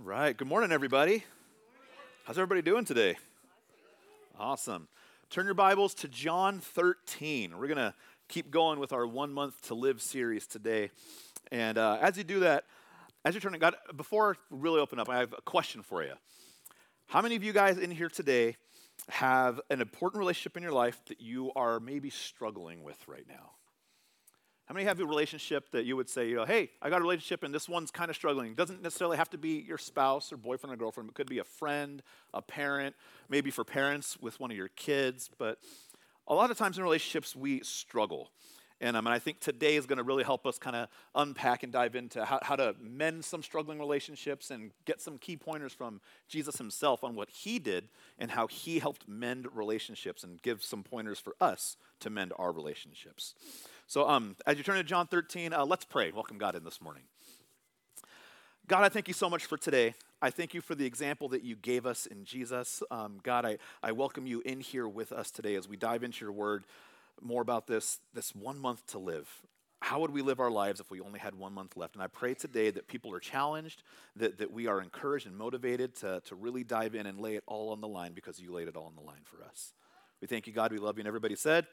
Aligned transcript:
All 0.00 0.06
right. 0.06 0.34
Good 0.34 0.48
morning, 0.48 0.72
everybody. 0.72 1.24
How's 2.24 2.38
everybody 2.38 2.62
doing 2.62 2.86
today? 2.86 3.18
Awesome. 4.38 4.88
Turn 5.28 5.44
your 5.44 5.52
Bibles 5.52 5.92
to 5.96 6.08
John 6.08 6.58
13. 6.58 7.58
We're 7.58 7.66
going 7.66 7.76
to 7.76 7.92
keep 8.26 8.50
going 8.50 8.80
with 8.80 8.94
our 8.94 9.06
One 9.06 9.30
Month 9.30 9.60
to 9.68 9.74
Live 9.74 10.00
series 10.00 10.46
today. 10.46 10.90
And 11.52 11.76
uh, 11.76 11.98
as 12.00 12.16
you 12.16 12.24
do 12.24 12.40
that, 12.40 12.64
as 13.26 13.34
you're 13.34 13.42
turning, 13.42 13.60
God, 13.60 13.76
before 13.94 14.38
we 14.48 14.58
really 14.58 14.80
open 14.80 14.98
up, 14.98 15.10
I 15.10 15.18
have 15.18 15.34
a 15.36 15.42
question 15.42 15.82
for 15.82 16.02
you. 16.02 16.14
How 17.08 17.20
many 17.20 17.36
of 17.36 17.44
you 17.44 17.52
guys 17.52 17.76
in 17.76 17.90
here 17.90 18.08
today 18.08 18.56
have 19.10 19.60
an 19.68 19.82
important 19.82 20.20
relationship 20.20 20.56
in 20.56 20.62
your 20.62 20.72
life 20.72 20.98
that 21.08 21.20
you 21.20 21.52
are 21.54 21.78
maybe 21.78 22.08
struggling 22.08 22.82
with 22.82 23.06
right 23.06 23.26
now? 23.28 23.50
How 24.70 24.74
many 24.74 24.86
have 24.86 25.00
a 25.00 25.04
relationship 25.04 25.72
that 25.72 25.84
you 25.84 25.96
would 25.96 26.08
say, 26.08 26.28
you 26.28 26.36
know, 26.36 26.44
hey, 26.44 26.70
I 26.80 26.90
got 26.90 26.98
a 26.98 27.02
relationship 27.02 27.42
and 27.42 27.52
this 27.52 27.68
one's 27.68 27.90
kind 27.90 28.08
of 28.08 28.14
struggling? 28.14 28.52
It 28.52 28.56
doesn't 28.56 28.80
necessarily 28.80 29.16
have 29.16 29.28
to 29.30 29.36
be 29.36 29.64
your 29.66 29.78
spouse 29.78 30.32
or 30.32 30.36
boyfriend 30.36 30.72
or 30.72 30.76
girlfriend. 30.76 31.08
It 31.08 31.16
could 31.16 31.28
be 31.28 31.40
a 31.40 31.44
friend, 31.44 32.04
a 32.32 32.40
parent, 32.40 32.94
maybe 33.28 33.50
for 33.50 33.64
parents 33.64 34.16
with 34.20 34.38
one 34.38 34.52
of 34.52 34.56
your 34.56 34.68
kids. 34.68 35.28
But 35.38 35.58
a 36.28 36.36
lot 36.36 36.52
of 36.52 36.56
times 36.56 36.78
in 36.78 36.84
relationships, 36.84 37.34
we 37.34 37.64
struggle. 37.64 38.30
And, 38.80 38.96
um, 38.96 39.08
and 39.08 39.12
I 39.12 39.18
think 39.18 39.40
today 39.40 39.74
is 39.74 39.86
going 39.86 39.96
to 39.96 40.04
really 40.04 40.22
help 40.22 40.46
us 40.46 40.56
kind 40.56 40.76
of 40.76 40.88
unpack 41.16 41.64
and 41.64 41.72
dive 41.72 41.96
into 41.96 42.24
how, 42.24 42.38
how 42.40 42.54
to 42.54 42.76
mend 42.80 43.24
some 43.24 43.42
struggling 43.42 43.80
relationships 43.80 44.52
and 44.52 44.70
get 44.84 45.00
some 45.00 45.18
key 45.18 45.36
pointers 45.36 45.72
from 45.72 46.00
Jesus 46.28 46.58
himself 46.58 47.02
on 47.02 47.16
what 47.16 47.28
he 47.28 47.58
did 47.58 47.88
and 48.20 48.30
how 48.30 48.46
he 48.46 48.78
helped 48.78 49.08
mend 49.08 49.48
relationships 49.52 50.22
and 50.22 50.40
give 50.40 50.62
some 50.62 50.84
pointers 50.84 51.18
for 51.18 51.34
us 51.40 51.76
to 51.98 52.08
mend 52.08 52.32
our 52.38 52.52
relationships. 52.52 53.34
So, 53.90 54.08
um, 54.08 54.36
as 54.46 54.56
you 54.56 54.62
turn 54.62 54.76
to 54.76 54.84
John 54.84 55.08
13, 55.08 55.52
uh, 55.52 55.66
let's 55.66 55.84
pray. 55.84 56.12
Welcome 56.12 56.38
God 56.38 56.54
in 56.54 56.62
this 56.62 56.80
morning. 56.80 57.02
God, 58.68 58.84
I 58.84 58.88
thank 58.88 59.08
you 59.08 59.14
so 59.14 59.28
much 59.28 59.46
for 59.46 59.56
today. 59.56 59.94
I 60.22 60.30
thank 60.30 60.54
you 60.54 60.60
for 60.60 60.76
the 60.76 60.86
example 60.86 61.28
that 61.30 61.42
you 61.42 61.56
gave 61.56 61.86
us 61.86 62.06
in 62.06 62.24
Jesus. 62.24 62.84
Um, 62.92 63.18
God, 63.24 63.44
I, 63.44 63.58
I 63.82 63.90
welcome 63.90 64.28
you 64.28 64.42
in 64.44 64.60
here 64.60 64.86
with 64.86 65.10
us 65.10 65.32
today 65.32 65.56
as 65.56 65.66
we 65.66 65.76
dive 65.76 66.04
into 66.04 66.24
your 66.24 66.30
word 66.30 66.66
more 67.20 67.42
about 67.42 67.66
this, 67.66 67.98
this 68.14 68.32
one 68.32 68.60
month 68.60 68.86
to 68.92 68.98
live. 69.00 69.28
How 69.80 69.98
would 69.98 70.12
we 70.12 70.22
live 70.22 70.38
our 70.38 70.52
lives 70.52 70.78
if 70.78 70.88
we 70.92 71.00
only 71.00 71.18
had 71.18 71.34
one 71.34 71.52
month 71.52 71.76
left? 71.76 71.96
And 71.96 72.02
I 72.04 72.06
pray 72.06 72.34
today 72.34 72.70
that 72.70 72.86
people 72.86 73.12
are 73.12 73.18
challenged, 73.18 73.82
that, 74.14 74.38
that 74.38 74.52
we 74.52 74.68
are 74.68 74.80
encouraged 74.80 75.26
and 75.26 75.36
motivated 75.36 75.96
to, 75.96 76.22
to 76.26 76.36
really 76.36 76.62
dive 76.62 76.94
in 76.94 77.06
and 77.06 77.18
lay 77.18 77.34
it 77.34 77.42
all 77.48 77.70
on 77.70 77.80
the 77.80 77.88
line 77.88 78.12
because 78.12 78.38
you 78.38 78.52
laid 78.52 78.68
it 78.68 78.76
all 78.76 78.86
on 78.86 78.94
the 78.94 79.02
line 79.02 79.24
for 79.24 79.42
us. 79.42 79.72
We 80.20 80.28
thank 80.28 80.46
you, 80.46 80.52
God. 80.52 80.70
We 80.70 80.78
love 80.78 80.96
you. 80.96 81.00
And 81.00 81.08
everybody 81.08 81.34
said, 81.34 81.66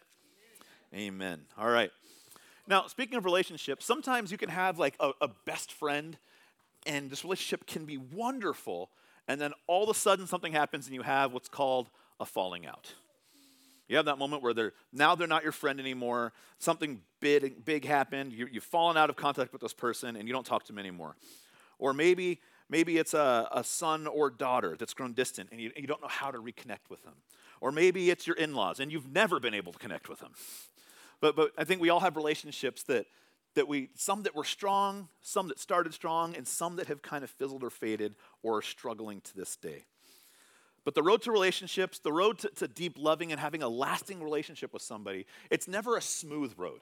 Amen. 0.94 1.42
All 1.58 1.70
right. 1.70 1.92
Now, 2.68 2.88
speaking 2.88 3.18
of 3.18 3.26
relationships, 3.26 3.86
sometimes 3.86 4.32
you 4.32 4.38
can 4.38 4.50
have 4.50 4.80
like 4.80 4.96
a, 5.00 5.12
a 5.22 5.30
best 5.46 5.72
friend, 5.72 6.18
and 6.86 7.10
this 7.10 7.24
relationship 7.24 7.66
can 7.66 7.86
be 7.86 7.98
wonderful, 7.98 8.90
and 9.28 9.40
then 9.40 9.54
all 9.68 9.84
of 9.84 9.90
a 9.90 9.94
sudden 9.94 10.28
something 10.28 10.52
happens 10.52 10.86
and 10.86 10.96
you 10.96 11.02
have 11.02 11.34
what's 11.34 11.50
called 11.50 11.90
a 12.20 12.26
falling 12.26 12.66
out. 12.66 12.94
You 13.88 13.96
have 13.96 14.06
that 14.06 14.18
moment 14.18 14.44
where 14.44 14.54
they're 14.54 14.74
now 14.92 15.16
they're 15.16 15.28
not 15.28 15.44
your 15.44 15.54
friend 15.54 15.80
anymore. 15.80 16.34
Something 16.60 17.02
big, 17.22 17.64
big 17.64 17.86
happened. 17.86 18.34
You, 18.34 18.48
have 18.54 18.64
fallen 18.64 18.98
out 18.98 19.10
of 19.10 19.16
contact 19.16 19.54
with 19.54 19.62
this 19.62 19.74
person, 19.74 20.18
and 20.18 20.28
you 20.28 20.34
don't 20.34 20.46
talk 20.46 20.64
to 20.64 20.74
them 20.74 20.80
anymore. 20.80 21.16
Or 21.80 21.94
maybe 21.94 22.42
maybe 22.70 22.98
it's 22.98 23.14
a, 23.14 23.48
a 23.52 23.64
son 23.64 24.08
or 24.08 24.30
daughter 24.30 24.76
that's 24.78 24.94
grown 24.94 25.14
distant, 25.14 25.50
and 25.52 25.62
you, 25.62 25.72
you 25.78 25.88
don't 25.88 26.02
know 26.02 26.10
how 26.10 26.32
to 26.32 26.40
reconnect 26.40 26.90
with 26.90 27.04
them. 27.04 27.14
Or 27.62 27.72
maybe 27.72 28.10
it's 28.10 28.28
your 28.28 28.36
in-laws, 28.36 28.80
and 28.80 28.92
you've 28.92 29.12
never 29.12 29.40
been 29.40 29.54
able 29.54 29.72
to 29.72 29.80
connect 29.80 30.10
with 30.10 30.20
them. 30.20 30.34
But, 31.22 31.36
but 31.36 31.52
I 31.58 31.64
think 31.64 31.82
we 31.82 31.90
all 31.90 32.00
have 32.00 32.16
relationships 32.16 32.84
that, 32.84 33.06
that 33.56 33.68
we, 33.68 33.90
some 33.96 34.24
that 34.24 34.36
were 34.36 34.44
strong, 34.44 35.10
some 35.22 35.48
that 35.48 35.60
started 35.60 35.94
strong, 35.94 36.36
and 36.36 36.48
some 36.48 36.76
that 36.76 36.88
have 36.88 37.02
kind 37.02 37.24
of 37.24 37.30
fizzled 37.30 37.64
or 37.64 37.70
faded 37.70 38.16
or 38.44 38.58
are 38.58 38.62
struggling 38.62 39.22
to 39.22 39.36
this 39.36 39.56
day. 39.56 39.86
But 40.86 40.96
the 40.96 41.04
road 41.04 41.22
to 41.24 41.32
relationships, 41.32 42.00
the 42.00 42.14
road 42.14 42.40
to, 42.40 42.50
to 42.50 42.68
deep 42.68 42.98
loving 42.98 43.32
and 43.32 43.42
having 43.42 43.62
a 43.62 43.68
lasting 43.68 44.24
relationship 44.24 44.72
with 44.72 44.82
somebody, 44.82 45.26
it's 45.50 45.68
never 45.68 45.98
a 45.98 46.02
smooth 46.02 46.54
road. 46.56 46.82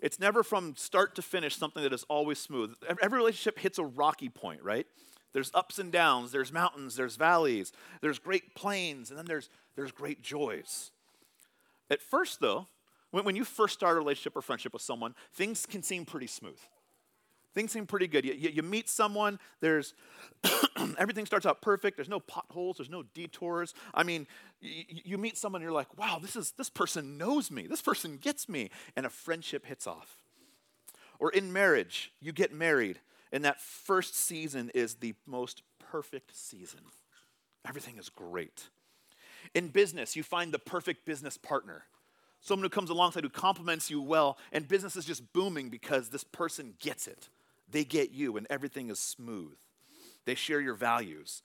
It's 0.00 0.18
never 0.18 0.42
from 0.42 0.76
start 0.76 1.14
to 1.16 1.22
finish 1.22 1.56
something 1.56 1.82
that 1.82 1.92
is 1.92 2.04
always 2.08 2.38
smooth. 2.38 2.74
Every 2.88 3.18
relationship 3.18 3.58
hits 3.58 3.78
a 3.78 3.84
rocky 3.84 4.28
point, 4.28 4.62
right? 4.62 4.86
There's 5.32 5.50
ups 5.54 5.78
and 5.78 5.92
downs, 5.92 6.32
there's 6.32 6.52
mountains, 6.52 6.96
there's 6.96 7.16
valleys, 7.16 7.72
there's 8.00 8.18
great 8.18 8.54
plains, 8.54 9.10
and 9.10 9.18
then 9.18 9.26
there's, 9.26 9.48
there's 9.76 9.92
great 9.92 10.22
joys. 10.22 10.90
At 11.90 12.02
first, 12.02 12.40
though, 12.40 12.66
when, 13.12 13.24
when 13.24 13.36
you 13.36 13.44
first 13.44 13.74
start 13.74 13.96
a 13.96 13.98
relationship 13.98 14.36
or 14.36 14.42
friendship 14.42 14.72
with 14.72 14.82
someone, 14.82 15.14
things 15.34 15.64
can 15.64 15.82
seem 15.82 16.04
pretty 16.04 16.26
smooth. 16.26 16.58
Things 17.54 17.70
seem 17.70 17.86
pretty 17.86 18.06
good. 18.06 18.24
You, 18.24 18.32
you, 18.32 18.48
you 18.48 18.62
meet 18.62 18.88
someone, 18.88 19.38
there's 19.60 19.94
everything 20.98 21.26
starts 21.26 21.44
out 21.44 21.60
perfect. 21.60 21.96
There's 21.96 22.08
no 22.08 22.20
potholes, 22.20 22.78
there's 22.78 22.90
no 22.90 23.02
detours. 23.14 23.74
I 23.92 24.02
mean, 24.02 24.26
you, 24.60 24.84
you 25.04 25.18
meet 25.18 25.36
someone, 25.36 25.60
you're 25.60 25.70
like, 25.70 25.96
wow, 25.98 26.18
this 26.20 26.34
is 26.34 26.52
this 26.52 26.70
person 26.70 27.18
knows 27.18 27.50
me, 27.50 27.66
this 27.66 27.82
person 27.82 28.16
gets 28.16 28.48
me, 28.48 28.70
and 28.96 29.04
a 29.04 29.10
friendship 29.10 29.66
hits 29.66 29.86
off. 29.86 30.16
Or 31.18 31.30
in 31.30 31.52
marriage, 31.52 32.12
you 32.20 32.32
get 32.32 32.52
married, 32.52 33.00
and 33.30 33.44
that 33.44 33.60
first 33.60 34.16
season 34.16 34.70
is 34.74 34.94
the 34.96 35.14
most 35.26 35.62
perfect 35.78 36.34
season. 36.34 36.80
Everything 37.68 37.98
is 37.98 38.08
great. 38.08 38.70
In 39.54 39.68
business, 39.68 40.16
you 40.16 40.22
find 40.22 40.52
the 40.52 40.58
perfect 40.58 41.04
business 41.04 41.36
partner 41.36 41.84
someone 42.42 42.64
who 42.64 42.70
comes 42.70 42.90
alongside 42.90 43.24
who 43.24 43.30
compliments 43.30 43.90
you 43.90 44.02
well, 44.02 44.36
and 44.52 44.68
business 44.68 44.96
is 44.96 45.06
just 45.06 45.32
booming 45.32 45.70
because 45.70 46.10
this 46.10 46.24
person 46.24 46.74
gets 46.80 47.06
it. 47.06 47.28
They 47.70 47.84
get 47.84 48.10
you, 48.10 48.36
and 48.36 48.46
everything 48.50 48.90
is 48.90 48.98
smooth. 48.98 49.56
They 50.26 50.34
share 50.34 50.60
your 50.60 50.74
values. 50.74 51.42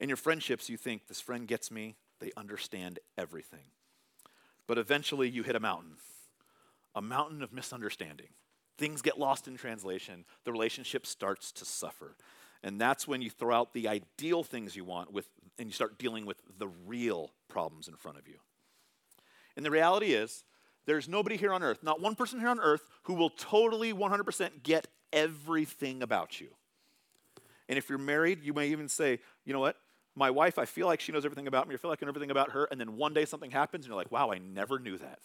In 0.00 0.08
your 0.08 0.16
friendships, 0.16 0.68
you 0.70 0.76
think, 0.76 1.06
this 1.06 1.20
friend 1.20 1.46
gets 1.46 1.70
me, 1.70 1.96
they 2.20 2.32
understand 2.36 2.98
everything. 3.18 3.70
But 4.66 4.78
eventually, 4.78 5.28
you 5.28 5.42
hit 5.42 5.56
a 5.56 5.60
mountain 5.60 5.96
a 6.96 7.02
mountain 7.02 7.42
of 7.42 7.52
misunderstanding. 7.52 8.28
Things 8.78 9.02
get 9.02 9.18
lost 9.18 9.46
in 9.46 9.56
translation, 9.56 10.24
the 10.44 10.52
relationship 10.52 11.06
starts 11.06 11.52
to 11.52 11.64
suffer. 11.66 12.16
And 12.62 12.80
that's 12.80 13.06
when 13.06 13.20
you 13.20 13.28
throw 13.28 13.54
out 13.54 13.74
the 13.74 13.86
ideal 13.86 14.42
things 14.42 14.74
you 14.74 14.84
want 14.84 15.12
with, 15.12 15.28
and 15.58 15.68
you 15.68 15.74
start 15.74 15.98
dealing 15.98 16.24
with 16.24 16.40
the 16.58 16.68
real 16.86 17.30
problems 17.48 17.86
in 17.86 17.96
front 17.96 18.18
of 18.18 18.26
you. 18.26 18.36
And 19.56 19.64
the 19.64 19.70
reality 19.70 20.12
is, 20.12 20.44
there's 20.86 21.08
nobody 21.08 21.36
here 21.36 21.52
on 21.52 21.62
earth, 21.62 21.82
not 21.82 22.00
one 22.00 22.14
person 22.14 22.38
here 22.38 22.48
on 22.48 22.60
earth, 22.60 22.82
who 23.04 23.14
will 23.14 23.30
totally 23.30 23.92
100% 23.92 24.62
get 24.62 24.86
everything 25.12 26.02
about 26.02 26.40
you. 26.40 26.48
And 27.68 27.76
if 27.76 27.88
you're 27.88 27.98
married, 27.98 28.44
you 28.44 28.52
may 28.52 28.68
even 28.68 28.88
say, 28.88 29.18
you 29.44 29.52
know 29.52 29.60
what? 29.60 29.76
My 30.14 30.30
wife, 30.30 30.58
I 30.58 30.64
feel 30.64 30.86
like 30.86 31.00
she 31.00 31.12
knows 31.12 31.24
everything 31.24 31.46
about 31.46 31.68
me. 31.68 31.74
I 31.74 31.78
feel 31.78 31.90
like 31.90 32.02
I 32.02 32.06
know 32.06 32.10
everything 32.10 32.30
about 32.30 32.52
her. 32.52 32.64
And 32.70 32.80
then 32.80 32.96
one 32.96 33.12
day 33.12 33.24
something 33.24 33.50
happens, 33.50 33.84
and 33.84 33.90
you're 33.90 33.98
like, 33.98 34.12
wow, 34.12 34.30
I 34.30 34.38
never 34.38 34.78
knew 34.78 34.96
that. 34.98 35.18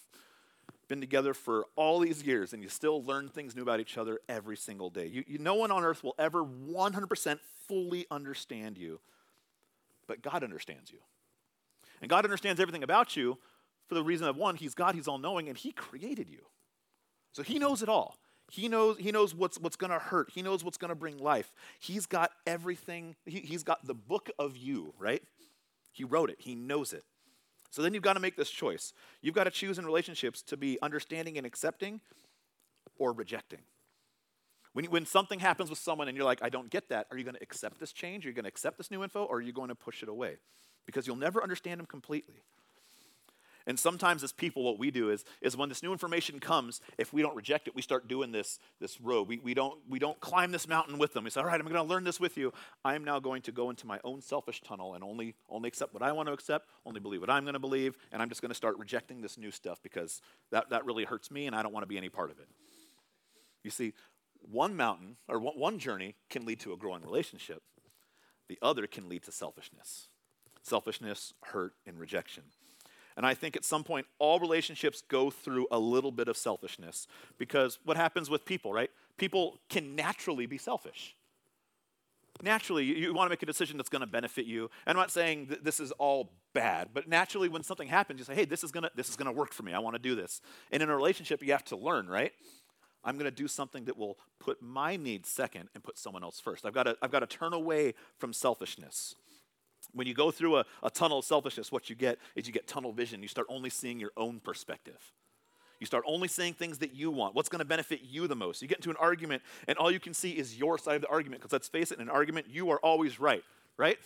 Been 0.88 1.00
together 1.00 1.34
for 1.34 1.66
all 1.76 2.00
these 2.00 2.24
years, 2.24 2.52
and 2.52 2.62
you 2.62 2.68
still 2.68 3.04
learn 3.04 3.30
things 3.30 3.56
new 3.56 3.62
about 3.62 3.80
each 3.80 3.98
other 3.98 4.20
every 4.28 4.58
single 4.58 4.90
day. 4.90 5.06
You, 5.06 5.24
you, 5.28 5.38
no 5.38 5.54
one 5.54 5.72
on 5.72 5.84
earth 5.84 6.04
will 6.04 6.16
ever 6.18 6.44
100% 6.44 7.40
fully 7.68 8.06
understand 8.12 8.78
you, 8.78 9.00
but 10.08 10.22
God 10.22 10.44
understands 10.44 10.92
you. 10.92 10.98
And 12.02 12.10
God 12.10 12.26
understands 12.26 12.60
everything 12.60 12.84
about 12.84 13.16
you, 13.16 13.38
for 13.92 13.96
the 13.96 14.04
reason 14.04 14.26
of 14.26 14.38
one, 14.38 14.56
he's 14.56 14.74
God, 14.74 14.96
he's 14.96 15.10
all 15.10 15.18
knowing, 15.18 15.50
and 15.50 15.58
he 15.58 15.74
created 15.74 16.30
you. 16.30 16.46
So 17.34 17.44
he 17.44 17.60
knows 17.60 17.84
it 17.84 17.90
all. 17.90 18.16
He 18.50 18.70
knows, 18.70 18.98
he 18.98 19.12
knows 19.12 19.36
what's, 19.36 19.60
what's 19.60 19.76
going 19.76 19.92
to 19.92 20.00
hurt. 20.00 20.30
He 20.34 20.42
knows 20.42 20.64
what's 20.64 20.78
going 20.78 20.92
to 20.92 20.96
bring 20.96 21.18
life. 21.18 21.52
He's 21.78 22.06
got 22.06 22.32
everything. 22.48 23.18
He, 23.26 23.42
he's 23.42 23.64
got 23.64 23.86
the 23.86 23.94
book 23.94 24.30
of 24.40 24.56
you, 24.56 24.94
right? 24.98 25.22
He 25.92 26.06
wrote 26.06 26.30
it. 26.30 26.38
He 26.40 26.56
knows 26.56 26.94
it. 26.94 27.04
So 27.70 27.82
then 27.82 27.94
you've 27.94 28.02
got 28.02 28.14
to 28.14 28.22
make 28.22 28.38
this 28.38 28.50
choice. 28.50 28.94
You've 29.22 29.36
got 29.36 29.44
to 29.44 29.52
choose 29.52 29.78
in 29.78 29.86
relationships 29.86 30.42
to 30.44 30.56
be 30.56 30.78
understanding 30.82 31.38
and 31.38 31.46
accepting 31.46 32.00
or 32.98 33.12
rejecting. 33.12 33.60
When, 34.72 34.86
when 34.86 35.06
something 35.06 35.40
happens 35.40 35.70
with 35.70 35.80
someone 35.80 36.08
and 36.08 36.16
you're 36.16 36.26
like, 36.26 36.42
I 36.42 36.48
don't 36.48 36.70
get 36.70 36.88
that, 36.88 37.08
are 37.12 37.18
you 37.18 37.26
going 37.26 37.36
to 37.36 37.44
accept 37.44 37.78
this 37.78 37.92
change? 37.92 38.26
Are 38.26 38.30
you 38.30 38.36
going 38.36 38.46
to 38.46 38.50
accept 38.50 38.78
this 38.78 38.90
new 38.90 39.04
info? 39.04 39.26
Or 39.26 39.40
are 39.40 39.42
you 39.42 39.52
going 39.52 39.68
to 39.68 39.76
push 39.76 40.02
it 40.02 40.08
away? 40.08 40.38
Because 40.86 41.08
you'll 41.08 41.18
never 41.18 41.44
understand 41.44 41.78
them 41.78 41.88
completely. 41.88 42.46
And 43.68 43.80
sometimes 43.80 44.24
as 44.24 44.32
people, 44.32 44.64
what 44.64 44.80
we 44.80 44.92
do 44.92 45.10
is, 45.10 45.24
is 45.42 45.56
when 45.56 45.70
this 45.70 45.84
new 45.84 45.92
information 45.92 46.40
comes, 46.40 46.82
if 46.98 47.14
we 47.14 47.22
don't 47.22 47.36
reject 47.36 47.68
it, 47.68 47.76
we 47.76 47.82
start 47.82 48.08
doing 48.08 48.32
this, 48.32 48.60
this 48.80 49.00
road. 49.00 49.28
We, 49.28 49.38
we, 49.40 49.54
don't, 49.54 49.80
we 49.90 50.00
don't 50.00 50.20
climb 50.20 50.52
this 50.52 50.68
mountain 50.68 50.98
with 50.98 51.14
them. 51.14 51.24
We 51.24 51.30
say, 51.30 51.42
all 51.42 51.48
right, 51.48 51.60
I'm 51.60 51.68
going 51.68 51.76
to 51.76 51.84
learn 51.84 52.04
this 52.04 52.20
with 52.20 52.38
you. 52.38 52.54
I 52.84 52.96
am 52.96 53.04
now 53.04 53.20
going 53.20 53.42
to 53.44 53.52
go 53.52 53.70
into 53.70 53.86
my 53.86 54.00
own 54.04 54.22
selfish 54.22 54.62
tunnel 54.62 54.96
and 54.96 55.04
only, 55.04 55.36
only 55.50 55.68
accept 55.68 55.94
what 55.94 56.04
I 56.04 56.12
want 56.12 56.28
to 56.28 56.34
accept, 56.34 56.68
only 56.86 57.00
believe 57.00 57.22
what 57.22 57.30
I'm 57.30 57.44
going 57.44 57.54
to 57.54 57.60
believe, 57.60 57.98
and 58.12 58.22
I'm 58.22 58.30
just 58.30 58.42
going 58.42 58.50
to 58.50 58.56
start 58.56 58.78
rejecting 58.78 59.22
this 59.22 59.38
new 59.38 59.52
stuff 59.52 59.82
because 59.84 60.22
that, 60.52 60.70
that 60.70 60.86
really 60.86 61.04
hurts 61.04 61.32
me 61.32 61.48
and 61.48 61.56
I 61.56 61.64
don't 61.64 61.74
want 61.74 61.84
to 61.84 61.88
be 61.88 61.98
any 61.98 62.10
part 62.10 62.32
of 62.32 62.40
it. 62.40 62.48
You 63.64 63.72
see, 63.72 63.94
one 64.42 64.76
mountain 64.76 65.18
or 65.28 65.40
one 65.40 65.78
journey 65.78 66.16
can 66.30 66.46
lead 66.46 66.60
to 66.62 66.74
a 66.74 66.78
growing 66.78 67.04
relationship, 67.04 67.62
the 68.50 68.58
other 68.62 68.88
can 68.88 69.08
lead 69.08 69.24
to 69.24 69.32
selfishness. 69.32 70.08
Selfishness, 70.64 71.34
hurt, 71.44 71.74
and 71.86 72.00
rejection. 72.00 72.44
And 73.18 73.26
I 73.26 73.34
think 73.34 73.56
at 73.56 73.66
some 73.66 73.84
point, 73.84 74.06
all 74.20 74.40
relationships 74.40 75.04
go 75.08 75.30
through 75.30 75.68
a 75.72 75.80
little 75.80 76.12
bit 76.12 76.28
of 76.28 76.38
selfishness 76.38 77.08
because 77.38 77.80
what 77.84 77.98
happens 77.98 78.30
with 78.30 78.46
people, 78.46 78.74
right? 78.74 78.90
People 79.18 79.60
can 79.70 79.96
naturally 79.96 80.46
be 80.46 80.58
selfish. 80.58 81.16
naturally 82.42 82.86
you, 82.86 82.96
you 82.96 83.14
want 83.14 83.28
to 83.28 83.30
make 83.30 83.44
a 83.44 83.46
decision 83.46 83.78
that's 83.78 83.90
going 83.90 84.02
to 84.02 84.08
benefit 84.08 84.46
you. 84.46 84.70
And 84.86 84.98
I'm 84.98 85.02
not 85.02 85.12
saying 85.12 85.48
that 85.48 85.64
this 85.64 85.80
is 85.80 85.92
all 85.94 86.32
bad, 86.54 86.90
but 86.94 87.08
naturally 87.08 87.50
when 87.50 87.64
something 87.64 87.88
happens, 87.88 88.20
you 88.20 88.26
say, 88.26 88.36
hey, 88.36 88.46
this 88.46 88.64
is 88.64 88.72
going 88.72 88.84
to 88.84 88.92
this 88.96 89.10
is 89.10 89.16
going 89.16 89.28
to 89.28 89.32
work 89.32 89.54
for 89.54 89.64
me. 89.64 89.74
I 89.74 89.80
want 89.80 89.96
to 89.96 90.02
do 90.02 90.16
this. 90.16 90.42
And 90.72 90.82
in 90.82 90.90
a 90.90 90.96
relationship, 90.96 91.44
you 91.44 91.52
have 91.52 91.66
to 91.66 91.76
learn, 91.76 92.08
right? 92.08 92.34
I'm 93.04 93.16
going 93.16 93.26
to 93.26 93.36
do 93.36 93.48
something 93.48 93.86
that 93.86 93.98
will 93.98 94.18
put 94.40 94.62
my 94.62 94.96
needs 94.96 95.28
second 95.30 95.70
and 95.74 95.84
put 95.84 95.98
someone 95.98 96.24
else 96.24 96.40
first. 96.40 96.66
I've 96.66 96.74
got 96.74 96.84
to, 96.84 96.98
I've 97.02 97.12
got 97.12 97.20
to 97.20 97.28
turn 97.28 97.54
away 97.54 97.96
from 98.18 98.32
selfishness. 98.34 99.16
When 99.94 100.08
you 100.08 100.14
go 100.14 100.32
through 100.32 100.58
a, 100.58 100.66
a 100.84 100.90
tunnel 100.90 101.20
of 101.20 101.26
selfishness, 101.26 101.72
what 101.72 101.90
you 101.90 101.96
get 101.96 102.18
is 102.36 102.48
you 102.48 102.54
get 102.54 102.68
tunnel 102.68 102.94
vision. 102.94 103.22
You 103.22 103.28
start 103.28 103.48
only 103.50 103.70
seeing 103.70 104.00
your 104.00 104.12
own 104.16 104.40
perspective. 104.40 105.12
You 105.80 105.88
start 105.88 106.04
only 106.06 106.28
saying 106.28 106.54
things 106.54 106.78
that 106.78 106.94
you 106.94 107.10
want. 107.10 107.34
What's 107.34 107.50
going 107.50 107.60
to 107.60 107.66
benefit 107.66 108.02
you 108.04 108.28
the 108.28 108.36
most? 108.36 108.62
You 108.62 108.68
get 108.68 108.78
into 108.78 108.92
an 108.92 108.98
argument, 108.98 109.42
and 109.68 109.78
all 109.80 109.90
you 109.90 110.00
can 110.00 110.14
see 110.14 110.32
is 110.32 110.56
your 110.56 110.78
side 110.78 110.96
of 110.96 111.02
the 111.02 111.08
argument. 111.08 111.42
Because 111.42 111.52
let's 111.52 111.68
face 111.68 111.92
it, 111.92 111.98
in 111.98 112.04
an 112.04 112.10
argument, 112.10 112.46
you 112.50 112.70
are 112.70 112.78
always 112.78 113.20
right, 113.20 113.44
right? 113.78 113.98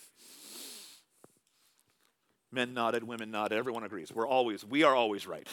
Men 2.50 2.74
nodded, 2.74 3.04
women 3.04 3.30
nodded, 3.30 3.58
everyone 3.58 3.84
agrees. 3.84 4.10
We're 4.14 4.28
always, 4.28 4.64
we 4.64 4.84
are 4.84 4.96
always 4.96 5.28
right. 5.28 5.48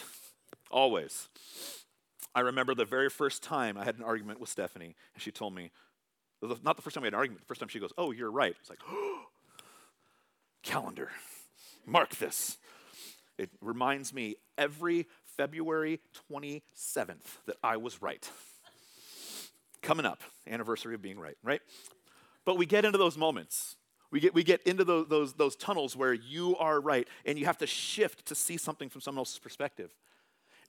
Always. 0.71 1.27
I 2.33 2.39
remember 2.39 2.73
the 2.73 2.85
very 2.85 3.09
first 3.09 3.43
time 3.43 3.77
I 3.77 3.83
had 3.83 3.97
an 3.97 4.03
argument 4.03 4.39
with 4.39 4.49
Stephanie, 4.49 4.95
and 5.13 5.21
she 5.21 5.29
told 5.29 5.53
me, 5.53 5.71
not 6.41 6.77
the 6.77 6.81
first 6.81 6.95
time 6.95 7.03
we 7.03 7.07
had 7.07 7.13
an 7.13 7.19
argument, 7.19 7.41
the 7.41 7.45
first 7.45 7.59
time 7.59 7.69
she 7.69 7.79
goes, 7.79 7.93
Oh, 7.97 8.11
you're 8.11 8.31
right. 8.31 8.55
It's 8.59 8.69
like, 8.69 8.79
oh, 8.89 9.25
calendar, 10.63 11.09
mark 11.85 12.15
this. 12.15 12.57
It 13.37 13.49
reminds 13.61 14.13
me 14.13 14.35
every 14.57 15.07
February 15.37 15.99
27th 16.31 17.37
that 17.45 17.57
I 17.63 17.77
was 17.77 18.01
right. 18.01 18.29
Coming 19.81 20.05
up, 20.05 20.21
anniversary 20.47 20.95
of 20.95 21.01
being 21.01 21.19
right, 21.19 21.37
right? 21.43 21.61
But 22.45 22.57
we 22.57 22.65
get 22.65 22.85
into 22.85 22.97
those 22.97 23.17
moments. 23.17 23.75
We 24.11 24.19
get, 24.19 24.33
we 24.33 24.43
get 24.43 24.61
into 24.63 24.83
those, 24.83 25.07
those, 25.07 25.33
those 25.33 25.55
tunnels 25.55 25.95
where 25.95 26.13
you 26.13 26.55
are 26.57 26.79
right, 26.79 27.07
and 27.25 27.39
you 27.39 27.45
have 27.45 27.57
to 27.57 27.67
shift 27.67 28.27
to 28.27 28.35
see 28.35 28.57
something 28.57 28.89
from 28.89 29.01
someone 29.01 29.21
else's 29.21 29.39
perspective. 29.39 29.91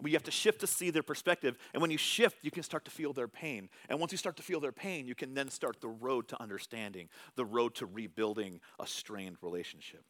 You 0.02 0.12
have 0.12 0.22
to 0.24 0.30
shift 0.30 0.60
to 0.60 0.66
see 0.66 0.90
their 0.90 1.02
perspective. 1.02 1.56
And 1.72 1.80
when 1.80 1.90
you 1.90 1.98
shift, 1.98 2.38
you 2.42 2.50
can 2.50 2.62
start 2.62 2.84
to 2.86 2.90
feel 2.90 3.12
their 3.12 3.28
pain. 3.28 3.68
And 3.88 4.00
once 4.00 4.12
you 4.12 4.18
start 4.18 4.36
to 4.36 4.42
feel 4.42 4.60
their 4.60 4.72
pain, 4.72 5.06
you 5.06 5.14
can 5.14 5.34
then 5.34 5.48
start 5.48 5.80
the 5.80 5.88
road 5.88 6.28
to 6.28 6.42
understanding, 6.42 7.08
the 7.36 7.44
road 7.44 7.74
to 7.76 7.86
rebuilding 7.86 8.60
a 8.80 8.86
strained 8.86 9.36
relationship. 9.40 10.04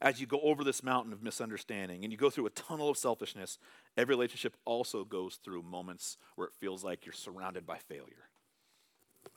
As 0.00 0.20
you 0.20 0.26
go 0.26 0.40
over 0.40 0.62
this 0.62 0.84
mountain 0.84 1.12
of 1.12 1.22
misunderstanding 1.22 2.04
and 2.04 2.12
you 2.12 2.16
go 2.16 2.30
through 2.30 2.46
a 2.46 2.50
tunnel 2.50 2.88
of 2.88 2.96
selfishness, 2.96 3.58
every 3.96 4.14
relationship 4.14 4.56
also 4.64 5.04
goes 5.04 5.36
through 5.36 5.62
moments 5.62 6.18
where 6.36 6.46
it 6.46 6.54
feels 6.54 6.84
like 6.84 7.04
you're 7.04 7.12
surrounded 7.12 7.66
by 7.66 7.78
failure. 7.78 8.28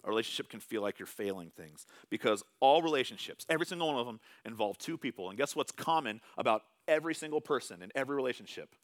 A 0.04 0.10
relationship 0.10 0.50
can 0.50 0.60
feel 0.60 0.82
like 0.84 1.00
you're 1.00 1.08
failing 1.08 1.50
things 1.50 1.86
because 2.10 2.44
all 2.60 2.82
relationships, 2.82 3.46
every 3.50 3.66
single 3.66 3.88
one 3.88 3.98
of 3.98 4.06
them, 4.06 4.20
involve 4.46 4.78
two 4.78 4.98
people. 4.98 5.30
And 5.30 5.38
guess 5.38 5.56
what's 5.56 5.72
common 5.72 6.22
about 6.38 6.64
every 6.88 7.16
single 7.16 7.42
person 7.42 7.82
in 7.82 7.92
every 7.96 8.16
relationship? 8.16 8.76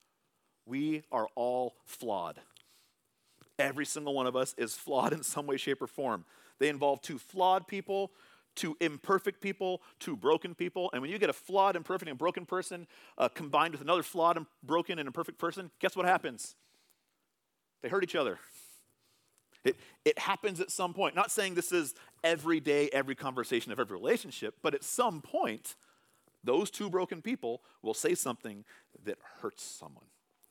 We 0.68 1.04
are 1.12 1.28
all 1.36 1.76
flawed. 1.86 2.40
Every 3.58 3.86
single 3.86 4.14
one 4.14 4.28
of 4.28 4.36
us 4.36 4.54
is 4.58 4.76
flawed 4.76 5.14
in 5.14 5.24
some 5.24 5.48
way, 5.48 5.58
shape, 5.58 5.82
or 5.82 5.88
form. 5.88 6.26
They 6.60 6.70
involve 6.70 7.02
two 7.02 7.18
flawed 7.18 7.68
people, 7.68 8.12
two 8.56 8.76
imperfect 8.82 9.42
people, 9.42 9.82
two 10.00 10.16
broken 10.16 10.54
people. 10.54 10.90
And 10.92 11.02
when 11.02 11.10
you 11.10 11.18
get 11.18 11.30
a 11.30 11.34
flawed, 11.34 11.76
imperfect, 11.76 12.10
and 12.10 12.20
broken 12.20 12.46
person 12.46 12.86
uh, 13.18 13.30
combined 13.30 13.72
with 13.72 13.82
another 13.82 14.04
flawed, 14.04 14.38
and 14.38 14.46
broken, 14.62 15.00
and 15.00 15.08
imperfect 15.08 15.38
person, 15.38 15.72
guess 15.80 15.96
what 15.96 16.06
happens? 16.06 16.56
They 17.82 17.90
hurt 17.90 18.04
each 18.04 18.16
other. 18.16 18.40
It, 19.64 19.78
it 20.06 20.20
happens 20.20 20.60
at 20.60 20.72
some 20.72 20.94
point. 20.94 21.16
Not 21.16 21.32
saying 21.32 21.56
this 21.56 21.72
is 21.72 21.96
every 22.24 22.60
day, 22.60 22.90
every 22.92 23.16
conversation 23.16 23.72
of 23.72 23.80
every 23.80 23.96
relationship, 23.96 24.56
but 24.62 24.74
at 24.74 24.84
some 24.84 25.22
point, 25.22 25.76
those 26.44 26.70
two 26.70 26.90
broken 26.90 27.22
people 27.22 27.62
will 27.82 27.94
say 27.94 28.16
something 28.16 28.66
that 29.06 29.18
hurts 29.42 29.64
someone. 29.64 30.06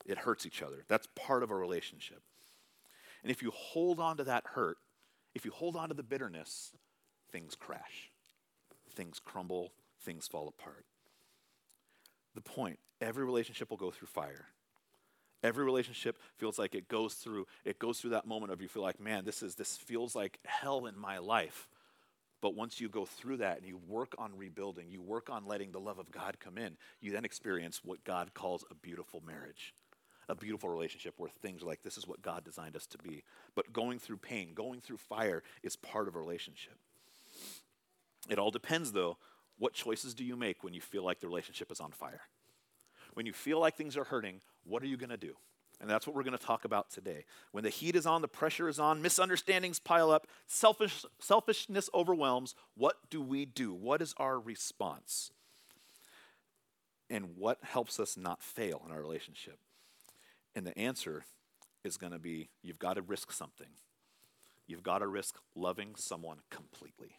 It 0.06 0.18
hurts 0.18 0.46
each 0.46 0.62
other. 0.62 0.84
That's 0.88 1.08
part 1.14 1.42
of 1.42 1.50
a 1.50 1.56
relationship. 1.56 2.22
And 3.22 3.30
if 3.30 3.42
you 3.42 3.50
hold 3.50 3.98
on 3.98 4.16
to 4.18 4.24
that 4.24 4.44
hurt, 4.54 4.78
if 5.34 5.44
you 5.44 5.50
hold 5.50 5.76
on 5.76 5.88
to 5.88 5.94
the 5.94 6.02
bitterness, 6.02 6.72
things 7.32 7.54
crash, 7.54 8.10
things 8.94 9.18
crumble, 9.18 9.72
things 10.00 10.28
fall 10.28 10.48
apart. 10.48 10.86
The 12.34 12.40
point 12.40 12.78
every 13.00 13.24
relationship 13.24 13.70
will 13.70 13.76
go 13.76 13.90
through 13.90 14.08
fire. 14.08 14.46
Every 15.42 15.64
relationship 15.64 16.18
feels 16.36 16.58
like 16.58 16.74
it 16.74 16.88
goes 16.88 17.14
through 17.14 17.46
it 17.64 17.78
goes 17.78 18.00
through 18.00 18.10
that 18.10 18.26
moment 18.26 18.52
of 18.52 18.62
you 18.62 18.68
feel 18.68 18.82
like, 18.82 19.00
man, 19.00 19.24
this 19.24 19.42
is 19.42 19.54
this 19.54 19.76
feels 19.76 20.14
like 20.14 20.38
hell 20.44 20.86
in 20.86 20.98
my 20.98 21.18
life. 21.18 21.68
But 22.40 22.54
once 22.54 22.80
you 22.80 22.88
go 22.88 23.06
through 23.06 23.38
that 23.38 23.58
and 23.58 23.66
you 23.66 23.80
work 23.88 24.14
on 24.18 24.36
rebuilding, 24.36 24.90
you 24.90 25.02
work 25.02 25.30
on 25.30 25.46
letting 25.46 25.72
the 25.72 25.80
love 25.80 25.98
of 25.98 26.10
God 26.10 26.36
come 26.38 26.58
in, 26.58 26.76
you 27.00 27.10
then 27.10 27.24
experience 27.24 27.80
what 27.82 28.04
God 28.04 28.34
calls 28.34 28.64
a 28.70 28.74
beautiful 28.74 29.22
marriage 29.26 29.74
a 30.28 30.34
beautiful 30.34 30.68
relationship 30.68 31.14
where 31.16 31.30
things 31.30 31.62
are 31.62 31.66
like 31.66 31.82
this 31.82 31.96
is 31.96 32.06
what 32.06 32.22
God 32.22 32.44
designed 32.44 32.76
us 32.76 32.86
to 32.88 32.98
be. 32.98 33.22
But 33.54 33.72
going 33.72 33.98
through 33.98 34.18
pain, 34.18 34.54
going 34.54 34.80
through 34.80 34.96
fire 34.96 35.42
is 35.62 35.76
part 35.76 36.08
of 36.08 36.16
a 36.16 36.18
relationship. 36.18 36.76
It 38.28 38.38
all 38.38 38.50
depends, 38.50 38.92
though, 38.92 39.18
what 39.58 39.72
choices 39.72 40.14
do 40.14 40.24
you 40.24 40.36
make 40.36 40.64
when 40.64 40.74
you 40.74 40.80
feel 40.80 41.04
like 41.04 41.20
the 41.20 41.28
relationship 41.28 41.70
is 41.70 41.80
on 41.80 41.92
fire? 41.92 42.22
When 43.14 43.26
you 43.26 43.32
feel 43.32 43.60
like 43.60 43.76
things 43.76 43.96
are 43.96 44.04
hurting, 44.04 44.40
what 44.64 44.82
are 44.82 44.86
you 44.86 44.96
going 44.96 45.10
to 45.10 45.16
do? 45.16 45.36
And 45.80 45.88
that's 45.88 46.06
what 46.06 46.16
we're 46.16 46.22
going 46.22 46.36
to 46.36 46.44
talk 46.44 46.64
about 46.64 46.90
today. 46.90 47.24
When 47.52 47.62
the 47.62 47.70
heat 47.70 47.96
is 47.96 48.06
on, 48.06 48.22
the 48.22 48.28
pressure 48.28 48.68
is 48.68 48.78
on, 48.78 49.02
misunderstandings 49.02 49.78
pile 49.78 50.10
up, 50.10 50.26
selfish, 50.46 51.04
selfishness 51.18 51.90
overwhelms, 51.94 52.54
what 52.76 52.96
do 53.10 53.20
we 53.20 53.44
do? 53.44 53.74
What 53.74 54.00
is 54.00 54.14
our 54.16 54.40
response? 54.40 55.30
And 57.10 57.36
what 57.36 57.58
helps 57.62 58.00
us 58.00 58.16
not 58.16 58.42
fail 58.42 58.82
in 58.86 58.92
our 58.92 59.00
relationship? 59.00 59.58
And 60.56 60.66
the 60.66 60.76
answer 60.76 61.26
is 61.84 61.98
going 61.98 62.12
to 62.12 62.18
be 62.18 62.48
you've 62.62 62.78
got 62.78 62.94
to 62.94 63.02
risk 63.02 63.30
something. 63.30 63.68
You've 64.66 64.82
got 64.82 64.98
to 64.98 65.06
risk 65.06 65.36
loving 65.54 65.94
someone 65.96 66.38
completely. 66.50 67.18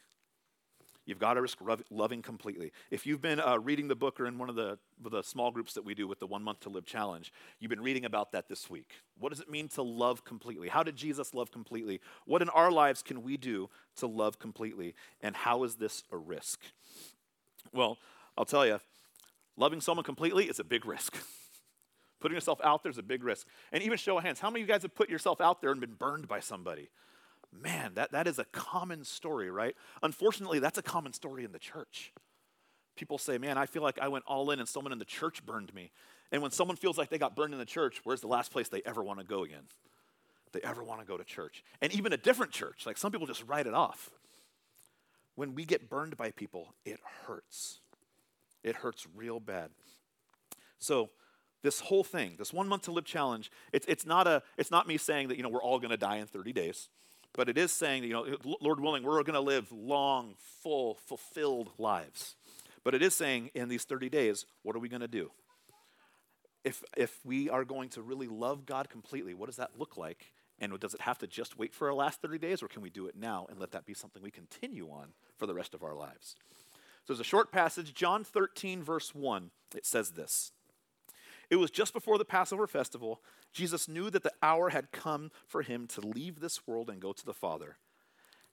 You've 1.06 1.20
got 1.20 1.36
to 1.36 1.42
risk 1.42 1.60
loving 1.90 2.22
completely. 2.22 2.74
If 2.92 3.06
you've 3.06 3.22
been 3.22 3.40
uh, 3.40 3.60
reading 3.60 3.88
the 3.88 3.96
book 3.96 4.20
or 4.20 4.26
in 4.26 4.38
one 4.38 4.50
of 4.50 4.56
the, 4.56 4.78
the 5.02 5.22
small 5.22 5.52
groups 5.52 5.74
that 5.76 5.86
we 5.86 5.96
do 5.96 6.06
with 6.06 6.20
the 6.20 6.28
One 6.28 6.44
Month 6.44 6.62
to 6.62 6.70
Live 6.70 6.86
Challenge, 6.86 7.32
you've 7.62 7.70
been 7.70 7.82
reading 7.82 8.04
about 8.04 8.34
that 8.34 8.50
this 8.50 8.70
week. 8.70 8.92
What 9.18 9.30
does 9.30 9.40
it 9.40 9.50
mean 9.50 9.70
to 9.70 9.84
love 9.84 10.26
completely? 10.26 10.68
How 10.68 10.84
did 10.84 10.98
Jesus 10.98 11.34
love 11.34 11.50
completely? 11.50 12.02
What 12.26 12.42
in 12.42 12.50
our 12.50 12.70
lives 12.70 13.02
can 13.02 13.24
we 13.24 13.38
do 13.38 13.70
to 13.98 14.08
love 14.08 14.38
completely? 14.38 14.96
And 15.22 15.34
how 15.34 15.64
is 15.64 15.76
this 15.76 16.04
a 16.12 16.18
risk? 16.18 16.60
Well, 17.72 18.00
I'll 18.38 18.44
tell 18.44 18.66
you, 18.66 18.82
loving 19.56 19.80
someone 19.80 20.04
completely 20.04 20.46
is 20.50 20.60
a 20.60 20.66
big 20.66 20.86
risk. 20.86 21.16
Putting 22.20 22.36
yourself 22.36 22.60
out 22.64 22.84
there 22.84 22.90
is 22.90 22.98
a 22.98 23.04
big 23.04 23.24
risk. 23.24 23.48
And 23.72 23.84
even 23.84 23.98
show 23.98 24.18
of 24.18 24.24
hands, 24.24 24.40
how 24.40 24.50
many 24.50 24.62
of 24.62 24.68
you 24.68 24.74
guys 24.74 24.82
have 24.82 24.96
put 24.96 25.10
yourself 25.10 25.40
out 25.40 25.62
there 25.62 25.72
and 25.72 25.80
been 25.80 25.94
burned 25.94 26.28
by 26.28 26.40
somebody? 26.40 26.90
Man, 27.52 27.94
that, 27.96 28.12
that 28.12 28.28
is 28.28 28.40
a 28.40 28.46
common 28.46 29.04
story, 29.04 29.50
right? 29.50 29.76
Unfortunately, 30.04 30.60
that's 30.60 30.78
a 30.78 30.84
common 30.84 31.14
story 31.14 31.44
in 31.44 31.52
the 31.52 31.60
church. 31.60 32.12
People 32.96 33.18
say, 33.18 33.38
Man, 33.38 33.58
I 33.58 33.68
feel 33.68 33.84
like 33.84 34.00
I 34.00 34.08
went 34.08 34.26
all 34.28 34.50
in 34.52 34.60
and 34.60 34.68
someone 34.68 34.92
in 34.92 35.00
the 35.00 35.06
church 35.06 35.46
burned 35.46 35.74
me. 35.74 35.92
And 36.32 36.42
when 36.42 36.52
someone 36.52 36.76
feels 36.76 36.98
like 36.98 37.10
they 37.10 37.18
got 37.18 37.36
burned 37.36 37.54
in 37.54 37.60
the 37.60 37.66
church, 37.66 38.02
where's 38.04 38.22
the 38.22 38.28
last 38.28 38.52
place 38.52 38.68
they 38.68 38.82
ever 38.86 39.02
want 39.02 39.20
to 39.20 39.26
go 39.26 39.44
again? 39.44 39.64
They 40.52 40.60
ever 40.62 40.84
want 40.84 41.00
to 41.02 41.06
go 41.06 41.18
to 41.18 41.24
church. 41.24 41.64
And 41.82 41.94
even 41.94 42.12
a 42.12 42.18
different 42.18 42.52
church. 42.52 42.86
Like 42.86 42.98
some 42.98 43.12
people 43.12 43.28
just 43.28 43.44
write 43.48 43.68
it 43.68 43.74
off. 43.74 44.10
When 45.36 45.54
we 45.54 45.66
get 45.66 45.90
burned 45.90 46.18
by 46.18 46.32
people, 46.32 46.74
it 46.84 47.00
hurts. 47.28 47.80
It 48.64 48.78
hurts 48.78 49.06
real 49.16 49.40
bad. 49.40 49.70
So, 50.80 51.12
this 51.64 51.80
whole 51.80 52.04
thing, 52.04 52.36
this 52.38 52.54
one 52.54 52.68
month 52.68 52.84
to 52.84 52.92
live 52.92 53.06
challenge, 53.06 53.52
it's, 53.74 53.86
it's, 53.88 54.06
not, 54.06 54.28
a, 54.28 54.44
it's 54.58 54.72
not 54.72 54.88
me 54.88 54.98
saying 54.98 55.28
that, 55.30 55.38
you 55.38 55.44
know, 55.44 55.50
we're 55.50 55.62
all 55.62 55.80
going 55.80 55.92
to 55.92 55.98
die 55.98 56.18
in 56.18 56.28
30 56.28 56.54
days, 56.54 56.90
but 57.34 57.50
it 57.50 57.58
is 57.58 57.72
saying 57.72 58.02
that, 58.02 58.08
you 58.08 58.14
know, 58.14 58.26
Lord 58.62 58.80
willing, 58.80 59.04
we're 59.04 59.22
going 59.24 59.34
to 59.34 59.40
live 59.40 59.72
long, 59.72 60.36
full, 60.62 60.96
fulfilled 61.06 61.72
lives. 61.78 62.36
But 62.84 62.96
it 62.96 63.02
is 63.02 63.16
saying 63.16 63.52
in 63.54 63.70
these 63.70 63.84
30 63.84 64.10
days, 64.10 64.46
what 64.64 64.76
are 64.76 64.80
we 64.80 64.90
going 64.90 65.02
to 65.02 65.08
do? 65.08 65.32
If, 66.64 66.84
if 66.96 67.20
we 67.26 67.50
are 67.50 67.64
going 67.64 67.90
to 67.90 68.02
really 68.02 68.28
love 68.28 68.66
God 68.66 68.90
completely, 68.90 69.34
what 69.34 69.48
does 69.48 69.58
that 69.58 69.72
look 69.78 69.98
like? 69.98 70.32
And 70.60 70.78
does 70.80 70.94
it 70.94 71.02
have 71.02 71.18
to 71.20 71.28
just 71.28 71.58
wait 71.58 71.74
for 71.74 71.88
our 71.88 71.94
last 71.94 72.22
30 72.22 72.40
days, 72.40 72.64
or 72.64 72.68
can 72.68 72.82
we 72.82 72.90
do 72.90 73.08
it 73.08 73.16
now 73.16 73.46
and 73.50 73.60
let 73.60 73.72
that 73.72 73.86
be 73.86 73.94
something 73.94 74.22
we 74.22 74.32
continue 74.32 74.88
on 74.88 75.10
for 75.38 75.46
the 75.46 75.54
rest 75.54 75.74
of 75.74 75.84
our 75.84 75.94
lives? 75.94 76.36
So 77.06 77.14
there's 77.14 77.20
a 77.20 77.24
short 77.24 77.52
passage, 77.52 77.94
John 77.94 78.24
13, 78.24 78.84
verse 78.84 79.14
1. 79.14 79.52
It 79.76 79.86
says 79.86 80.12
this 80.12 80.52
it 81.50 81.56
was 81.56 81.72
just 81.72 81.94
before 81.94 82.18
the 82.18 82.26
Passover 82.26 82.68
festival. 82.68 83.22
Jesus 83.54 83.88
knew 83.88 84.10
that 84.10 84.24
the 84.24 84.34
hour 84.42 84.70
had 84.70 84.92
come 84.92 85.32
for 85.48 85.62
him 85.62 85.88
to 85.88 86.02
leave 86.02 86.40
this 86.40 86.68
world 86.68 86.90
and 86.90 87.00
go 87.00 87.14
to 87.14 87.26
the 87.26 87.34
Father. 87.34 87.78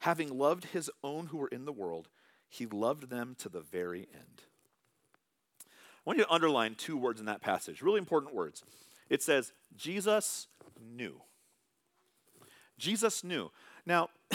Having 0.00 0.36
loved 0.36 0.66
his 0.66 0.90
own 1.02 1.26
who 1.26 1.38
were 1.38 1.48
in 1.48 1.64
the 1.64 1.72
world, 1.72 2.08
he 2.48 2.66
loved 2.66 3.10
them 3.10 3.34
to 3.38 3.48
the 3.48 3.60
very 3.60 4.06
end. 4.12 4.42
I 5.60 5.66
want 6.04 6.18
you 6.18 6.24
to 6.24 6.32
underline 6.32 6.74
two 6.74 6.96
words 6.96 7.18
in 7.18 7.26
that 7.26 7.40
passage, 7.40 7.82
really 7.82 7.98
important 7.98 8.34
words. 8.34 8.62
It 9.08 9.22
says, 9.22 9.52
Jesus 9.76 10.46
knew. 10.80 11.20
Jesus 12.78 13.24
knew. 13.24 13.50
Now, 13.86 14.10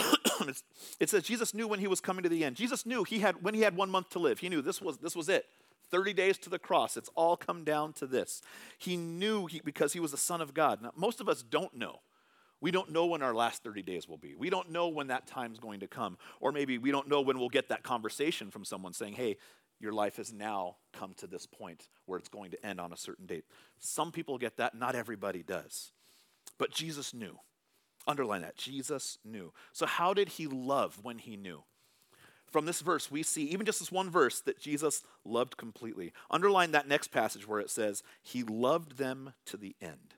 it 1.00 1.10
says 1.10 1.24
Jesus 1.24 1.54
knew 1.54 1.68
when 1.68 1.80
he 1.80 1.88
was 1.88 2.02
coming 2.02 2.24
to 2.24 2.30
the 2.30 2.44
end. 2.44 2.56
Jesus 2.56 2.86
knew 2.86 3.04
he 3.04 3.20
had 3.20 3.44
when 3.44 3.54
he 3.54 3.62
had 3.62 3.76
one 3.76 3.90
month 3.90 4.10
to 4.12 4.20
live. 4.20 4.40
He 4.40 4.50
knew 4.50 4.62
this 4.62 4.82
was 4.82 4.98
this 4.98 5.16
was 5.16 5.30
it. 5.30 5.46
30 5.92 6.14
days 6.14 6.38
to 6.40 6.50
the 6.50 6.60
cross. 6.60 6.98
It's 6.98 7.10
all 7.16 7.38
come 7.38 7.64
down 7.64 7.94
to 7.94 8.08
this. 8.08 8.42
He 8.78 8.98
knew 8.98 9.48
he, 9.48 9.62
because 9.64 9.94
he 9.94 10.00
was 10.00 10.12
the 10.12 10.18
Son 10.18 10.42
of 10.42 10.54
God. 10.54 10.82
Now, 10.82 10.92
most 10.96 11.20
of 11.20 11.30
us 11.30 11.44
don't 11.44 11.76
know. 11.76 12.00
We 12.62 12.72
don't 12.72 12.92
know 12.92 13.06
when 13.06 13.22
our 13.22 13.34
last 13.34 13.64
30 13.64 13.84
days 13.84 14.08
will 14.08 14.18
be. 14.18 14.36
We 14.36 14.50
don't 14.50 14.70
know 14.70 14.90
when 14.90 15.08
that 15.08 15.28
time's 15.28 15.60
going 15.60 15.80
to 15.80 15.88
come. 15.88 16.18
Or 16.42 16.52
maybe 16.52 16.78
we 16.78 16.92
don't 16.92 17.08
know 17.08 17.22
when 17.22 17.40
we'll 17.40 17.50
get 17.50 17.70
that 17.70 17.84
conversation 17.84 18.52
from 18.52 18.66
someone 18.66 18.94
saying, 18.94 19.14
hey, 19.14 19.38
your 19.80 19.94
life 19.94 20.18
has 20.18 20.34
now 20.34 20.76
come 20.92 21.14
to 21.16 21.28
this 21.28 21.46
point 21.46 21.88
where 22.06 22.20
it's 22.20 22.28
going 22.28 22.52
to 22.52 22.66
end 22.66 22.82
on 22.82 22.92
a 22.92 22.98
certain 22.98 23.26
date. 23.26 23.46
Some 23.80 24.12
people 24.12 24.38
get 24.38 24.58
that, 24.58 24.76
not 24.76 24.94
everybody 24.94 25.42
does. 25.42 25.94
But 26.58 26.72
Jesus 26.72 27.14
knew. 27.14 27.40
Underline 28.06 28.42
that. 28.42 28.58
Jesus 28.58 29.20
knew. 29.24 29.54
So, 29.72 29.86
how 29.86 30.14
did 30.14 30.30
he 30.30 30.48
love 30.48 31.00
when 31.04 31.20
he 31.20 31.38
knew? 31.38 31.64
From 32.52 32.66
this 32.66 32.82
verse, 32.82 33.12
we 33.12 33.24
see, 33.24 33.44
even 33.46 33.66
just 33.66 33.80
this 33.80 33.92
one 33.92 34.10
verse, 34.10 34.42
that 34.42 34.60
Jesus 34.60 35.04
loved 35.24 35.58
completely. 35.58 36.14
Underline 36.32 36.72
that 36.72 36.88
next 36.88 37.10
passage 37.10 37.48
where 37.48 37.60
it 37.60 37.70
says, 37.70 38.04
He 38.22 38.44
loved 38.44 38.98
them 38.98 39.34
to 39.46 39.58
the 39.58 39.76
end. 39.82 40.16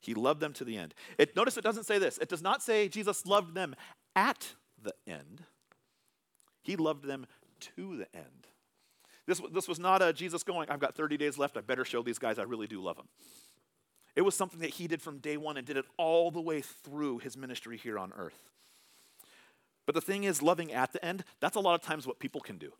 He 0.00 0.14
loved 0.14 0.40
them 0.40 0.52
to 0.54 0.64
the 0.64 0.76
end. 0.76 0.94
It, 1.18 1.34
notice 1.36 1.56
it 1.56 1.64
doesn't 1.64 1.84
say 1.84 1.98
this. 1.98 2.18
It 2.18 2.28
does 2.28 2.42
not 2.42 2.62
say 2.62 2.88
Jesus 2.88 3.26
loved 3.26 3.54
them 3.54 3.74
at 4.14 4.54
the 4.82 4.94
end. 5.06 5.44
He 6.62 6.76
loved 6.76 7.04
them 7.04 7.26
to 7.76 7.96
the 7.96 8.06
end. 8.16 8.46
This, 9.26 9.42
this 9.52 9.68
was 9.68 9.78
not 9.78 10.00
a 10.00 10.12
Jesus 10.12 10.42
going, 10.42 10.70
I've 10.70 10.78
got 10.78 10.94
30 10.94 11.16
days 11.16 11.36
left. 11.36 11.56
I 11.56 11.60
better 11.60 11.84
show 11.84 12.02
these 12.02 12.18
guys 12.18 12.38
I 12.38 12.44
really 12.44 12.66
do 12.66 12.80
love 12.80 12.96
them. 12.96 13.08
It 14.16 14.22
was 14.22 14.34
something 14.34 14.60
that 14.60 14.70
he 14.70 14.86
did 14.88 15.02
from 15.02 15.18
day 15.18 15.36
one 15.36 15.56
and 15.56 15.66
did 15.66 15.76
it 15.76 15.84
all 15.96 16.30
the 16.30 16.40
way 16.40 16.60
through 16.60 17.18
his 17.18 17.36
ministry 17.36 17.76
here 17.76 17.98
on 17.98 18.12
earth. 18.16 18.50
But 19.88 19.94
the 19.94 20.02
thing 20.02 20.24
is, 20.24 20.42
loving 20.42 20.70
at 20.70 20.92
the 20.92 21.02
end, 21.02 21.24
that's 21.40 21.56
a 21.56 21.60
lot 21.60 21.74
of 21.74 21.80
times 21.80 22.06
what 22.06 22.18
people 22.18 22.42
can 22.42 22.58
do. 22.58 22.74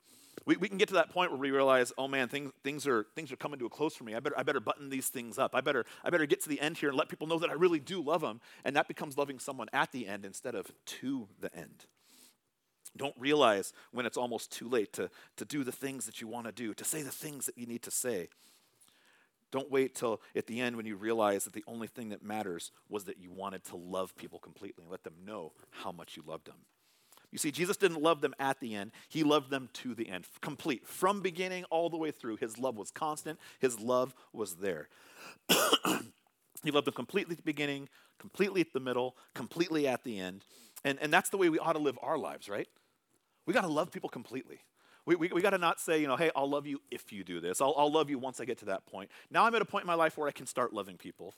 We, 0.44 0.58
we 0.58 0.68
can 0.68 0.76
get 0.76 0.88
to 0.88 0.94
that 0.96 1.08
point 1.08 1.30
where 1.30 1.40
we 1.40 1.50
realize, 1.50 1.90
oh 1.96 2.06
man, 2.06 2.28
things, 2.28 2.52
things, 2.62 2.86
are, 2.86 3.06
things 3.16 3.32
are 3.32 3.36
coming 3.36 3.58
to 3.60 3.64
a 3.64 3.70
close 3.70 3.96
for 3.96 4.04
me. 4.04 4.14
I 4.14 4.20
better, 4.20 4.38
I 4.38 4.42
better 4.42 4.60
button 4.60 4.90
these 4.90 5.08
things 5.08 5.38
up. 5.38 5.54
I 5.54 5.62
better, 5.62 5.86
I 6.04 6.10
better 6.10 6.26
get 6.26 6.42
to 6.42 6.50
the 6.50 6.60
end 6.60 6.76
here 6.76 6.90
and 6.90 6.98
let 6.98 7.08
people 7.08 7.26
know 7.26 7.38
that 7.38 7.48
I 7.48 7.54
really 7.54 7.80
do 7.80 8.02
love 8.02 8.20
them. 8.20 8.42
And 8.62 8.76
that 8.76 8.88
becomes 8.88 9.16
loving 9.16 9.38
someone 9.38 9.68
at 9.72 9.90
the 9.90 10.06
end 10.06 10.26
instead 10.26 10.54
of 10.54 10.70
to 10.84 11.28
the 11.40 11.50
end. 11.56 11.86
Don't 12.94 13.14
realize 13.18 13.72
when 13.90 14.04
it's 14.04 14.18
almost 14.18 14.52
too 14.52 14.68
late 14.68 14.92
to, 14.92 15.08
to 15.38 15.46
do 15.46 15.64
the 15.64 15.72
things 15.72 16.04
that 16.04 16.20
you 16.20 16.28
want 16.28 16.44
to 16.44 16.52
do, 16.52 16.74
to 16.74 16.84
say 16.84 17.00
the 17.00 17.10
things 17.10 17.46
that 17.46 17.56
you 17.56 17.64
need 17.64 17.84
to 17.84 17.90
say. 17.90 18.28
Don't 19.50 19.70
wait 19.70 19.94
till 19.94 20.20
at 20.36 20.46
the 20.46 20.60
end 20.60 20.76
when 20.76 20.84
you 20.84 20.96
realize 20.96 21.44
that 21.44 21.54
the 21.54 21.64
only 21.66 21.86
thing 21.86 22.10
that 22.10 22.22
matters 22.22 22.70
was 22.90 23.04
that 23.04 23.18
you 23.18 23.30
wanted 23.30 23.64
to 23.64 23.76
love 23.76 24.14
people 24.14 24.38
completely 24.38 24.82
and 24.82 24.90
let 24.90 25.04
them 25.04 25.14
know 25.24 25.54
how 25.70 25.90
much 25.90 26.14
you 26.14 26.22
loved 26.26 26.46
them. 26.46 26.58
You 27.30 27.38
see, 27.38 27.50
Jesus 27.50 27.76
didn't 27.76 28.00
love 28.00 28.20
them 28.20 28.34
at 28.38 28.58
the 28.60 28.74
end, 28.74 28.92
He 29.08 29.22
loved 29.22 29.50
them 29.50 29.68
to 29.74 29.94
the 29.94 30.08
end, 30.08 30.26
complete. 30.40 30.86
From 30.86 31.20
beginning 31.20 31.64
all 31.64 31.90
the 31.90 31.96
way 31.96 32.10
through, 32.10 32.36
His 32.36 32.58
love 32.58 32.76
was 32.76 32.90
constant, 32.90 33.38
His 33.58 33.80
love 33.80 34.14
was 34.32 34.56
there. 34.56 34.88
he 36.62 36.70
loved 36.70 36.86
them 36.86 36.94
completely 36.94 37.32
at 37.32 37.38
the 37.38 37.42
beginning, 37.42 37.88
completely 38.18 38.60
at 38.60 38.72
the 38.72 38.80
middle, 38.80 39.16
completely 39.34 39.86
at 39.86 40.04
the 40.04 40.18
end. 40.18 40.44
And, 40.84 40.98
and 41.00 41.12
that's 41.12 41.28
the 41.30 41.36
way 41.36 41.48
we 41.48 41.58
ought 41.58 41.72
to 41.72 41.78
live 41.78 41.98
our 42.02 42.18
lives, 42.18 42.48
right? 42.48 42.68
We 43.46 43.54
got 43.54 43.62
to 43.62 43.68
love 43.68 43.90
people 43.90 44.08
completely. 44.08 44.60
We, 45.06 45.16
we, 45.16 45.28
we 45.28 45.40
got 45.40 45.50
to 45.50 45.58
not 45.58 45.80
say, 45.80 46.00
you 46.00 46.06
know, 46.06 46.16
hey, 46.16 46.30
I'll 46.36 46.50
love 46.50 46.66
you 46.66 46.80
if 46.90 47.12
you 47.12 47.24
do 47.24 47.40
this. 47.40 47.60
I'll, 47.60 47.74
I'll 47.76 47.90
love 47.90 48.10
you 48.10 48.18
once 48.18 48.40
I 48.40 48.44
get 48.44 48.58
to 48.58 48.66
that 48.66 48.86
point. 48.86 49.10
Now 49.30 49.44
I'm 49.44 49.54
at 49.54 49.62
a 49.62 49.64
point 49.64 49.84
in 49.84 49.86
my 49.86 49.94
life 49.94 50.18
where 50.18 50.28
I 50.28 50.32
can 50.32 50.46
start 50.46 50.72
loving 50.72 50.96
people. 50.96 51.34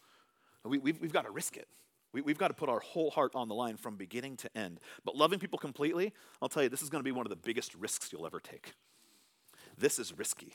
We, 0.65 0.79
we've, 0.79 1.01
we've 1.01 1.13
got 1.13 1.25
to 1.25 1.31
risk 1.31 1.57
it. 1.57 1.69
We, 2.13 2.21
we've 2.23 2.39
got 2.39 2.49
to 2.49 2.55
put 2.55 2.69
our 2.69 2.81
whole 2.81 3.11
heart 3.11 3.33
on 3.35 3.49
the 3.49 3.55
line 3.55 3.77
from 3.77 3.97
beginning 3.97 4.37
to 4.39 4.59
end. 4.59 4.81
But 5.05 5.17
loving 5.17 5.39
people 5.39 5.59
completely, 5.59 6.13
I'll 6.43 6.49
tell 6.49 6.63
you, 6.63 6.69
this 6.69 6.83
is 6.83 6.91
going 6.91 7.01
to 7.01 7.05
be 7.05 7.13
one 7.13 7.27
of 7.27 7.31
the 7.31 7.37
biggest 7.37 7.75
risks 7.75 8.13
you'll 8.13 8.27
ever 8.27 8.41
take. 8.41 8.73
This 9.79 9.99
is 9.99 10.17
risky. 10.17 10.55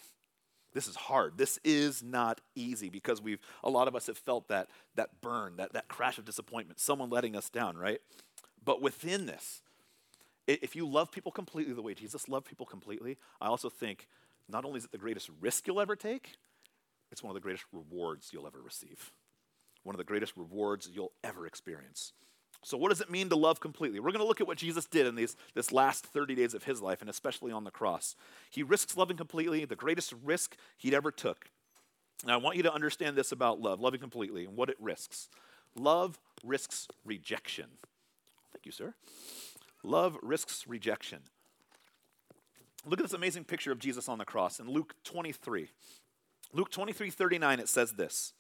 This 0.74 0.88
is 0.88 0.98
hard. 0.98 1.38
This 1.38 1.58
is 1.64 2.04
not 2.04 2.42
easy 2.54 2.90
because 2.90 3.22
we've 3.22 3.40
a 3.64 3.70
lot 3.70 3.88
of 3.88 3.96
us 3.96 4.08
have 4.08 4.18
felt 4.18 4.50
that 4.50 4.68
that 4.96 5.22
burn, 5.22 5.56
that, 5.56 5.72
that 5.72 5.88
crash 5.88 6.18
of 6.18 6.26
disappointment, 6.26 6.82
someone 6.82 7.10
letting 7.10 7.36
us 7.36 7.50
down, 7.50 7.78
right? 7.78 8.02
But 8.64 8.82
within 8.82 9.26
this, 9.26 9.62
if 10.48 10.76
you 10.76 10.86
love 10.86 11.12
people 11.12 11.32
completely 11.32 11.74
the 11.74 11.82
way 11.82 11.94
Jesus 11.94 12.28
loved 12.28 12.46
people 12.46 12.66
completely, 12.66 13.18
I 13.40 13.48
also 13.48 13.70
think 13.70 14.08
not 14.50 14.66
only 14.66 14.80
is 14.80 14.86
it 14.86 14.92
the 14.92 14.98
greatest 14.98 15.30
risk 15.40 15.66
you'll 15.66 15.82
ever 15.82 15.96
take, 15.96 16.34
it's 17.12 17.24
one 17.24 17.32
of 17.32 17.36
the 17.36 17.42
greatest 17.42 17.64
rewards 17.72 18.32
you'll 18.34 18.46
ever 18.46 18.62
receive. 18.62 19.12
One 19.86 19.96
of 19.96 19.98
the 19.98 20.04
greatest 20.04 20.36
rewards 20.36 20.90
you'll 20.94 21.14
ever 21.24 21.48
experience. 21.48 22.12
So, 22.64 22.76
what 22.78 22.90
does 22.90 23.00
it 23.00 23.12
mean 23.12 23.30
to 23.30 23.36
love 23.36 23.60
completely? 23.60 24.00
We're 24.00 24.12
going 24.12 24.24
to 24.24 24.28
look 24.28 24.42
at 24.42 24.48
what 24.48 24.58
Jesus 24.58 24.88
did 24.88 25.06
in 25.06 25.14
these, 25.14 25.38
this 25.54 25.72
last 25.72 26.08
30 26.08 26.34
days 26.34 26.56
of 26.56 26.64
his 26.64 26.82
life, 26.82 27.02
and 27.02 27.10
especially 27.10 27.52
on 27.52 27.64
the 27.64 27.70
cross. 27.70 28.16
He 28.50 28.64
risks 28.64 28.98
loving 28.98 29.18
completely, 29.18 29.64
the 29.66 29.76
greatest 29.76 30.16
risk 30.24 30.58
he'd 30.76 30.96
ever 30.96 31.12
took. 31.12 31.52
Now, 32.26 32.34
I 32.34 32.38
want 32.38 32.58
you 32.58 32.64
to 32.64 32.74
understand 32.74 33.16
this 33.16 33.32
about 33.32 33.62
love, 33.62 33.80
loving 33.80 34.00
completely, 34.00 34.46
and 34.46 34.58
what 34.58 34.70
it 34.70 34.78
risks. 34.80 35.30
Love 35.76 36.18
risks 36.44 36.88
rejection. 37.06 37.68
Thank 38.52 38.66
you, 38.66 38.72
sir. 38.72 38.96
Love 39.84 40.18
risks 40.24 40.66
rejection. 40.68 41.20
Look 42.84 43.00
at 43.00 43.04
this 43.04 43.14
amazing 43.14 43.44
picture 43.44 43.72
of 43.72 43.78
Jesus 43.78 44.10
on 44.10 44.18
the 44.18 44.26
cross 44.26 44.60
in 44.60 44.68
Luke 44.68 44.96
23. 45.04 45.70
Luke 46.52 46.72
23 46.72 47.12
39, 47.12 47.60
it 47.60 47.70
says 47.70 47.92
this 47.94 48.34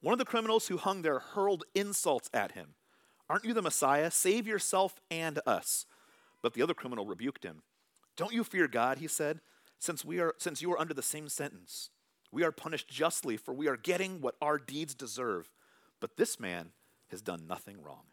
One 0.00 0.12
of 0.12 0.18
the 0.18 0.24
criminals 0.24 0.68
who 0.68 0.76
hung 0.76 1.02
there 1.02 1.18
hurled 1.18 1.64
insults 1.74 2.30
at 2.32 2.52
him. 2.52 2.74
Aren't 3.28 3.44
you 3.44 3.54
the 3.54 3.62
Messiah? 3.62 4.10
Save 4.10 4.46
yourself 4.46 5.00
and 5.10 5.40
us. 5.46 5.86
But 6.42 6.54
the 6.54 6.62
other 6.62 6.74
criminal 6.74 7.06
rebuked 7.06 7.44
him. 7.44 7.62
Don't 8.16 8.32
you 8.32 8.42
fear 8.42 8.66
God, 8.66 8.98
he 8.98 9.06
said, 9.06 9.40
since, 9.78 10.04
we 10.04 10.18
are, 10.20 10.34
since 10.38 10.60
you 10.60 10.72
are 10.72 10.80
under 10.80 10.94
the 10.94 11.02
same 11.02 11.28
sentence. 11.28 11.90
We 12.32 12.44
are 12.44 12.52
punished 12.52 12.88
justly, 12.88 13.36
for 13.36 13.54
we 13.54 13.68
are 13.68 13.76
getting 13.76 14.20
what 14.20 14.36
our 14.40 14.58
deeds 14.58 14.94
deserve. 14.94 15.50
But 16.00 16.16
this 16.16 16.40
man 16.40 16.70
has 17.08 17.22
done 17.22 17.46
nothing 17.46 17.82
wrong. 17.82 18.04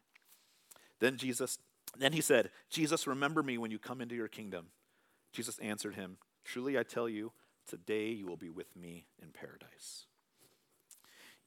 Then 0.99 1.17
Jesus 1.17 1.59
then 1.95 2.13
he 2.13 2.21
said, 2.21 2.49
Jesus, 2.69 3.07
remember 3.07 3.41
me 3.41 3.57
when 3.57 3.71
you 3.71 3.79
come 3.79 4.01
into 4.01 4.15
your 4.15 4.27
kingdom. 4.27 4.67
Jesus 5.33 5.57
answered 5.59 5.95
him, 5.95 6.17
Truly 6.43 6.77
I 6.77 6.83
tell 6.83 7.09
you, 7.09 7.31
today 7.67 8.09
you 8.09 8.27
will 8.27 8.37
be 8.37 8.49
with 8.49 8.75
me 8.75 9.07
in 9.21 9.29
paradise. 9.29 10.05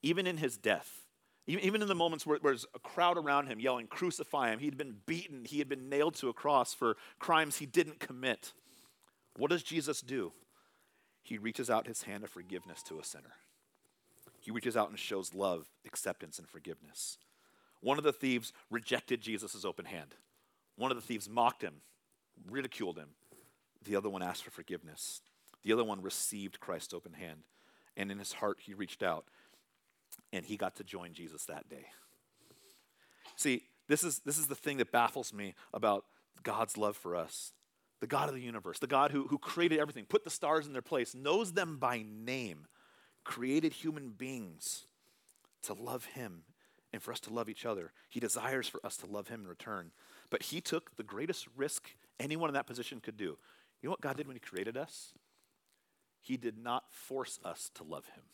Even 0.03 0.27
in 0.27 0.39
his 0.39 0.57
death, 0.57 1.07
even 1.47 1.83
in 1.83 1.89
the 1.89 1.95
moments 1.95 2.27
where 2.27 2.39
there's 2.39 2.67
a 2.75 2.79
crowd 2.79 3.19
around 3.19 3.47
him 3.47 3.61
yelling, 3.61 3.87
Crucify 3.87 4.53
him, 4.53 4.61
he'd 4.61 4.77
been 4.77 4.97
beaten, 5.07 5.45
he 5.45 5.59
had 5.59 5.69
been 5.69 5.89
nailed 5.89 6.15
to 6.17 6.29
a 6.29 6.33
cross 6.33 6.73
for 6.73 6.97
crimes 7.19 7.57
he 7.57 7.67
didn't 7.67 7.99
commit. 7.99 8.53
What 9.37 9.51
does 9.51 9.63
Jesus 9.63 10.01
do? 10.01 10.33
He 11.23 11.39
reaches 11.39 11.69
out 11.69 11.87
his 11.87 12.03
hand 12.03 12.25
of 12.25 12.31
forgiveness 12.31 12.83
to 12.85 12.99
a 12.99 13.05
sinner. 13.05 13.35
He 14.41 14.51
reaches 14.51 14.77
out 14.77 14.89
and 14.89 14.99
shows 14.99 15.35
love, 15.35 15.69
acceptance, 15.85 16.39
and 16.39 16.49
forgiveness. 16.49 17.19
One 17.81 17.99
of 17.99 18.05
the 18.05 18.13
thieves 18.13 18.53
rejected 18.71 19.21
Jesus' 19.21 19.65
open 19.65 19.87
hand. 19.87 20.15
One 20.77 20.91
of 20.91 20.97
the 20.97 21.03
thieves 21.03 21.29
mocked 21.29 21.63
him, 21.63 21.83
ridiculed 22.49 22.99
him. 22.99 23.11
The 23.85 23.97
other 23.97 24.09
one 24.09 24.23
asked 24.23 24.45
for 24.45 24.51
forgiveness. 24.51 25.21
The 25.63 25.73
other 25.73 25.85
one 25.85 26.03
received 26.03 26.61
Christ's 26.61 26.95
open 26.95 27.15
hand. 27.15 27.41
And 27.97 28.11
in 28.11 28.19
his 28.19 28.35
heart, 28.35 28.61
he 28.63 28.73
reached 28.73 29.03
out 29.03 29.27
and 30.33 30.45
he 30.45 30.57
got 30.57 30.77
to 30.77 30.85
join 30.85 31.13
Jesus 31.13 31.45
that 31.47 31.69
day. 31.69 31.87
See, 33.37 33.63
this 33.89 34.05
is, 34.05 34.21
this 34.21 34.39
is 34.39 34.47
the 34.47 34.55
thing 34.55 34.77
that 34.79 34.93
baffles 34.93 35.33
me 35.33 35.55
about 35.73 36.05
God's 36.43 36.77
love 36.77 36.97
for 36.97 37.17
us. 37.17 37.53
The 38.01 38.07
God 38.07 38.29
of 38.29 38.35
the 38.35 38.41
universe, 38.41 38.79
the 38.79 38.87
God 38.87 39.11
who, 39.11 39.27
who 39.27 39.37
created 39.37 39.79
everything, 39.79 40.07
put 40.07 40.25
the 40.25 40.31
stars 40.31 40.67
in 40.67 40.73
their 40.73 40.81
place, 40.81 41.15
knows 41.15 41.53
them 41.53 41.77
by 41.77 42.03
name, 42.07 42.67
created 43.25 43.73
human 43.75 44.11
beings 44.11 44.87
to 45.63 45.75
love 45.75 46.07
him 46.07 46.45
and 46.93 47.03
for 47.03 47.13
us 47.13 47.21
to 47.21 47.33
love 47.33 47.49
each 47.49 47.67
other. 47.67 47.93
He 48.09 48.21
desires 48.21 48.69
for 48.69 48.81
us 48.85 48.97
to 48.99 49.07
love 49.07 49.29
him 49.29 49.43
in 49.43 49.49
return. 49.49 49.91
But 50.31 50.45
he 50.45 50.61
took 50.61 50.97
the 50.97 51.03
greatest 51.03 51.47
risk 51.57 51.91
anyone 52.19 52.49
in 52.49 52.55
that 52.55 52.67
position 52.67 53.01
could 53.01 53.17
do. 53.17 53.37
You 53.83 53.89
know 53.89 53.91
what 53.91 54.01
God 54.01 54.17
did 54.17 54.27
when 54.27 54.37
he 54.37 54.41
created 54.41 54.77
us? 54.77 55.13
He 56.21 56.37
did 56.37 56.59
not 56.59 56.85
force 56.91 57.39
us 57.45 57.71
to 57.75 57.85
love 57.85 58.07
him. 58.07 58.25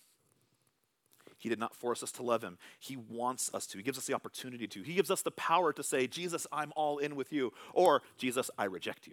He 1.47 1.49
did 1.49 1.61
not 1.61 1.76
force 1.76 2.03
us 2.03 2.11
to 2.11 2.25
love 2.25 2.43
him. 2.43 2.59
He 2.81 2.97
wants 2.97 3.55
us 3.55 3.69
to. 3.69 3.79
He 3.79 3.85
gives 3.85 3.99
us 3.99 4.07
the 4.07 4.15
opportunity 4.15 4.67
to. 4.67 4.83
He 4.83 4.95
gives 4.95 5.12
us 5.12 5.23
the 5.23 5.31
power 5.31 5.73
to 5.73 5.83
say, 5.85 6.09
Jesus, 6.09 6.45
I'm 6.50 6.73
all 6.75 6.99
in 6.99 7.15
with 7.15 7.33
you, 7.33 7.53
or 7.73 8.03
Jesus, 8.19 8.50
I 8.59 8.65
reject 8.65 9.07
you. 9.07 9.12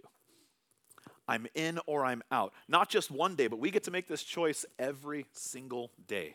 I'm 1.28 1.46
in 1.54 1.78
or 1.86 2.04
I'm 2.04 2.24
out. 2.32 2.52
Not 2.66 2.88
just 2.88 3.12
one 3.12 3.36
day, 3.36 3.46
but 3.46 3.60
we 3.60 3.70
get 3.70 3.84
to 3.84 3.92
make 3.92 4.08
this 4.08 4.24
choice 4.24 4.66
every 4.80 5.26
single 5.30 5.92
day. 6.08 6.34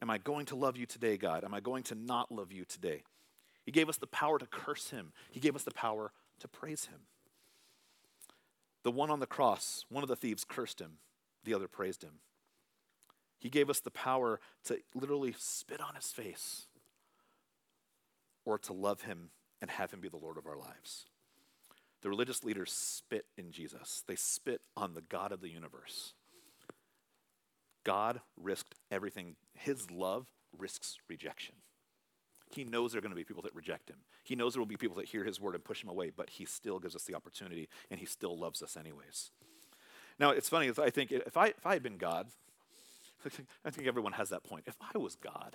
Am 0.00 0.08
I 0.08 0.16
going 0.16 0.46
to 0.46 0.56
love 0.56 0.78
you 0.78 0.86
today, 0.86 1.18
God? 1.18 1.44
Am 1.44 1.52
I 1.52 1.60
going 1.60 1.82
to 1.82 1.94
not 1.94 2.32
love 2.32 2.50
you 2.50 2.64
today? 2.64 3.02
He 3.66 3.70
gave 3.70 3.90
us 3.90 3.98
the 3.98 4.06
power 4.06 4.38
to 4.38 4.46
curse 4.46 4.88
him, 4.88 5.12
He 5.30 5.40
gave 5.40 5.54
us 5.54 5.62
the 5.62 5.72
power 5.72 6.12
to 6.40 6.48
praise 6.48 6.86
him. 6.86 7.00
The 8.82 8.90
one 8.90 9.10
on 9.10 9.20
the 9.20 9.26
cross, 9.26 9.84
one 9.90 10.02
of 10.02 10.08
the 10.08 10.16
thieves 10.16 10.42
cursed 10.42 10.80
him, 10.80 10.92
the 11.44 11.52
other 11.52 11.68
praised 11.68 12.02
him. 12.02 12.12
He 13.42 13.50
gave 13.50 13.68
us 13.68 13.80
the 13.80 13.90
power 13.90 14.38
to 14.66 14.78
literally 14.94 15.34
spit 15.36 15.80
on 15.80 15.96
his 15.96 16.12
face 16.12 16.66
or 18.44 18.56
to 18.58 18.72
love 18.72 19.02
him 19.02 19.30
and 19.60 19.68
have 19.68 19.90
him 19.90 20.00
be 20.00 20.08
the 20.08 20.16
Lord 20.16 20.38
of 20.38 20.46
our 20.46 20.56
lives. 20.56 21.06
the 22.02 22.08
religious 22.08 22.44
leaders 22.44 22.72
spit 22.72 23.26
in 23.36 23.50
Jesus. 23.50 24.04
They 24.06 24.14
spit 24.14 24.60
on 24.76 24.94
the 24.94 25.02
God 25.02 25.32
of 25.32 25.40
the 25.40 25.48
universe. 25.48 26.14
God 27.84 28.20
risked 28.40 28.76
everything. 28.92 29.34
His 29.54 29.90
love 29.90 30.28
risks 30.56 30.98
rejection. 31.08 31.56
He 32.50 32.62
knows 32.62 32.92
there 32.92 32.98
are 32.98 33.02
going 33.02 33.10
to 33.10 33.16
be 33.16 33.24
people 33.24 33.42
that 33.42 33.54
reject 33.54 33.88
him. 33.88 33.98
He 34.22 34.36
knows 34.36 34.54
there 34.54 34.60
will 34.60 34.66
be 34.66 34.76
people 34.76 34.96
that 34.98 35.06
hear 35.06 35.24
his 35.24 35.40
word 35.40 35.56
and 35.56 35.64
push 35.64 35.82
him 35.82 35.88
away, 35.88 36.10
but 36.14 36.30
he 36.30 36.44
still 36.44 36.78
gives 36.78 36.94
us 36.94 37.04
the 37.04 37.14
opportunity 37.14 37.68
and 37.90 37.98
he 37.98 38.06
still 38.06 38.38
loves 38.38 38.62
us 38.62 38.76
anyways. 38.76 39.30
Now, 40.18 40.30
it's 40.30 40.48
funny, 40.48 40.70
I 40.78 40.90
think 40.90 41.10
if 41.10 41.36
I, 41.36 41.46
if 41.48 41.66
I 41.66 41.72
had 41.72 41.82
been 41.82 41.96
God, 41.96 42.28
I 43.64 43.70
think 43.70 43.86
everyone 43.86 44.12
has 44.12 44.30
that 44.30 44.44
point. 44.44 44.64
If 44.66 44.76
I 44.94 44.98
was 44.98 45.16
God, 45.16 45.54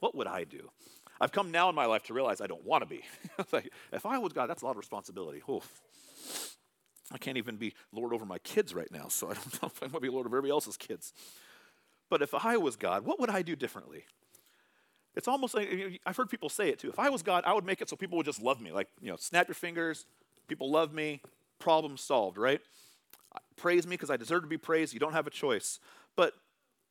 what 0.00 0.14
would 0.14 0.26
I 0.26 0.44
do? 0.44 0.70
I've 1.20 1.32
come 1.32 1.50
now 1.50 1.68
in 1.68 1.74
my 1.74 1.86
life 1.86 2.02
to 2.04 2.14
realize 2.14 2.40
I 2.40 2.46
don't 2.46 2.64
want 2.64 2.82
to 2.82 2.88
be. 2.88 3.02
if 3.92 4.06
I 4.06 4.18
was 4.18 4.32
God, 4.32 4.48
that's 4.48 4.62
a 4.62 4.64
lot 4.64 4.72
of 4.72 4.78
responsibility. 4.78 5.42
Oof. 5.48 5.82
I 7.12 7.18
can't 7.18 7.36
even 7.36 7.56
be 7.56 7.74
Lord 7.92 8.12
over 8.12 8.24
my 8.24 8.38
kids 8.38 8.74
right 8.74 8.90
now, 8.90 9.08
so 9.08 9.30
I 9.30 9.34
don't 9.34 9.62
know 9.62 9.66
if 9.66 9.82
I'm 9.82 9.88
going 9.90 9.92
to 9.92 10.00
be 10.00 10.08
Lord 10.08 10.26
over 10.26 10.36
everybody 10.36 10.50
else's 10.50 10.76
kids. 10.76 11.12
But 12.10 12.22
if 12.22 12.34
I 12.34 12.56
was 12.56 12.76
God, 12.76 13.04
what 13.04 13.20
would 13.20 13.30
I 13.30 13.42
do 13.42 13.56
differently? 13.56 14.04
It's 15.14 15.28
almost 15.28 15.54
like 15.54 16.00
I've 16.04 16.16
heard 16.16 16.28
people 16.28 16.48
say 16.48 16.68
it 16.68 16.78
too. 16.80 16.88
If 16.88 16.98
I 16.98 17.08
was 17.08 17.22
God, 17.22 17.44
I 17.46 17.52
would 17.52 17.64
make 17.64 17.80
it 17.80 17.88
so 17.88 17.96
people 17.96 18.16
would 18.18 18.26
just 18.26 18.42
love 18.42 18.60
me. 18.60 18.72
Like, 18.72 18.88
you 19.00 19.10
know, 19.10 19.16
snap 19.16 19.46
your 19.48 19.54
fingers, 19.54 20.06
people 20.48 20.70
love 20.70 20.92
me, 20.92 21.20
problem 21.58 21.96
solved, 21.96 22.36
right? 22.36 22.60
Praise 23.56 23.86
me 23.86 23.94
because 23.94 24.10
I 24.10 24.16
deserve 24.16 24.42
to 24.42 24.48
be 24.48 24.58
praised. 24.58 24.92
You 24.92 25.00
don't 25.00 25.12
have 25.12 25.26
a 25.26 25.30
choice. 25.30 25.78
But 26.16 26.34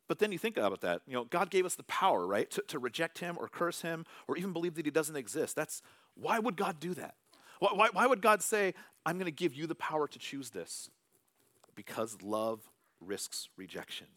but 0.07 0.19
then 0.19 0.31
you 0.31 0.37
think 0.37 0.57
about 0.57 0.81
that. 0.81 1.01
You 1.07 1.13
know, 1.13 1.23
God 1.25 1.49
gave 1.49 1.65
us 1.65 1.75
the 1.75 1.83
power, 1.83 2.27
right, 2.27 2.49
to, 2.51 2.63
to 2.67 2.79
reject 2.79 3.19
him 3.19 3.37
or 3.39 3.47
curse 3.47 3.81
him 3.81 4.05
or 4.27 4.37
even 4.37 4.53
believe 4.53 4.75
that 4.75 4.85
he 4.85 4.91
doesn't 4.91 5.15
exist. 5.15 5.55
That's 5.55 5.81
why 6.15 6.39
would 6.39 6.57
God 6.57 6.79
do 6.79 6.93
that? 6.95 7.15
Why, 7.59 7.69
why, 7.73 7.89
why 7.91 8.07
would 8.07 8.21
God 8.21 8.41
say, 8.41 8.73
I'm 9.05 9.15
going 9.15 9.25
to 9.25 9.31
give 9.31 9.53
you 9.53 9.67
the 9.67 9.75
power 9.75 10.07
to 10.07 10.19
choose 10.19 10.49
this? 10.49 10.89
Because 11.75 12.21
love 12.21 12.59
risks 12.99 13.49
rejection. 13.57 14.07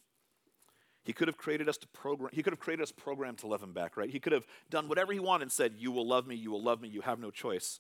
He 1.04 1.12
could 1.12 1.28
have 1.28 1.36
created 1.36 1.68
us 1.68 1.76
to 1.78 1.88
program, 1.88 2.30
he 2.32 2.42
could 2.42 2.52
have 2.52 2.58
created 2.58 2.82
us 2.82 2.90
programmed 2.90 3.38
to 3.38 3.46
love 3.46 3.62
him 3.62 3.72
back, 3.72 3.96
right? 3.96 4.10
He 4.10 4.18
could 4.18 4.32
have 4.32 4.44
done 4.70 4.88
whatever 4.88 5.12
he 5.12 5.20
wanted 5.20 5.42
and 5.42 5.52
said, 5.52 5.74
You 5.78 5.92
will 5.92 6.06
love 6.06 6.26
me, 6.26 6.34
you 6.34 6.50
will 6.50 6.62
love 6.62 6.80
me, 6.80 6.88
you 6.88 7.00
have 7.02 7.20
no 7.20 7.30
choice. 7.30 7.78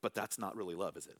But 0.00 0.14
that's 0.14 0.38
not 0.38 0.54
really 0.54 0.76
love, 0.76 0.96
is 0.96 1.06
it? 1.06 1.16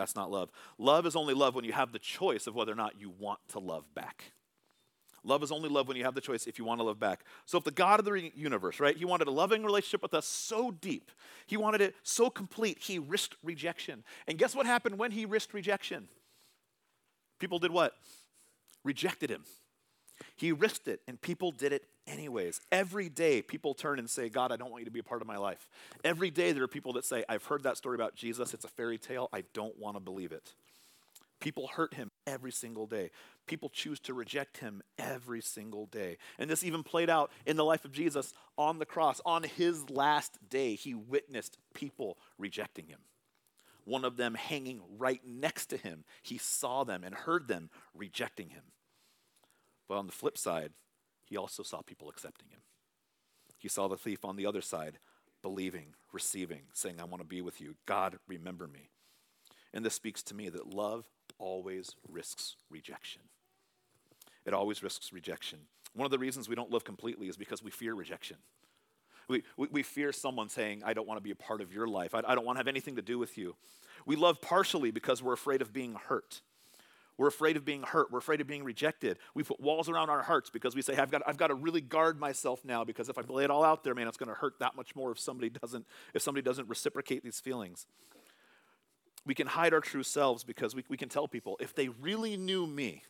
That's 0.00 0.16
not 0.16 0.30
love. 0.30 0.50
Love 0.78 1.04
is 1.04 1.14
only 1.14 1.34
love 1.34 1.54
when 1.54 1.66
you 1.66 1.74
have 1.74 1.92
the 1.92 1.98
choice 1.98 2.46
of 2.46 2.54
whether 2.54 2.72
or 2.72 2.76
not 2.76 2.98
you 2.98 3.12
want 3.18 3.38
to 3.48 3.58
love 3.58 3.84
back. 3.94 4.32
Love 5.22 5.42
is 5.42 5.52
only 5.52 5.68
love 5.68 5.88
when 5.88 5.96
you 5.98 6.04
have 6.04 6.14
the 6.14 6.22
choice 6.22 6.46
if 6.46 6.58
you 6.58 6.64
want 6.64 6.80
to 6.80 6.84
love 6.84 6.98
back. 6.98 7.26
So, 7.44 7.58
if 7.58 7.64
the 7.64 7.70
God 7.70 8.00
of 8.00 8.06
the 8.06 8.32
universe, 8.34 8.80
right, 8.80 8.96
he 8.96 9.04
wanted 9.04 9.28
a 9.28 9.30
loving 9.30 9.62
relationship 9.62 10.00
with 10.00 10.14
us 10.14 10.24
so 10.24 10.70
deep, 10.70 11.10
he 11.46 11.58
wanted 11.58 11.82
it 11.82 11.94
so 12.02 12.30
complete, 12.30 12.78
he 12.80 12.98
risked 12.98 13.36
rejection. 13.42 14.02
And 14.26 14.38
guess 14.38 14.54
what 14.54 14.64
happened 14.64 14.98
when 14.98 15.10
he 15.10 15.26
risked 15.26 15.52
rejection? 15.52 16.08
People 17.38 17.58
did 17.58 17.70
what? 17.70 17.92
Rejected 18.82 19.28
him. 19.28 19.44
He 20.36 20.52
risked 20.52 20.88
it, 20.88 21.00
and 21.06 21.20
people 21.20 21.52
did 21.52 21.72
it 21.72 21.84
anyways. 22.06 22.60
Every 22.72 23.08
day, 23.08 23.42
people 23.42 23.74
turn 23.74 23.98
and 23.98 24.08
say, 24.08 24.28
God, 24.28 24.52
I 24.52 24.56
don't 24.56 24.70
want 24.70 24.82
you 24.82 24.86
to 24.86 24.90
be 24.90 25.00
a 25.00 25.04
part 25.04 25.22
of 25.22 25.28
my 25.28 25.36
life. 25.36 25.68
Every 26.04 26.30
day, 26.30 26.52
there 26.52 26.64
are 26.64 26.68
people 26.68 26.92
that 26.94 27.04
say, 27.04 27.24
I've 27.28 27.44
heard 27.44 27.62
that 27.62 27.76
story 27.76 27.94
about 27.94 28.14
Jesus. 28.14 28.54
It's 28.54 28.64
a 28.64 28.68
fairy 28.68 28.98
tale. 28.98 29.28
I 29.32 29.44
don't 29.54 29.78
want 29.78 29.96
to 29.96 30.00
believe 30.00 30.32
it. 30.32 30.54
People 31.40 31.68
hurt 31.68 31.94
him 31.94 32.10
every 32.26 32.52
single 32.52 32.86
day. 32.86 33.10
People 33.46 33.70
choose 33.70 33.98
to 34.00 34.14
reject 34.14 34.58
him 34.58 34.82
every 34.98 35.40
single 35.40 35.86
day. 35.86 36.18
And 36.38 36.50
this 36.50 36.62
even 36.62 36.82
played 36.82 37.08
out 37.08 37.30
in 37.46 37.56
the 37.56 37.64
life 37.64 37.86
of 37.86 37.92
Jesus 37.92 38.34
on 38.58 38.78
the 38.78 38.84
cross. 38.84 39.22
On 39.24 39.42
his 39.42 39.88
last 39.88 40.38
day, 40.50 40.74
he 40.74 40.94
witnessed 40.94 41.56
people 41.74 42.18
rejecting 42.38 42.88
him. 42.88 42.98
One 43.84 44.04
of 44.04 44.18
them 44.18 44.34
hanging 44.34 44.82
right 44.98 45.22
next 45.26 45.66
to 45.66 45.78
him. 45.78 46.04
He 46.22 46.36
saw 46.36 46.84
them 46.84 47.02
and 47.02 47.14
heard 47.14 47.48
them 47.48 47.70
rejecting 47.94 48.50
him. 48.50 48.62
But 49.90 49.98
on 49.98 50.06
the 50.06 50.12
flip 50.12 50.38
side, 50.38 50.70
he 51.24 51.36
also 51.36 51.64
saw 51.64 51.82
people 51.82 52.08
accepting 52.08 52.48
him. 52.50 52.60
He 53.58 53.66
saw 53.66 53.88
the 53.88 53.96
thief 53.96 54.24
on 54.24 54.36
the 54.36 54.46
other 54.46 54.60
side, 54.60 55.00
believing, 55.42 55.94
receiving, 56.12 56.60
saying, 56.72 57.00
I 57.00 57.04
want 57.06 57.22
to 57.22 57.26
be 57.26 57.40
with 57.40 57.60
you. 57.60 57.74
God, 57.86 58.20
remember 58.28 58.68
me. 58.68 58.90
And 59.74 59.84
this 59.84 59.94
speaks 59.94 60.22
to 60.22 60.34
me 60.34 60.48
that 60.48 60.72
love 60.72 61.06
always 61.40 61.96
risks 62.08 62.54
rejection. 62.70 63.22
It 64.46 64.54
always 64.54 64.80
risks 64.80 65.12
rejection. 65.12 65.58
One 65.92 66.04
of 66.04 66.12
the 66.12 66.20
reasons 66.20 66.48
we 66.48 66.54
don't 66.54 66.70
love 66.70 66.84
completely 66.84 67.26
is 67.26 67.36
because 67.36 67.60
we 67.60 67.72
fear 67.72 67.94
rejection. 67.94 68.36
We, 69.26 69.42
we, 69.56 69.66
we 69.72 69.82
fear 69.82 70.12
someone 70.12 70.50
saying, 70.50 70.82
I 70.84 70.94
don't 70.94 71.08
want 71.08 71.18
to 71.18 71.24
be 71.24 71.32
a 71.32 71.36
part 71.36 71.60
of 71.60 71.74
your 71.74 71.88
life. 71.88 72.14
I, 72.14 72.22
I 72.24 72.36
don't 72.36 72.46
want 72.46 72.54
to 72.54 72.60
have 72.60 72.68
anything 72.68 72.94
to 72.94 73.02
do 73.02 73.18
with 73.18 73.36
you. 73.36 73.56
We 74.06 74.14
love 74.14 74.40
partially 74.40 74.92
because 74.92 75.20
we're 75.20 75.32
afraid 75.32 75.60
of 75.60 75.72
being 75.72 75.94
hurt. 75.94 76.42
We're 77.16 77.28
afraid 77.28 77.56
of 77.56 77.64
being 77.64 77.82
hurt. 77.82 78.10
We're 78.10 78.18
afraid 78.18 78.40
of 78.40 78.46
being 78.46 78.64
rejected. 78.64 79.18
We 79.34 79.42
put 79.42 79.60
walls 79.60 79.88
around 79.88 80.08
our 80.08 80.22
hearts 80.22 80.48
because 80.48 80.74
we 80.74 80.82
say, 80.82 80.96
I've 80.96 81.10
got, 81.10 81.22
I've 81.26 81.36
got 81.36 81.48
to 81.48 81.54
really 81.54 81.80
guard 81.80 82.18
myself 82.18 82.64
now 82.64 82.84
because 82.84 83.08
if 83.08 83.18
I 83.18 83.22
lay 83.28 83.44
it 83.44 83.50
all 83.50 83.64
out 83.64 83.84
there, 83.84 83.94
man, 83.94 84.08
it's 84.08 84.16
going 84.16 84.30
to 84.30 84.34
hurt 84.34 84.58
that 84.60 84.74
much 84.74 84.96
more 84.96 85.10
if 85.10 85.18
somebody 85.18 85.50
doesn't, 85.50 85.86
if 86.14 86.22
somebody 86.22 86.42
doesn't 86.42 86.68
reciprocate 86.68 87.22
these 87.22 87.38
feelings. 87.38 87.86
We 89.26 89.34
can 89.34 89.46
hide 89.46 89.74
our 89.74 89.80
true 89.80 90.02
selves 90.02 90.44
because 90.44 90.74
we, 90.74 90.82
we 90.88 90.96
can 90.96 91.10
tell 91.10 91.28
people, 91.28 91.58
if 91.60 91.74
they 91.74 91.88
really 91.88 92.38
knew 92.38 92.66
me, 92.66 93.02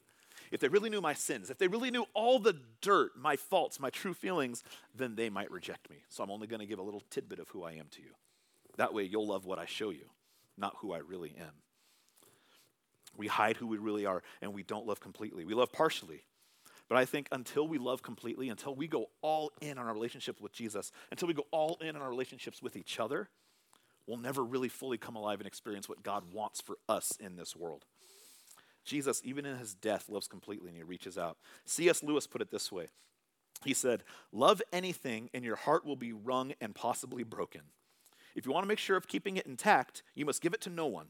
if 0.51 0.59
they 0.59 0.69
really 0.69 0.91
knew 0.91 1.01
my 1.01 1.15
sins, 1.15 1.51
if 1.51 1.59
they 1.59 1.69
really 1.69 1.93
knew 1.93 2.05
all 2.13 2.41
the 2.41 2.57
dirt, 2.81 3.13
my 3.17 3.37
faults, 3.37 3.79
my 3.79 3.91
true 3.91 4.15
feelings, 4.15 4.65
then 4.97 5.15
they 5.15 5.31
might 5.31 5.51
reject 5.51 5.89
me. 5.89 5.99
So 6.09 6.25
I'm 6.25 6.31
only 6.31 6.49
going 6.49 6.61
to 6.61 6.67
give 6.67 6.81
a 6.81 6.83
little 6.83 7.03
tidbit 7.11 7.39
of 7.39 7.49
who 7.51 7.63
I 7.63 7.73
am 7.73 7.87
to 7.93 8.03
you. 8.03 8.11
That 8.77 8.93
way 8.93 9.05
you'll 9.05 9.29
love 9.29 9.47
what 9.47 9.59
I 9.59 9.67
show 9.67 9.91
you, 9.91 10.07
not 10.59 10.75
who 10.79 10.93
I 10.93 10.99
really 10.99 11.35
am. 11.39 11.53
We 13.17 13.27
hide 13.27 13.57
who 13.57 13.67
we 13.67 13.79
really 13.79 14.07
are, 14.07 14.23
and 14.41 14.55
we 14.55 14.63
don't 14.63 14.87
love 14.87 15.01
completely. 15.01 15.45
We 15.45 15.55
love 15.55 15.73
partially. 15.73 16.25
But 16.89 16.99
I 16.99 17.05
think 17.05 17.29
until 17.31 17.69
we 17.69 17.79
love 17.79 18.03
completely, 18.03 18.49
until 18.49 18.75
we 18.75 18.89
go 18.89 19.11
all 19.23 19.53
in 19.61 19.79
on 19.79 19.87
our 19.87 19.93
relationship 19.93 20.41
with 20.41 20.53
Jesus, 20.53 20.91
until 21.13 21.29
we 21.29 21.35
go 21.35 21.47
all 21.53 21.79
in 21.81 21.95
on 21.95 22.03
our 22.03 22.11
relationships 22.11 22.61
with 22.61 22.77
each 22.77 22.99
other, 22.99 23.29
we'll 24.09 24.19
never 24.19 24.43
really 24.43 24.69
fully 24.69 24.99
come 24.99 25.15
alive 25.15 25.39
and 25.39 25.47
experience 25.47 25.89
what 25.89 26.03
God 26.03 26.33
wants 26.33 26.61
for 26.61 26.79
us 26.89 27.17
in 27.21 27.37
this 27.37 27.55
world. 27.55 27.85
Jesus, 28.85 29.23
even 29.25 29.47
in 29.47 29.57
his 29.57 29.73
death, 29.73 30.09
loves 30.09 30.27
completely 30.27 30.69
and 30.69 30.77
he 30.77 30.83
reaches 30.83 31.17
out. 31.17 31.37
C.S. 31.65 32.03
Lewis 32.03 32.27
put 32.27 32.43
it 32.43 32.51
this 32.51 32.73
way 32.73 32.89
He 33.65 33.73
said, 33.73 34.03
Love 34.33 34.61
anything, 34.73 35.31
and 35.33 35.45
your 35.45 35.57
heart 35.57 35.85
will 35.85 35.97
be 35.97 36.13
wrung 36.13 36.55
and 36.61 36.75
possibly 36.75 37.23
broken. 37.23 37.63
If 38.35 38.47
you 38.47 38.53
want 38.53 38.65
to 38.65 38.69
make 38.69 38.79
sure 38.81 38.97
of 38.97 39.07
keeping 39.07 39.37
it 39.37 39.47
intact, 39.47 40.03
you 40.15 40.25
must 40.25 40.43
give 40.43 40.55
it 40.55 40.61
to 40.63 40.71
no 40.71 40.87
one. 40.87 41.07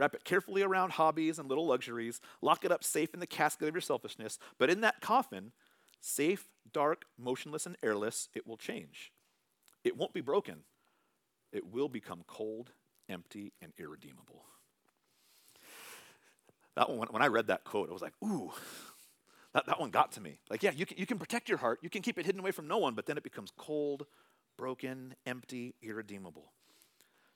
Wrap 0.00 0.14
it 0.14 0.24
carefully 0.24 0.62
around 0.62 0.92
hobbies 0.92 1.38
and 1.38 1.46
little 1.46 1.66
luxuries. 1.66 2.22
Lock 2.40 2.64
it 2.64 2.72
up 2.72 2.82
safe 2.82 3.12
in 3.12 3.20
the 3.20 3.26
casket 3.26 3.68
of 3.68 3.74
your 3.74 3.82
selfishness. 3.82 4.38
But 4.56 4.70
in 4.70 4.80
that 4.80 5.02
coffin, 5.02 5.52
safe, 6.00 6.48
dark, 6.72 7.04
motionless, 7.18 7.66
and 7.66 7.76
airless, 7.82 8.30
it 8.34 8.46
will 8.46 8.56
change. 8.56 9.12
It 9.84 9.98
won't 9.98 10.14
be 10.14 10.22
broken. 10.22 10.60
It 11.52 11.66
will 11.66 11.90
become 11.90 12.24
cold, 12.26 12.72
empty, 13.10 13.52
and 13.60 13.74
irredeemable. 13.76 14.46
That 16.76 16.88
one, 16.88 17.08
when 17.10 17.20
I 17.20 17.26
read 17.26 17.48
that 17.48 17.64
quote, 17.64 17.90
I 17.90 17.92
was 17.92 18.00
like, 18.00 18.14
ooh, 18.24 18.52
that, 19.52 19.66
that 19.66 19.78
one 19.78 19.90
got 19.90 20.12
to 20.12 20.22
me. 20.22 20.38
Like, 20.48 20.62
yeah, 20.62 20.70
you 20.74 20.86
can, 20.86 20.96
you 20.96 21.04
can 21.04 21.18
protect 21.18 21.50
your 21.50 21.58
heart, 21.58 21.80
you 21.82 21.90
can 21.90 22.00
keep 22.00 22.18
it 22.18 22.24
hidden 22.24 22.40
away 22.40 22.52
from 22.52 22.66
no 22.66 22.78
one, 22.78 22.94
but 22.94 23.04
then 23.04 23.18
it 23.18 23.22
becomes 23.22 23.52
cold, 23.54 24.06
broken, 24.56 25.14
empty, 25.26 25.74
irredeemable. 25.82 26.52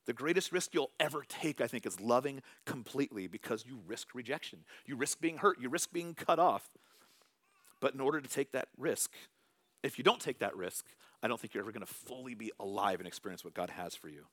The 0.07 0.12
greatest 0.12 0.53
risk 0.53 0.75
you'll 0.75 0.90
ever 1.01 1.25
take, 1.27 1.61
I 1.61 1.67
think, 1.67 1.87
is 1.87 2.01
loving 2.01 2.43
completely 2.67 3.27
because 3.27 3.64
you 3.67 3.81
risk 3.87 4.14
rejection. 4.14 4.61
You 4.85 4.97
risk 4.97 5.21
being 5.21 5.38
hurt. 5.38 5.61
You 5.61 5.69
risk 5.69 5.93
being 5.93 6.14
cut 6.14 6.38
off. 6.38 6.69
But 7.81 7.95
in 7.95 8.01
order 8.01 8.21
to 8.21 8.29
take 8.29 8.53
that 8.53 8.69
risk, 8.77 9.12
if 9.83 9.99
you 9.99 10.05
don't 10.05 10.21
take 10.21 10.38
that 10.38 10.57
risk, 10.57 10.87
I 11.23 11.29
don't 11.29 11.40
think 11.40 11.55
you're 11.55 11.62
ever 11.62 11.73
going 11.73 11.87
to 11.87 11.93
fully 11.93 12.35
be 12.35 12.53
alive 12.61 13.01
and 13.01 13.07
experience 13.07 13.45
what 13.45 13.55
God 13.55 13.71
has 13.71 13.95
for 13.95 14.09
you. 14.09 14.27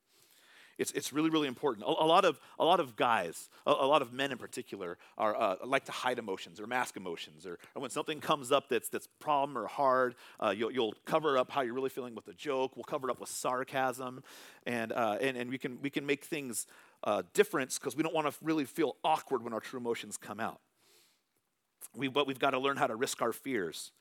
It's, 0.78 0.92
it's 0.92 1.14
really, 1.14 1.30
really 1.30 1.48
important. 1.48 1.86
A, 1.86 1.90
a 1.90 2.06
lot, 2.06 2.26
of, 2.26 2.40
a 2.60 2.66
lot 2.66 2.80
of 2.80 2.96
guys, 2.96 3.50
a, 3.66 3.72
a 3.72 3.88
lot 3.88 4.02
of 4.02 4.14
men 4.14 4.32
in 4.32 4.38
particular, 4.38 4.98
are, 5.18 5.36
uh, 5.36 5.56
like 5.66 5.86
to 5.86 5.92
hide 5.92 6.20
emotions 6.20 6.60
or 6.60 6.68
mask 6.68 6.98
emotions. 6.98 7.46
Or, 7.46 7.60
or, 7.76 7.82
when 7.82 7.92
something 7.92 8.20
comes 8.20 8.52
up 8.52 8.70
that's, 8.70 8.90
that's 8.90 9.08
problem 9.20 9.58
or 9.58 9.68
hard, 9.68 10.16
uh, 10.40 10.54
you'll, 10.56 10.72
you'll 10.72 10.96
cover 11.06 11.38
up 11.38 11.52
how 11.52 11.62
you're 11.62 11.74
really 11.74 11.90
feeling 11.90 12.16
with 12.16 12.28
a 12.28 12.34
joke. 12.34 12.76
We'll 12.76 12.84
cover 12.84 13.10
it 13.10 13.12
up 13.12 13.20
with 13.20 13.30
sarcasm. 13.30 14.24
And, 14.66 14.92
uh, 14.92 15.18
and, 15.22 15.38
and 15.38 15.50
we, 15.50 15.58
can, 15.58 15.82
we 15.82 15.90
can 15.90 16.06
make 16.06 16.24
things 16.24 16.68
uh, 17.04 17.24
different 17.34 17.74
because 17.74 17.96
we 17.96 18.04
don't 18.04 18.14
want 18.14 18.28
to 18.28 18.34
really 18.42 18.66
feel 18.66 18.96
awkward 19.04 19.44
when 19.44 19.54
our 19.54 19.60
true 19.60 19.80
emotions 19.80 20.18
come 20.18 20.40
out. 20.40 20.60
We, 21.96 22.08
but 22.08 22.28
we've 22.28 22.40
got 22.40 22.52
to 22.52 22.60
learn 22.60 22.78
how 22.78 22.88
to 22.88 22.96
risk 22.96 23.22
our 23.22 23.34
fears. 23.34 23.92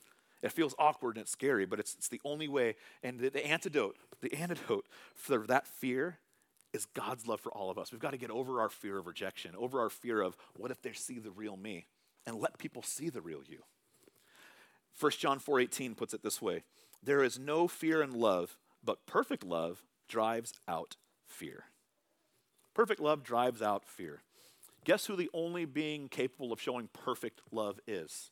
It 0.42 0.52
feels 0.52 0.74
awkward 0.78 1.16
and 1.16 1.22
it's 1.22 1.32
scary, 1.32 1.66
but 1.66 1.78
it's, 1.78 1.94
it's 1.94 2.08
the 2.08 2.20
only 2.24 2.48
way. 2.48 2.76
And 3.02 3.18
the, 3.18 3.28
the 3.28 3.46
antidote, 3.46 3.96
the 4.20 4.32
antidote 4.34 4.86
for 5.14 5.46
that 5.46 5.66
fear 5.66 6.18
is 6.72 6.86
God's 6.86 7.26
love 7.26 7.40
for 7.40 7.52
all 7.52 7.70
of 7.70 7.78
us. 7.78 7.92
We've 7.92 8.00
got 8.00 8.12
to 8.12 8.18
get 8.18 8.30
over 8.30 8.60
our 8.60 8.68
fear 8.68 8.98
of 8.98 9.06
rejection, 9.06 9.54
over 9.56 9.80
our 9.80 9.90
fear 9.90 10.20
of 10.20 10.36
what 10.56 10.70
if 10.70 10.80
they 10.82 10.92
see 10.92 11.18
the 11.18 11.30
real 11.30 11.56
me, 11.56 11.86
and 12.26 12.36
let 12.36 12.58
people 12.58 12.82
see 12.82 13.08
the 13.08 13.20
real 13.20 13.42
you. 13.46 13.64
1 14.98 15.12
John 15.12 15.38
4:18 15.38 15.96
puts 15.96 16.14
it 16.14 16.22
this 16.22 16.42
way: 16.42 16.62
There 17.02 17.22
is 17.22 17.38
no 17.38 17.68
fear 17.68 18.02
in 18.02 18.12
love, 18.12 18.56
but 18.84 19.06
perfect 19.06 19.44
love 19.44 19.82
drives 20.08 20.52
out 20.68 20.96
fear. 21.26 21.64
Perfect 22.74 23.00
love 23.00 23.22
drives 23.22 23.62
out 23.62 23.84
fear. 23.84 24.22
Guess 24.84 25.06
who 25.06 25.16
the 25.16 25.30
only 25.34 25.64
being 25.64 26.08
capable 26.08 26.52
of 26.52 26.60
showing 26.60 26.88
perfect 26.92 27.42
love 27.50 27.80
is? 27.86 28.30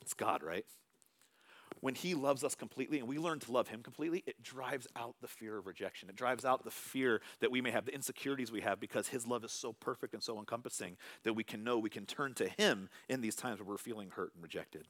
It's 0.00 0.14
God, 0.14 0.42
right? 0.42 0.66
When 1.84 1.94
He 1.94 2.14
loves 2.14 2.42
us 2.44 2.54
completely 2.54 2.98
and 2.98 3.06
we 3.06 3.18
learn 3.18 3.40
to 3.40 3.52
love 3.52 3.68
Him 3.68 3.82
completely, 3.82 4.24
it 4.26 4.42
drives 4.42 4.88
out 4.96 5.16
the 5.20 5.28
fear 5.28 5.58
of 5.58 5.66
rejection. 5.66 6.08
It 6.08 6.16
drives 6.16 6.42
out 6.42 6.64
the 6.64 6.70
fear 6.70 7.20
that 7.40 7.50
we 7.50 7.60
may 7.60 7.70
have, 7.72 7.84
the 7.84 7.94
insecurities 7.94 8.50
we 8.50 8.62
have, 8.62 8.80
because 8.80 9.08
His 9.08 9.26
love 9.26 9.44
is 9.44 9.52
so 9.52 9.74
perfect 9.74 10.14
and 10.14 10.22
so 10.22 10.38
encompassing 10.38 10.96
that 11.24 11.34
we 11.34 11.44
can 11.44 11.62
know 11.62 11.78
we 11.78 11.90
can 11.90 12.06
turn 12.06 12.32
to 12.36 12.48
Him 12.48 12.88
in 13.10 13.20
these 13.20 13.36
times 13.36 13.60
where 13.60 13.68
we're 13.68 13.76
feeling 13.76 14.08
hurt 14.08 14.32
and 14.32 14.42
rejected. 14.42 14.86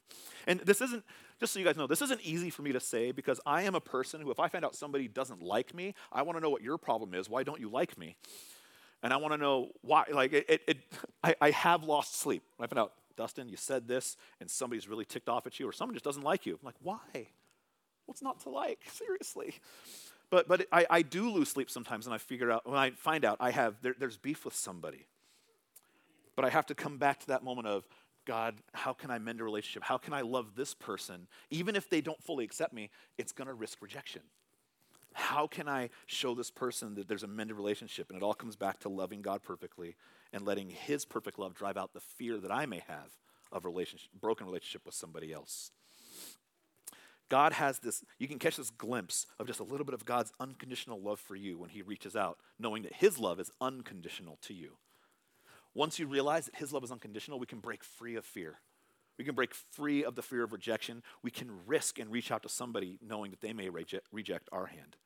And 0.47 0.61
this 0.61 0.79
isn't, 0.79 1.03
just 1.37 1.51
so 1.51 1.59
you 1.59 1.65
guys 1.65 1.75
know, 1.75 1.85
this 1.85 2.01
isn't 2.01 2.21
easy 2.21 2.49
for 2.49 2.61
me 2.61 2.71
to 2.71 2.79
say 2.79 3.11
because 3.11 3.41
I 3.45 3.63
am 3.63 3.75
a 3.75 3.81
person 3.81 4.21
who, 4.21 4.31
if 4.31 4.39
I 4.39 4.47
find 4.47 4.63
out 4.63 4.73
somebody 4.73 5.09
doesn't 5.09 5.41
like 5.41 5.73
me, 5.75 5.95
I 6.13 6.21
want 6.21 6.37
to 6.37 6.41
know 6.41 6.49
what 6.49 6.61
your 6.61 6.77
problem 6.77 7.13
is. 7.13 7.29
Why 7.29 7.43
don't 7.43 7.59
you 7.59 7.67
like 7.67 7.97
me? 7.97 8.15
And 9.03 9.11
I 9.11 9.17
want 9.17 9.33
to 9.33 9.37
know 9.37 9.71
why, 9.81 10.05
like, 10.13 10.31
it, 10.31 10.45
it, 10.47 10.61
it 10.65 10.77
I, 11.21 11.35
I 11.41 11.51
have 11.51 11.83
lost 11.83 12.15
sleep. 12.17 12.43
I 12.57 12.67
find 12.67 12.79
out 12.79 12.93
Dustin, 13.15 13.49
you 13.49 13.57
said 13.57 13.87
this, 13.87 14.17
and 14.39 14.49
somebody's 14.49 14.87
really 14.87 15.05
ticked 15.05 15.29
off 15.29 15.47
at 15.47 15.59
you, 15.59 15.67
or 15.67 15.71
someone 15.71 15.95
just 15.95 16.05
doesn't 16.05 16.23
like 16.23 16.45
you. 16.45 16.53
I'm 16.53 16.65
like, 16.65 16.75
why? 16.81 17.27
What's 18.05 18.21
not 18.21 18.39
to 18.41 18.49
like? 18.49 18.79
Seriously. 18.91 19.55
But, 20.29 20.47
but 20.47 20.67
I, 20.71 20.85
I 20.89 21.01
do 21.01 21.29
lose 21.29 21.49
sleep 21.49 21.69
sometimes, 21.69 22.05
and 22.05 22.13
I 22.13 22.17
figure 22.17 22.51
out, 22.51 22.67
when 22.67 22.77
I 22.77 22.91
find 22.91 23.25
out 23.25 23.37
I 23.39 23.51
have, 23.51 23.75
there, 23.81 23.95
there's 23.97 24.17
beef 24.17 24.45
with 24.45 24.55
somebody. 24.55 25.05
But 26.35 26.45
I 26.45 26.49
have 26.49 26.65
to 26.67 26.75
come 26.75 26.97
back 26.97 27.19
to 27.21 27.27
that 27.27 27.43
moment 27.43 27.67
of, 27.67 27.87
God, 28.25 28.55
how 28.73 28.91
can 28.91 29.11
I 29.11 29.19
mend 29.19 29.39
a 29.39 29.43
relationship? 29.43 29.83
How 29.83 29.97
can 29.97 30.13
I 30.13 30.21
love 30.21 30.55
this 30.55 30.73
person? 30.73 31.27
Even 31.51 31.75
if 31.75 31.89
they 31.89 32.01
don't 32.01 32.21
fully 32.23 32.43
accept 32.43 32.73
me, 32.73 32.89
it's 33.17 33.31
going 33.31 33.47
to 33.47 33.53
risk 33.53 33.81
rejection. 33.81 34.21
How 35.13 35.47
can 35.47 35.69
I 35.69 35.91
show 36.07 36.33
this 36.35 36.51
person 36.51 36.95
that 36.95 37.07
there's 37.07 37.23
a 37.23 37.27
mended 37.27 37.55
relationship? 37.55 38.09
And 38.09 38.17
it 38.17 38.23
all 38.23 38.33
comes 38.33 38.55
back 38.55 38.79
to 38.79 38.89
loving 38.89 39.21
God 39.21 39.43
perfectly 39.43 39.95
and 40.35 40.45
letting 40.45 40.69
His 40.69 41.05
perfect 41.05 41.39
love 41.39 41.55
drive 41.55 41.77
out 41.77 41.93
the 41.93 42.01
fear 42.01 42.37
that 42.37 42.51
I 42.51 42.65
may 42.65 42.83
have 42.87 43.17
of 43.53 43.63
relationship, 43.63 44.09
broken 44.19 44.45
relationship 44.45 44.85
with 44.85 44.93
somebody 44.93 45.31
else. 45.31 45.71
God 47.29 47.53
has 47.53 47.79
this, 47.79 48.03
you 48.19 48.27
can 48.27 48.37
catch 48.37 48.57
this 48.57 48.69
glimpse 48.69 49.25
of 49.39 49.47
just 49.47 49.61
a 49.61 49.63
little 49.63 49.85
bit 49.85 49.95
of 49.95 50.05
God's 50.05 50.33
unconditional 50.39 51.01
love 51.01 51.21
for 51.21 51.35
you 51.35 51.57
when 51.57 51.69
He 51.69 51.81
reaches 51.81 52.17
out, 52.17 52.37
knowing 52.59 52.83
that 52.83 52.95
His 52.95 53.17
love 53.17 53.39
is 53.39 53.49
unconditional 53.61 54.37
to 54.41 54.53
you. 54.53 54.73
Once 55.73 55.99
you 55.99 56.05
realize 56.05 56.45
that 56.45 56.57
His 56.57 56.73
love 56.73 56.83
is 56.83 56.91
unconditional, 56.91 57.39
we 57.39 57.47
can 57.47 57.59
break 57.59 57.83
free 57.83 58.15
of 58.15 58.25
fear. 58.25 58.59
We 59.17 59.23
can 59.23 59.35
break 59.35 59.53
free 59.53 60.03
of 60.03 60.15
the 60.15 60.21
fear 60.21 60.43
of 60.43 60.51
rejection. 60.51 61.01
We 61.23 61.31
can 61.31 61.65
risk 61.65 61.97
and 61.97 62.11
reach 62.11 62.29
out 62.29 62.43
to 62.43 62.49
somebody 62.49 62.99
knowing 63.01 63.31
that 63.31 63.39
they 63.39 63.53
may 63.53 63.69
reject, 63.69 64.07
reject 64.11 64.49
our 64.51 64.65
hand. 64.65 64.97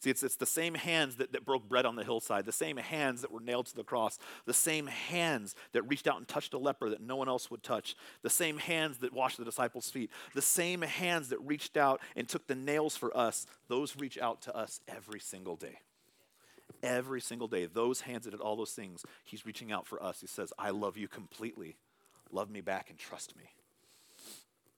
See, 0.00 0.10
it's, 0.10 0.22
it's 0.22 0.36
the 0.36 0.46
same 0.46 0.74
hands 0.74 1.16
that, 1.16 1.32
that 1.32 1.46
broke 1.46 1.68
bread 1.68 1.86
on 1.86 1.96
the 1.96 2.04
hillside, 2.04 2.44
the 2.44 2.52
same 2.52 2.76
hands 2.76 3.22
that 3.22 3.32
were 3.32 3.40
nailed 3.40 3.66
to 3.66 3.74
the 3.74 3.82
cross, 3.82 4.18
the 4.44 4.52
same 4.52 4.86
hands 4.86 5.54
that 5.72 5.82
reached 5.82 6.06
out 6.06 6.18
and 6.18 6.28
touched 6.28 6.52
a 6.52 6.58
leper 6.58 6.90
that 6.90 7.00
no 7.00 7.16
one 7.16 7.28
else 7.28 7.50
would 7.50 7.62
touch, 7.62 7.96
the 8.22 8.30
same 8.30 8.58
hands 8.58 8.98
that 8.98 9.14
washed 9.14 9.38
the 9.38 9.44
disciples' 9.44 9.90
feet, 9.90 10.10
the 10.34 10.42
same 10.42 10.82
hands 10.82 11.30
that 11.30 11.40
reached 11.40 11.76
out 11.76 12.00
and 12.14 12.28
took 12.28 12.46
the 12.46 12.54
nails 12.54 12.96
for 12.96 13.16
us, 13.16 13.46
those 13.68 13.96
reach 13.96 14.18
out 14.18 14.42
to 14.42 14.54
us 14.54 14.80
every 14.86 15.20
single 15.20 15.56
day. 15.56 15.78
Every 16.82 17.22
single 17.22 17.48
day, 17.48 17.64
those 17.64 18.02
hands 18.02 18.24
that 18.24 18.32
did 18.32 18.40
all 18.40 18.56
those 18.56 18.72
things, 18.72 19.02
He's 19.24 19.46
reaching 19.46 19.72
out 19.72 19.86
for 19.86 20.02
us. 20.02 20.20
He 20.20 20.26
says, 20.26 20.52
I 20.58 20.70
love 20.70 20.98
you 20.98 21.08
completely. 21.08 21.76
Love 22.30 22.50
me 22.50 22.60
back 22.60 22.90
and 22.90 22.98
trust 22.98 23.34
me. 23.36 23.44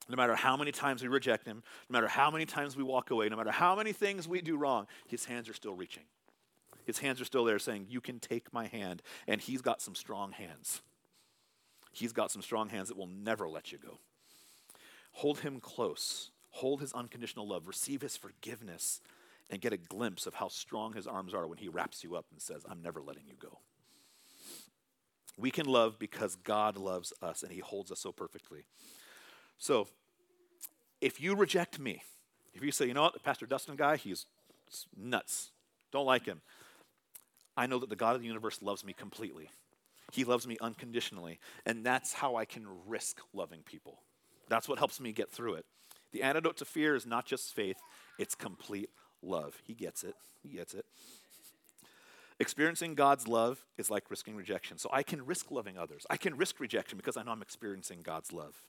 No 0.09 0.17
matter 0.17 0.35
how 0.35 0.57
many 0.57 0.73
times 0.73 1.03
we 1.03 1.09
reject 1.09 1.47
him, 1.47 1.63
no 1.89 1.95
matter 1.95 2.09
how 2.09 2.31
many 2.31 2.47
times 2.47 2.77
we 2.77 2.83
walk 2.83 3.11
away, 3.11 3.29
no 3.29 3.37
matter 3.37 3.51
how 3.51 3.77
many 3.77 3.93
things 3.93 4.27
we 4.27 4.41
do 4.41 4.57
wrong, 4.57 4.87
his 5.07 5.27
hands 5.27 5.49
are 5.49 5.55
still 5.55 5.75
reaching. 5.75 6.05
His 6.87 6.99
hands 6.99 7.21
are 7.21 7.27
still 7.27 7.45
there 7.45 7.59
saying, 7.59 7.87
You 7.91 8.01
can 8.01 8.19
take 8.19 8.53
my 8.53 8.67
hand. 8.67 9.03
And 9.27 9.41
he's 9.41 9.61
got 9.61 9.83
some 9.83 9.95
strong 9.95 10.33
hands. 10.33 10.81
He's 11.93 12.13
got 12.13 12.31
some 12.31 12.41
strong 12.41 12.71
hands 12.71 12.89
that 12.89 12.97
will 12.97 13.09
never 13.09 13.49
let 13.49 13.73
you 13.73 13.79
go. 13.79 13.99
Hold 15.13 15.41
him 15.41 15.61
close. 15.61 16.31
Hold 16.51 16.81
his 16.81 16.95
unconditional 16.95 17.47
love. 17.47 17.69
Receive 17.69 18.01
his 18.01 18.17
forgiveness 18.17 19.03
and 19.51 19.61
get 19.61 19.73
a 19.73 19.77
glimpse 19.77 20.27
of 20.27 20.35
how 20.35 20.49
strong 20.49 20.95
his 20.95 21.07
arms 21.07 21.35
are 21.35 21.47
when 21.47 21.59
he 21.59 21.69
wraps 21.69 22.03
you 22.03 22.17
up 22.17 22.27
and 22.31 22.41
says, 22.41 22.65
I'm 22.69 22.83
never 22.83 23.03
letting 23.03 23.27
you 23.27 23.35
go. 23.39 23.59
We 25.37 25.51
can 25.51 25.67
love 25.67 25.99
because 25.99 26.37
God 26.37 26.77
loves 26.77 27.13
us 27.23 27.43
and 27.43 27.53
he 27.53 27.61
holds 27.61 27.93
us 27.93 28.01
so 28.01 28.13
perfectly. 28.13 28.65
So, 29.59 29.89
if 31.01 31.21
you 31.21 31.35
reject 31.35 31.79
me, 31.79 32.03
if 32.55 32.63
you 32.63 32.73
say, 32.73 32.87
you 32.87 32.95
know 32.95 33.03
what, 33.03 33.13
the 33.15 33.21
Pastor 33.21 33.47
Dustin 33.47 33.77
guy, 33.77 33.97
he's 33.97 34.27
nuts, 34.97 35.51
don't 35.93 36.07
like 36.07 36.27
him, 36.27 36.41
I 37.57 37.67
know 37.67 37.79
that 37.81 37.91
the 37.91 37.97
God 37.97 38.15
of 38.15 38.21
the 38.21 38.27
universe 38.29 38.63
loves 38.63 38.85
me 38.85 38.93
completely. 38.93 39.51
He 40.13 40.25
loves 40.25 40.47
me 40.47 40.57
unconditionally. 40.61 41.41
And 41.67 41.85
that's 41.85 42.13
how 42.13 42.37
I 42.37 42.45
can 42.45 42.67
risk 42.87 43.21
loving 43.35 43.61
people. 43.65 43.99
That's 44.49 44.69
what 44.69 44.79
helps 44.79 45.01
me 45.01 45.13
get 45.13 45.31
through 45.31 45.55
it. 45.55 45.67
The 46.13 46.23
antidote 46.23 46.57
to 46.59 46.65
fear 46.65 46.95
is 46.95 47.05
not 47.05 47.27
just 47.27 47.55
faith, 47.55 47.77
it's 48.19 48.35
complete 48.35 48.91
love. 49.23 49.61
He 49.65 49.75
gets 49.75 50.05
it. 50.05 50.15
He 50.43 50.51
gets 50.51 50.73
it. 50.73 50.87
Experiencing 52.41 52.95
God's 52.95 53.27
love 53.27 53.65
is 53.77 53.91
like 53.91 54.11
risking 54.11 54.37
rejection. 54.37 54.79
So 54.79 54.89
I 54.93 55.03
can 55.03 55.27
risk 55.27 55.51
loving 55.51 55.77
others. 55.77 56.07
I 56.09 56.17
can 56.17 56.37
risk 56.37 56.61
rejection 56.61 56.97
because 56.97 57.17
I 57.17 57.25
know 57.25 57.33
I'm 57.33 57.43
experiencing 57.43 58.03
God's 58.03 58.33
love. 58.33 58.63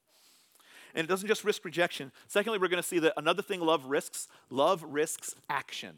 And 0.96 1.06
it 1.06 1.08
doesn't 1.08 1.28
just 1.28 1.44
risk 1.44 1.66
rejection. 1.66 2.12
Secondly, 2.28 2.60
we're 2.60 2.68
going 2.68 2.82
to 2.82 2.88
see 2.88 3.00
that 3.00 3.14
another 3.18 3.42
thing 3.42 3.62
love 3.62 3.86
risks, 3.86 4.28
love 4.50 4.84
risks 4.84 5.36
action. 5.50 5.96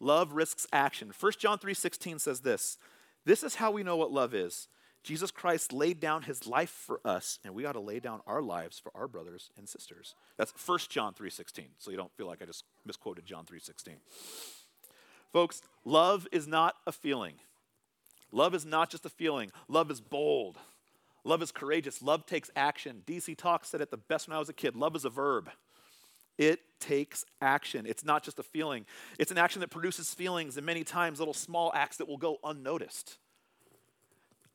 Love 0.00 0.32
risks 0.32 0.66
action. 0.72 1.12
1 1.18 1.32
John 1.38 1.58
3:16 1.58 2.20
says 2.20 2.40
this. 2.40 2.78
This 3.24 3.42
is 3.42 3.56
how 3.56 3.70
we 3.70 3.82
know 3.82 3.96
what 3.96 4.12
love 4.12 4.34
is. 4.34 4.68
Jesus 5.02 5.30
Christ 5.30 5.72
laid 5.72 6.00
down 6.00 6.22
his 6.22 6.46
life 6.46 6.70
for 6.70 7.00
us, 7.04 7.38
and 7.44 7.54
we 7.54 7.64
ought 7.64 7.72
to 7.72 7.80
lay 7.80 7.98
down 8.00 8.20
our 8.26 8.42
lives 8.42 8.78
for 8.78 8.92
our 8.94 9.08
brothers 9.08 9.50
and 9.56 9.68
sisters. 9.68 10.14
That's 10.36 10.52
1 10.52 10.90
John 10.90 11.14
3:16. 11.14 11.70
So 11.78 11.90
you 11.90 11.96
don't 11.96 12.12
feel 12.12 12.26
like 12.26 12.42
I 12.42 12.46
just 12.46 12.64
misquoted 12.84 13.24
John 13.24 13.44
3:16. 13.44 14.00
Folks, 15.32 15.62
love 15.84 16.26
is 16.32 16.46
not 16.46 16.76
a 16.86 16.92
feeling. 16.92 17.40
Love 18.30 18.54
is 18.54 18.64
not 18.64 18.90
just 18.90 19.06
a 19.06 19.10
feeling. 19.10 19.50
Love 19.68 19.90
is 19.90 20.00
bold. 20.00 20.58
Love 21.24 21.42
is 21.42 21.52
courageous. 21.52 22.02
Love 22.02 22.26
takes 22.26 22.50
action. 22.56 23.02
DC 23.06 23.36
Talk 23.36 23.64
said 23.64 23.80
it 23.80 23.90
the 23.90 23.96
best 23.96 24.28
when 24.28 24.36
I 24.36 24.38
was 24.38 24.48
a 24.48 24.54
kid 24.54 24.76
love 24.76 24.96
is 24.96 25.04
a 25.04 25.10
verb. 25.10 25.50
It 26.38 26.60
takes 26.78 27.24
action. 27.40 27.84
It's 27.86 28.04
not 28.04 28.22
just 28.22 28.38
a 28.38 28.42
feeling, 28.42 28.86
it's 29.18 29.32
an 29.32 29.38
action 29.38 29.60
that 29.60 29.70
produces 29.70 30.14
feelings 30.14 30.56
and 30.56 30.64
many 30.64 30.84
times 30.84 31.18
little 31.18 31.34
small 31.34 31.72
acts 31.74 31.96
that 31.96 32.08
will 32.08 32.16
go 32.16 32.38
unnoticed. 32.44 33.18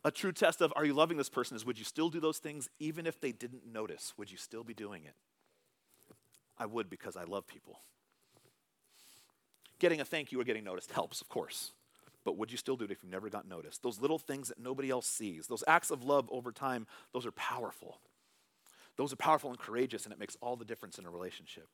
A 0.06 0.12
true 0.12 0.32
test 0.32 0.62
of 0.62 0.74
are 0.76 0.86
you 0.86 0.94
loving 0.94 1.18
this 1.18 1.30
person 1.30 1.56
is 1.56 1.66
would 1.66 1.80
you 1.80 1.86
still 1.86 2.10
do 2.10 2.20
those 2.20 2.38
things 2.38 2.70
even 2.80 3.06
if 3.06 3.22
they 3.22 3.32
didn't 3.32 3.66
notice? 3.66 4.14
Would 4.18 4.32
you 4.32 4.38
still 4.38 4.64
be 4.64 4.74
doing 4.74 5.06
it? 5.06 5.16
I 6.58 6.66
would 6.66 6.90
because 6.90 7.16
I 7.16 7.24
love 7.24 7.48
people. 7.48 7.80
Getting 9.80 10.02
a 10.02 10.06
thank 10.06 10.32
you 10.32 10.40
or 10.40 10.44
getting 10.44 10.64
noticed 10.64 10.92
helps, 10.92 11.22
of 11.22 11.30
course. 11.30 11.72
But 12.26 12.38
would 12.38 12.52
you 12.52 12.58
still 12.58 12.78
do 12.78 12.86
it 12.86 12.92
if 12.92 13.04
you 13.04 13.10
never 13.10 13.30
got 13.30 13.48
noticed? 13.48 13.84
Those 13.84 14.00
little 14.00 14.20
things 14.20 14.48
that 14.48 14.60
nobody 14.60 14.90
else 14.90 15.08
sees, 15.08 15.48
those 15.48 15.64
acts 15.68 15.92
of 15.92 16.04
love 16.04 16.30
over 16.32 16.52
time, 16.52 16.88
those 17.14 17.26
are 17.26 17.32
powerful. 17.32 18.00
Those 18.96 19.12
are 19.12 19.18
powerful 19.18 19.50
and 19.50 19.60
courageous, 19.60 20.06
and 20.06 20.14
it 20.14 20.20
makes 20.20 20.38
all 20.42 20.56
the 20.56 20.66
difference 20.66 20.98
in 20.98 21.06
a 21.06 21.10
relationship. 21.10 21.68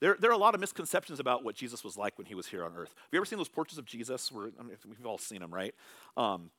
There, 0.00 0.16
there 0.18 0.30
are 0.30 0.34
a 0.34 0.38
lot 0.38 0.54
of 0.54 0.60
misconceptions 0.60 1.20
about 1.20 1.44
what 1.44 1.54
Jesus 1.54 1.84
was 1.84 1.96
like 1.96 2.18
when 2.18 2.26
he 2.26 2.34
was 2.34 2.46
here 2.46 2.64
on 2.64 2.72
earth. 2.76 2.94
Have 2.96 3.08
you 3.12 3.18
ever 3.18 3.26
seen 3.26 3.38
those 3.38 3.48
portraits 3.48 3.78
of 3.78 3.84
Jesus? 3.84 4.32
Where, 4.32 4.50
I 4.58 4.62
mean, 4.62 4.76
we've 4.88 5.06
all 5.06 5.18
seen 5.18 5.40
them, 5.40 5.52
right? 5.52 5.74
Um, 6.16 6.50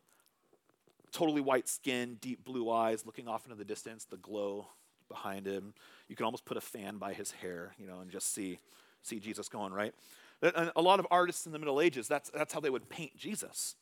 totally 1.11 1.41
white 1.41 1.67
skin, 1.67 2.17
deep 2.21 2.43
blue 2.45 2.69
eyes, 2.71 3.05
looking 3.05 3.27
off 3.27 3.45
into 3.45 3.57
the 3.57 3.65
distance, 3.65 4.05
the 4.05 4.17
glow 4.17 4.67
behind 5.09 5.45
him. 5.45 5.73
You 6.07 6.15
can 6.15 6.25
almost 6.25 6.45
put 6.45 6.57
a 6.57 6.61
fan 6.61 6.97
by 6.97 7.13
his 7.13 7.31
hair, 7.31 7.73
you 7.77 7.85
know, 7.85 7.99
and 7.99 8.09
just 8.09 8.33
see, 8.33 8.59
see 9.01 9.19
Jesus 9.19 9.49
going, 9.49 9.73
right? 9.73 9.93
A 10.75 10.81
lot 10.81 10.99
of 10.99 11.07
artists 11.09 11.45
in 11.45 11.51
the 11.51 11.59
Middle 11.59 11.79
Ages, 11.79 12.07
that's, 12.07 12.29
that's 12.29 12.53
how 12.53 12.59
they 12.59 12.69
would 12.69 12.89
paint 12.89 13.15
Jesus. 13.15 13.75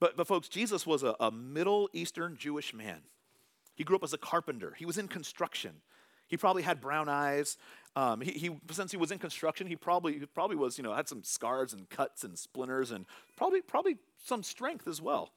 But, 0.00 0.16
but 0.16 0.26
folks, 0.26 0.48
Jesus 0.48 0.86
was 0.86 1.02
a, 1.02 1.14
a 1.20 1.30
Middle 1.30 1.88
Eastern 1.92 2.36
Jewish 2.36 2.74
man. 2.74 3.02
He 3.74 3.84
grew 3.84 3.96
up 3.96 4.02
as 4.02 4.12
a 4.12 4.18
carpenter, 4.18 4.74
he 4.76 4.84
was 4.84 4.98
in 4.98 5.08
construction. 5.08 5.76
He 6.28 6.38
probably 6.38 6.62
had 6.62 6.80
brown 6.80 7.10
eyes. 7.10 7.58
Um, 7.94 8.22
he, 8.22 8.30
he, 8.30 8.50
since 8.70 8.90
he 8.90 8.96
was 8.96 9.10
in 9.10 9.18
construction, 9.18 9.66
he 9.66 9.76
probably, 9.76 10.18
he 10.18 10.24
probably 10.24 10.56
was, 10.56 10.78
you 10.78 10.84
know, 10.84 10.94
had 10.94 11.06
some 11.06 11.22
scars 11.22 11.74
and 11.74 11.90
cuts 11.90 12.24
and 12.24 12.38
splinters 12.38 12.90
and 12.90 13.04
probably, 13.36 13.60
probably 13.60 13.98
some 14.24 14.42
strength 14.42 14.88
as 14.88 15.02
well. 15.02 15.28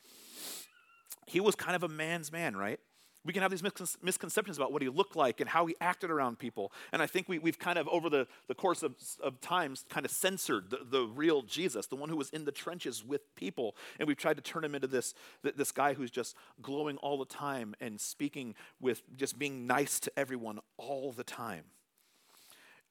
He 1.28 1.42
was 1.42 1.54
kind 1.54 1.76
of 1.76 1.84
a 1.84 1.90
man's 1.90 2.32
man, 2.32 2.56
right? 2.56 2.80
We 3.26 3.34
can 3.34 3.42
have 3.42 3.52
these 3.52 3.64
misconceptions 4.02 4.58
about 4.58 4.72
what 4.72 4.84
he 4.84 4.90
looked 4.90 5.16
like 5.16 5.42
and 5.42 5.50
how 5.50 5.66
he 5.66 5.76
acted 5.82 6.12
around 6.12 6.38
people. 6.38 6.72
And 6.94 7.02
I 7.02 7.08
think 7.08 7.28
we, 7.28 7.40
have 7.44 7.58
kind 7.60 7.80
of, 7.80 7.88
over 7.88 8.10
the, 8.10 8.28
the 8.48 8.54
course 8.56 8.84
of, 8.84 8.96
of 9.22 9.42
times, 9.42 9.84
kind 9.90 10.06
of 10.06 10.12
censored 10.12 10.70
the, 10.70 10.80
the 10.90 11.08
real 11.08 11.42
Jesus, 11.42 11.88
the 11.88 11.96
one 11.96 12.10
who 12.10 12.16
was 12.16 12.30
in 12.30 12.46
the 12.46 12.52
trenches 12.52 13.04
with 13.04 13.36
people. 13.36 13.76
And 14.00 14.08
we've 14.08 14.16
tried 14.16 14.38
to 14.38 14.44
turn 14.44 14.64
him 14.64 14.76
into 14.76 14.88
this, 14.88 15.16
this 15.42 15.72
guy 15.72 15.96
who's 15.96 16.12
just 16.12 16.36
glowing 16.62 16.98
all 16.98 17.18
the 17.18 17.26
time 17.26 17.76
and 17.82 18.00
speaking 18.00 18.54
with 18.80 19.02
just 19.18 19.40
being 19.40 19.66
nice 19.66 20.00
to 20.02 20.12
everyone 20.16 20.60
all 20.78 21.12
the 21.12 21.24
time. 21.24 21.64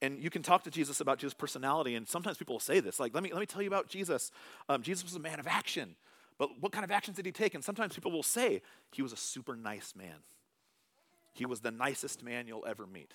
and 0.03 0.23
you 0.23 0.31
can 0.31 0.43
talk 0.43 0.65
to 0.65 0.71
Jesus 0.71 1.01
about 1.01 1.19
Jesus' 1.19 1.35
personality, 1.35 1.95
and 1.95 2.07
sometimes 2.07 2.37
people 2.37 2.57
will 2.57 2.61
say 2.61 2.81
this, 2.81 3.01
like, 3.01 3.15
let 3.15 3.23
me, 3.23 3.33
let 3.33 3.41
me 3.41 3.47
tell 3.47 3.63
you 3.63 3.69
about 3.69 3.89
Jesus. 3.89 4.31
Um, 4.69 4.83
Jesus 4.83 5.05
was 5.05 5.15
a 5.15 5.21
man 5.21 5.41
of 5.41 5.47
action. 5.47 5.97
But 6.39 6.51
what 6.61 6.73
kind 6.73 6.85
of 6.85 6.91
actions 6.91 7.17
did 7.17 7.27
he 7.27 7.33
take? 7.33 7.55
And 7.55 7.65
sometimes 7.65 7.95
people 7.95 8.11
will 8.11 8.23
say 8.23 8.63
he 8.93 9.03
was 9.03 9.13
a 9.13 9.17
super 9.17 9.57
nice 9.57 9.95
man. 9.97 10.17
He 11.33 11.47
was 11.47 11.61
the 11.61 11.71
nicest 11.71 12.23
man 12.23 12.47
you'll 12.47 12.67
ever 12.67 12.87
meet. 12.87 13.13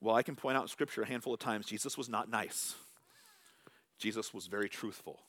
Well, 0.00 0.16
I 0.16 0.22
can 0.22 0.34
point 0.34 0.56
out 0.56 0.62
in 0.62 0.68
Scripture 0.68 1.02
a 1.02 1.06
handful 1.06 1.32
of 1.32 1.40
times 1.40 1.66
Jesus 1.66 1.96
was 1.96 2.08
not 2.08 2.28
nice. 2.28 2.74
Jesus 3.98 4.34
was 4.34 4.46
very 4.46 4.68
truthful. 4.68 5.20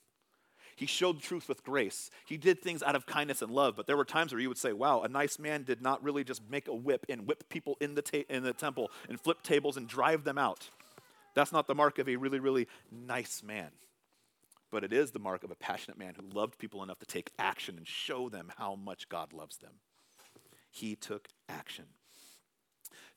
He 0.75 0.87
showed 0.87 1.21
truth 1.21 1.47
with 1.47 1.63
grace. 1.63 2.09
He 2.25 2.37
did 2.37 2.61
things 2.61 2.81
out 2.81 2.95
of 2.95 3.05
kindness 3.05 3.43
and 3.43 3.51
love, 3.51 3.75
but 3.75 3.85
there 3.85 3.97
were 3.97 4.05
times 4.05 4.31
where 4.31 4.41
you 4.41 4.47
would 4.49 4.57
say, 4.57 4.73
wow, 4.73 5.01
a 5.01 5.07
nice 5.07 5.37
man 5.37 5.63
did 5.63 5.81
not 5.81 6.03
really 6.03 6.23
just 6.23 6.41
make 6.49 6.67
a 6.67 6.73
whip 6.73 7.05
and 7.09 7.27
whip 7.27 7.47
people 7.49 7.77
in 7.79 7.93
the, 7.93 8.01
ta- 8.01 8.25
in 8.29 8.41
the 8.41 8.53
temple 8.53 8.89
and 9.07 9.21
flip 9.21 9.43
tables 9.43 9.77
and 9.77 9.87
drive 9.87 10.23
them 10.23 10.39
out. 10.39 10.69
That's 11.35 11.51
not 11.51 11.67
the 11.67 11.75
mark 11.75 11.99
of 11.99 12.09
a 12.09 12.15
really, 12.15 12.39
really 12.39 12.67
nice 12.91 13.43
man. 13.43 13.69
But 14.73 14.83
it 14.83 14.91
is 14.91 15.11
the 15.11 15.19
mark 15.19 15.43
of 15.43 15.51
a 15.51 15.55
passionate 15.55 15.99
man 15.99 16.15
who 16.15 16.35
loved 16.35 16.57
people 16.57 16.81
enough 16.81 16.97
to 16.97 17.05
take 17.05 17.29
action 17.37 17.77
and 17.77 17.87
show 17.87 18.27
them 18.27 18.51
how 18.57 18.73
much 18.73 19.07
God 19.07 19.31
loves 19.31 19.57
them. 19.57 19.73
He 20.71 20.95
took 20.95 21.27
action. 21.47 21.85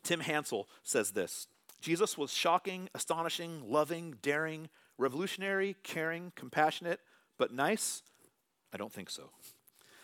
Tim 0.03 0.21
Hansel 0.21 0.69
says 0.83 1.13
this 1.13 1.47
Jesus 1.81 2.19
was 2.19 2.31
shocking, 2.31 2.91
astonishing, 2.95 3.63
loving, 3.67 4.17
daring, 4.21 4.69
revolutionary, 4.99 5.77
caring, 5.83 6.31
compassionate, 6.37 7.01
but 7.39 7.55
nice? 7.55 8.03
I 8.71 8.77
don't 8.77 8.93
think 8.93 9.09
so. 9.09 9.31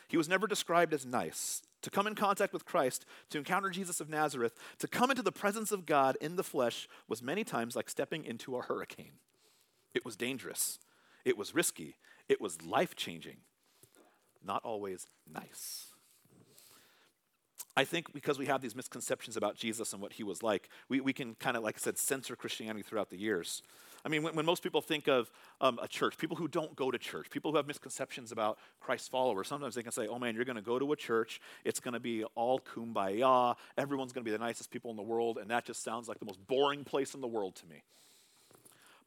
He 0.08 0.16
was 0.16 0.30
never 0.30 0.46
described 0.46 0.94
as 0.94 1.04
nice. 1.04 1.60
To 1.82 1.90
come 1.90 2.06
in 2.06 2.14
contact 2.14 2.54
with 2.54 2.64
Christ, 2.64 3.04
to 3.28 3.36
encounter 3.36 3.68
Jesus 3.68 4.00
of 4.00 4.08
Nazareth, 4.08 4.54
to 4.78 4.88
come 4.88 5.10
into 5.10 5.22
the 5.22 5.32
presence 5.32 5.70
of 5.70 5.84
God 5.84 6.16
in 6.18 6.36
the 6.36 6.44
flesh 6.44 6.88
was 7.08 7.22
many 7.22 7.44
times 7.44 7.76
like 7.76 7.90
stepping 7.90 8.24
into 8.24 8.56
a 8.56 8.62
hurricane. 8.62 9.18
It 9.92 10.04
was 10.04 10.16
dangerous, 10.16 10.78
it 11.24 11.36
was 11.36 11.54
risky, 11.54 11.96
it 12.28 12.40
was 12.40 12.62
life 12.62 12.94
changing, 12.96 13.38
not 14.44 14.62
always 14.64 15.06
nice. 15.32 15.92
I 17.74 17.84
think 17.84 18.12
because 18.12 18.38
we 18.38 18.46
have 18.46 18.60
these 18.60 18.76
misconceptions 18.76 19.36
about 19.36 19.56
Jesus 19.56 19.92
and 19.94 20.02
what 20.02 20.12
he 20.12 20.22
was 20.22 20.42
like, 20.42 20.68
we, 20.90 21.00
we 21.00 21.12
can 21.14 21.34
kind 21.36 21.56
of, 21.56 21.62
like 21.62 21.76
I 21.76 21.78
said, 21.78 21.96
censor 21.96 22.36
Christianity 22.36 22.82
throughout 22.82 23.08
the 23.08 23.16
years. 23.16 23.62
I 24.04 24.08
mean, 24.08 24.22
when, 24.22 24.34
when 24.34 24.44
most 24.44 24.62
people 24.62 24.82
think 24.82 25.08
of 25.08 25.30
um, 25.60 25.78
a 25.80 25.88
church, 25.88 26.18
people 26.18 26.36
who 26.36 26.48
don't 26.48 26.74
go 26.76 26.90
to 26.90 26.98
church, 26.98 27.30
people 27.30 27.50
who 27.50 27.56
have 27.56 27.66
misconceptions 27.66 28.30
about 28.30 28.58
Christ's 28.80 29.08
followers, 29.08 29.48
sometimes 29.48 29.74
they 29.74 29.82
can 29.82 29.92
say, 29.92 30.06
oh 30.06 30.18
man, 30.18 30.34
you're 30.34 30.44
going 30.44 30.56
to 30.56 30.62
go 30.62 30.78
to 30.78 30.92
a 30.92 30.96
church, 30.96 31.40
it's 31.64 31.80
going 31.80 31.94
to 31.94 32.00
be 32.00 32.24
all 32.34 32.58
kumbaya, 32.58 33.56
everyone's 33.78 34.12
going 34.12 34.24
to 34.24 34.30
be 34.30 34.36
the 34.36 34.44
nicest 34.44 34.70
people 34.70 34.90
in 34.90 34.96
the 34.96 35.02
world, 35.02 35.38
and 35.38 35.50
that 35.50 35.64
just 35.64 35.82
sounds 35.82 36.08
like 36.08 36.18
the 36.18 36.26
most 36.26 36.44
boring 36.46 36.84
place 36.84 37.14
in 37.14 37.20
the 37.20 37.28
world 37.28 37.54
to 37.56 37.66
me. 37.66 37.84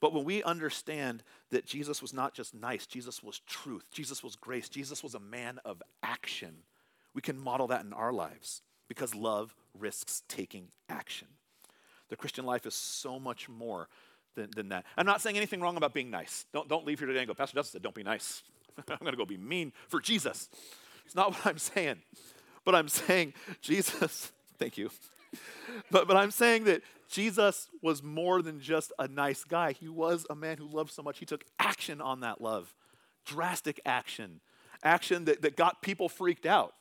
But 0.02 0.14
when 0.14 0.24
we 0.24 0.44
understand 0.44 1.24
that 1.52 1.66
Jesus 1.66 2.02
was 2.02 2.14
not 2.14 2.34
just 2.34 2.54
nice, 2.54 2.86
Jesus 2.86 3.24
was 3.24 3.40
truth, 3.48 3.86
Jesus 3.92 4.24
was 4.24 4.36
grace, 4.36 4.70
Jesus 4.70 5.02
was 5.02 5.16
a 5.16 5.20
man 5.20 5.60
of 5.66 5.82
action 6.04 6.64
we 7.16 7.22
can 7.22 7.40
model 7.40 7.68
that 7.68 7.84
in 7.84 7.94
our 7.94 8.14
lives 8.14 8.62
because 8.88 9.16
love 9.16 9.56
risks 9.74 10.22
taking 10.28 10.68
action. 10.90 11.30
The 12.10 12.18
Christian 12.18 12.46
life 12.46 12.68
is 12.68 12.76
so 12.76 13.20
much 13.20 13.50
more 13.50 13.88
than, 14.36 14.50
than 14.54 14.70
that. 14.70 14.86
I'm 14.98 15.06
not 15.06 15.22
saying 15.22 15.38
anything 15.38 15.62
wrong 15.62 15.78
about 15.78 15.94
being 15.94 16.12
nice. 16.12 16.46
Don't, 16.54 16.68
don't 16.68 16.86
leave 16.86 17.00
here 17.00 17.08
today 17.08 17.20
and 17.20 17.28
go, 17.28 17.34
Pastor 17.34 17.56
Justin 17.56 17.80
said, 17.80 17.82
don't 17.82 17.96
be 17.96 18.04
nice. 18.04 18.44
I'm 18.78 18.98
going 19.00 19.14
to 19.14 19.18
go 19.18 19.26
be 19.26 19.38
mean 19.38 19.72
for 19.88 20.02
Jesus. 20.02 20.50
It's 21.06 21.16
not 21.16 21.32
what 21.32 21.46
I'm 21.48 21.58
saying. 21.58 22.02
But 22.66 22.76
I'm 22.76 22.90
saying 22.90 23.34
Jesus, 23.62 24.32
thank 24.60 24.78
you. 24.78 24.92
But, 25.90 26.08
but 26.08 26.18
I'm 26.18 26.32
saying 26.32 26.66
that 26.66 26.82
Jesus 27.10 27.70
was 27.82 28.02
more 28.02 28.42
than 28.42 28.60
just 28.60 28.92
a 29.00 29.08
nice 29.08 29.44
guy. 29.44 29.74
He 29.74 29.88
was 29.88 30.26
a 30.30 30.36
man 30.36 30.58
who 30.58 30.68
loved 30.68 30.92
so 30.92 31.04
much. 31.04 31.20
He 31.20 31.26
took 31.26 31.44
action 31.60 32.02
on 32.02 32.22
that 32.22 32.42
love, 32.42 32.74
drastic 33.26 33.80
action, 33.86 34.42
action 34.84 35.26
that, 35.26 35.42
that 35.42 35.56
got 35.56 35.82
people 35.82 36.10
freaked 36.10 36.46
out 36.46 36.74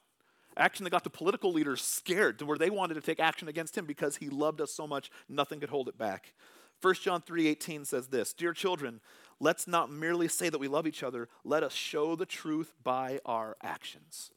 action 0.57 0.85
that 0.85 0.91
got 0.91 1.05
the 1.05 1.11
political 1.11 1.53
leaders 1.53 1.83
scared 1.83 2.39
to 2.39 2.47
where 2.47 2.59
they 2.59 2.71
wanted 2.71 2.95
to 2.95 3.01
take 3.01 3.21
action 3.21 3.49
against 3.49 3.77
him 3.77 3.87
because 3.87 4.17
he 4.17 4.29
loved 4.29 4.61
us 4.61 4.73
so 4.73 4.87
much, 4.87 5.11
nothing 5.29 5.61
could 5.61 5.69
hold 5.69 5.89
it 5.89 5.99
back. 5.99 6.33
1 6.81 6.95
John 7.03 7.23
3:18 7.23 7.85
says 7.85 8.09
this, 8.09 8.33
"Dear 8.33 8.53
children, 8.53 9.01
let's 9.41 9.67
not 9.67 9.91
merely 9.91 10.29
say 10.29 10.49
that 10.49 10.59
we 10.59 10.69
love 10.69 10.87
each 10.87 11.03
other, 11.03 11.29
let 11.45 11.63
us 11.63 11.73
show 11.73 12.15
the 12.15 12.27
truth 12.27 12.75
by 12.83 13.21
our 13.25 13.57
actions." 13.63 14.33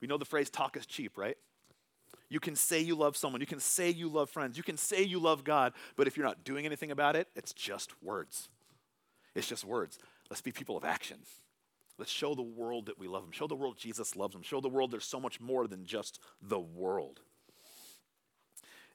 We 0.00 0.08
know 0.08 0.16
the 0.16 0.24
phrase 0.24 0.50
talk 0.50 0.76
is 0.76 0.86
cheap, 0.86 1.16
right? 1.16 1.38
You 2.30 2.40
can 2.40 2.54
say 2.54 2.80
you 2.80 2.94
love 2.94 3.16
someone, 3.16 3.40
you 3.40 3.46
can 3.46 3.60
say 3.60 3.90
you 3.90 4.08
love 4.08 4.30
friends, 4.30 4.56
you 4.56 4.62
can 4.62 4.76
say 4.76 5.02
you 5.02 5.18
love 5.18 5.44
God, 5.44 5.72
but 5.96 6.06
if 6.06 6.16
you're 6.16 6.26
not 6.26 6.44
doing 6.44 6.64
anything 6.64 6.92
about 6.92 7.16
it, 7.16 7.28
it's 7.34 7.52
just 7.52 7.92
words. 8.02 8.48
It's 9.34 9.48
just 9.48 9.64
words. 9.64 9.98
Let's 10.30 10.40
be 10.40 10.52
people 10.52 10.76
of 10.76 10.84
action. 10.84 11.18
Let's 11.98 12.10
show 12.10 12.34
the 12.34 12.42
world 12.42 12.86
that 12.86 12.98
we 12.98 13.08
love 13.08 13.22
them. 13.22 13.32
Show 13.32 13.48
the 13.48 13.56
world 13.56 13.76
Jesus 13.76 14.16
loves 14.16 14.32
them. 14.32 14.42
Show 14.42 14.60
the 14.60 14.68
world 14.68 14.90
there's 14.90 15.04
so 15.04 15.20
much 15.20 15.40
more 15.40 15.66
than 15.66 15.84
just 15.84 16.20
the 16.40 16.58
world. 16.58 17.20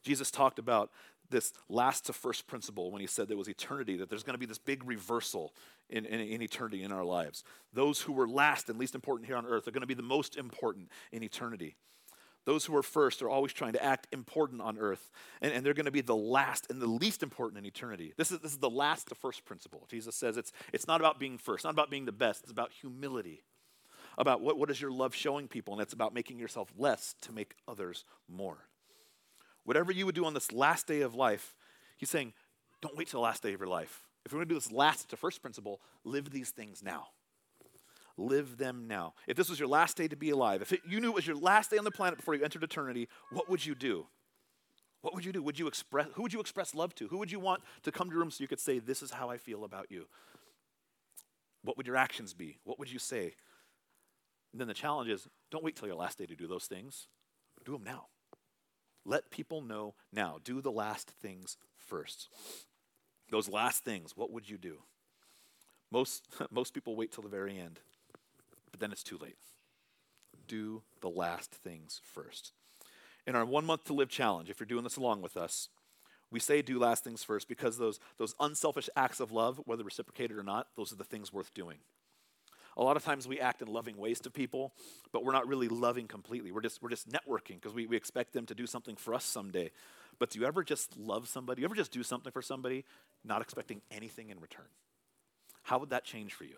Jesus 0.01 0.31
talked 0.31 0.57
about 0.57 0.91
this 1.29 1.51
last 1.67 2.05
to 2.05 2.13
first 2.13 2.47
principle 2.47 2.91
when 2.91 3.01
he 3.01 3.07
said 3.07 3.27
there 3.27 3.37
was 3.37 3.47
eternity, 3.49 3.97
that 3.97 4.09
there's 4.09 4.23
going 4.23 4.35
to 4.35 4.39
be 4.39 4.45
this 4.45 4.57
big 4.57 4.85
reversal 4.85 5.53
in, 5.89 6.05
in, 6.05 6.19
in, 6.19 6.41
eternity 6.41 6.83
in 6.83 6.91
our 6.91 7.03
lives. 7.03 7.43
Those 7.73 8.01
who 8.01 8.13
were 8.13 8.27
last 8.27 8.69
and 8.69 8.79
least 8.79 8.95
important 8.95 9.27
here 9.27 9.35
on 9.35 9.45
earth 9.45 9.67
are 9.67 9.71
going 9.71 9.81
to 9.81 9.87
be 9.87 9.93
the 9.93 10.03
most 10.03 10.37
important 10.37 10.89
in 11.11 11.23
eternity. 11.23 11.75
Those 12.45 12.65
who 12.65 12.75
are 12.75 12.83
first 12.83 13.21
are 13.23 13.29
always 13.29 13.53
trying 13.53 13.73
to 13.73 13.83
act 13.83 14.07
important 14.11 14.61
on 14.61 14.77
earth, 14.77 15.11
and, 15.41 15.51
and 15.51 15.65
they're 15.65 15.73
going 15.73 15.85
to 15.85 15.91
be 15.91 16.01
the 16.01 16.15
last 16.15 16.67
and 16.69 16.79
the 16.79 16.87
least 16.87 17.23
important 17.23 17.57
in 17.57 17.65
eternity. 17.65 18.13
This 18.17 18.31
is, 18.31 18.39
this 18.39 18.51
is 18.51 18.59
the 18.59 18.69
last 18.69 19.07
to 19.09 19.15
first 19.15 19.45
principle. 19.45 19.87
Jesus 19.89 20.15
says 20.15 20.37
it's, 20.37 20.53
it's 20.71 20.87
not 20.87 21.01
about 21.01 21.19
being 21.19 21.39
first, 21.39 21.63
not 21.63 21.73
about 21.73 21.89
being 21.89 22.05
the 22.05 22.11
best, 22.11 22.43
it's 22.43 22.51
about 22.51 22.71
humility. 22.71 23.43
About 24.17 24.39
what, 24.39 24.57
what 24.57 24.69
is 24.69 24.79
your 24.79 24.91
love 24.91 25.13
showing 25.13 25.49
people, 25.49 25.73
and 25.73 25.81
it's 25.81 25.91
about 25.91 26.13
making 26.13 26.39
yourself 26.39 26.71
less 26.77 27.15
to 27.21 27.33
make 27.33 27.55
others 27.67 28.05
more. 28.29 28.57
Whatever 29.65 29.91
you 29.91 30.05
would 30.05 30.15
do 30.15 30.23
on 30.23 30.33
this 30.33 30.53
last 30.53 30.87
day 30.87 31.01
of 31.01 31.15
life, 31.15 31.53
he's 31.97 32.09
saying, 32.09 32.31
don't 32.81 32.95
wait 32.95 33.09
till 33.09 33.19
the 33.19 33.25
last 33.25 33.43
day 33.43 33.53
of 33.53 33.59
your 33.59 33.67
life. 33.67 34.05
If 34.25 34.31
you're 34.31 34.39
going 34.39 34.47
to 34.47 34.53
do 34.53 34.59
this 34.59 34.71
last 34.71 35.09
to 35.09 35.17
first 35.17 35.41
principle, 35.41 35.81
live 36.05 36.29
these 36.29 36.51
things 36.51 36.81
now 36.81 37.07
live 38.17 38.57
them 38.57 38.87
now. 38.87 39.13
If 39.27 39.37
this 39.37 39.49
was 39.49 39.59
your 39.59 39.67
last 39.67 39.97
day 39.97 40.07
to 40.07 40.15
be 40.15 40.29
alive, 40.29 40.61
if 40.61 40.71
it, 40.71 40.81
you 40.87 40.99
knew 40.99 41.09
it 41.09 41.15
was 41.15 41.27
your 41.27 41.35
last 41.35 41.71
day 41.71 41.77
on 41.77 41.83
the 41.83 41.91
planet 41.91 42.17
before 42.17 42.35
you 42.35 42.43
entered 42.43 42.63
eternity, 42.63 43.07
what 43.31 43.49
would 43.49 43.65
you 43.65 43.75
do? 43.75 44.07
What 45.01 45.13
would 45.13 45.25
you 45.25 45.31
do? 45.31 45.43
Would 45.43 45.59
you 45.59 45.67
express 45.67 46.07
who 46.13 46.23
would 46.23 46.33
you 46.33 46.39
express 46.39 46.73
love 46.73 46.95
to? 46.95 47.07
Who 47.07 47.17
would 47.19 47.31
you 47.31 47.39
want 47.39 47.61
to 47.83 47.91
come 47.91 48.07
to 48.07 48.11
your 48.11 48.21
room 48.21 48.31
so 48.31 48.41
you 48.41 48.47
could 48.47 48.59
say, 48.59 48.79
This 48.79 49.03
is 49.03 49.11
how 49.11 49.29
I 49.29 49.37
feel 49.37 49.63
about 49.63 49.91
you? 49.91 50.07
What 51.61 51.77
would 51.77 51.85
your 51.85 51.95
actions 51.95 52.33
be? 52.33 52.57
What 52.63 52.79
would 52.79 52.91
you 52.91 52.99
say? 52.99 53.35
And 54.51 54.59
then 54.59 54.67
the 54.67 54.73
challenge 54.73 55.09
is 55.09 55.27
don't 55.51 55.63
wait 55.63 55.75
till 55.75 55.87
your 55.87 55.97
last 55.97 56.17
day 56.17 56.25
to 56.25 56.35
do 56.35 56.47
those 56.47 56.65
things. 56.65 57.07
Do 57.65 57.73
them 57.73 57.83
now. 57.83 58.07
Let 59.05 59.29
people 59.29 59.61
know 59.61 59.93
now. 60.11 60.39
Do 60.43 60.61
the 60.61 60.71
last 60.71 61.11
things 61.21 61.57
first. 61.77 62.29
Those 63.29 63.49
last 63.49 63.83
things, 63.83 64.15
what 64.15 64.31
would 64.31 64.49
you 64.49 64.57
do? 64.57 64.77
Most, 65.91 66.27
most 66.51 66.73
people 66.73 66.95
wait 66.95 67.11
till 67.11 67.23
the 67.23 67.29
very 67.29 67.59
end 67.59 67.79
but 68.75 68.81
then 68.81 68.91
it's 68.91 69.03
too 69.03 69.17
late. 69.17 69.37
Do 70.49 70.81
the 70.99 71.07
last 71.09 71.49
things 71.49 72.01
first. 72.03 72.51
In 73.25 73.33
our 73.33 73.45
one 73.45 73.65
month 73.65 73.85
to 73.85 73.93
live 73.93 74.09
challenge, 74.09 74.49
if 74.49 74.59
you're 74.59 74.67
doing 74.67 74.83
this 74.83 74.97
along 74.97 75.21
with 75.21 75.37
us, 75.37 75.69
we 76.29 76.41
say 76.41 76.61
do 76.61 76.77
last 76.77 77.01
things 77.01 77.23
first 77.23 77.47
because 77.47 77.77
those, 77.77 78.01
those 78.17 78.35
unselfish 78.37 78.89
acts 78.97 79.21
of 79.21 79.31
love, 79.31 79.61
whether 79.63 79.85
reciprocated 79.85 80.35
or 80.35 80.43
not, 80.43 80.67
those 80.75 80.91
are 80.91 80.97
the 80.97 81.05
things 81.05 81.31
worth 81.31 81.53
doing. 81.53 81.77
A 82.75 82.83
lot 82.83 82.97
of 82.97 83.05
times 83.05 83.29
we 83.29 83.39
act 83.39 83.61
in 83.61 83.69
loving 83.69 83.95
ways 83.95 84.19
to 84.19 84.29
people, 84.29 84.73
but 85.13 85.23
we're 85.23 85.31
not 85.31 85.47
really 85.47 85.69
loving 85.69 86.05
completely. 86.05 86.51
We're 86.51 86.59
just, 86.59 86.81
we're 86.81 86.89
just 86.89 87.07
networking 87.07 87.55
because 87.55 87.73
we, 87.73 87.85
we 87.87 87.95
expect 87.95 88.33
them 88.33 88.45
to 88.47 88.55
do 88.55 88.67
something 88.67 88.97
for 88.97 89.13
us 89.13 89.23
someday. 89.23 89.71
But 90.19 90.31
do 90.31 90.39
you 90.39 90.45
ever 90.45 90.65
just 90.65 90.97
love 90.97 91.29
somebody? 91.29 91.59
Do 91.59 91.61
You 91.61 91.67
ever 91.67 91.75
just 91.75 91.93
do 91.93 92.03
something 92.03 92.33
for 92.33 92.41
somebody 92.41 92.83
not 93.23 93.41
expecting 93.41 93.79
anything 93.89 94.31
in 94.31 94.41
return? 94.41 94.67
How 95.63 95.79
would 95.79 95.91
that 95.91 96.03
change 96.03 96.33
for 96.33 96.43
you? 96.43 96.57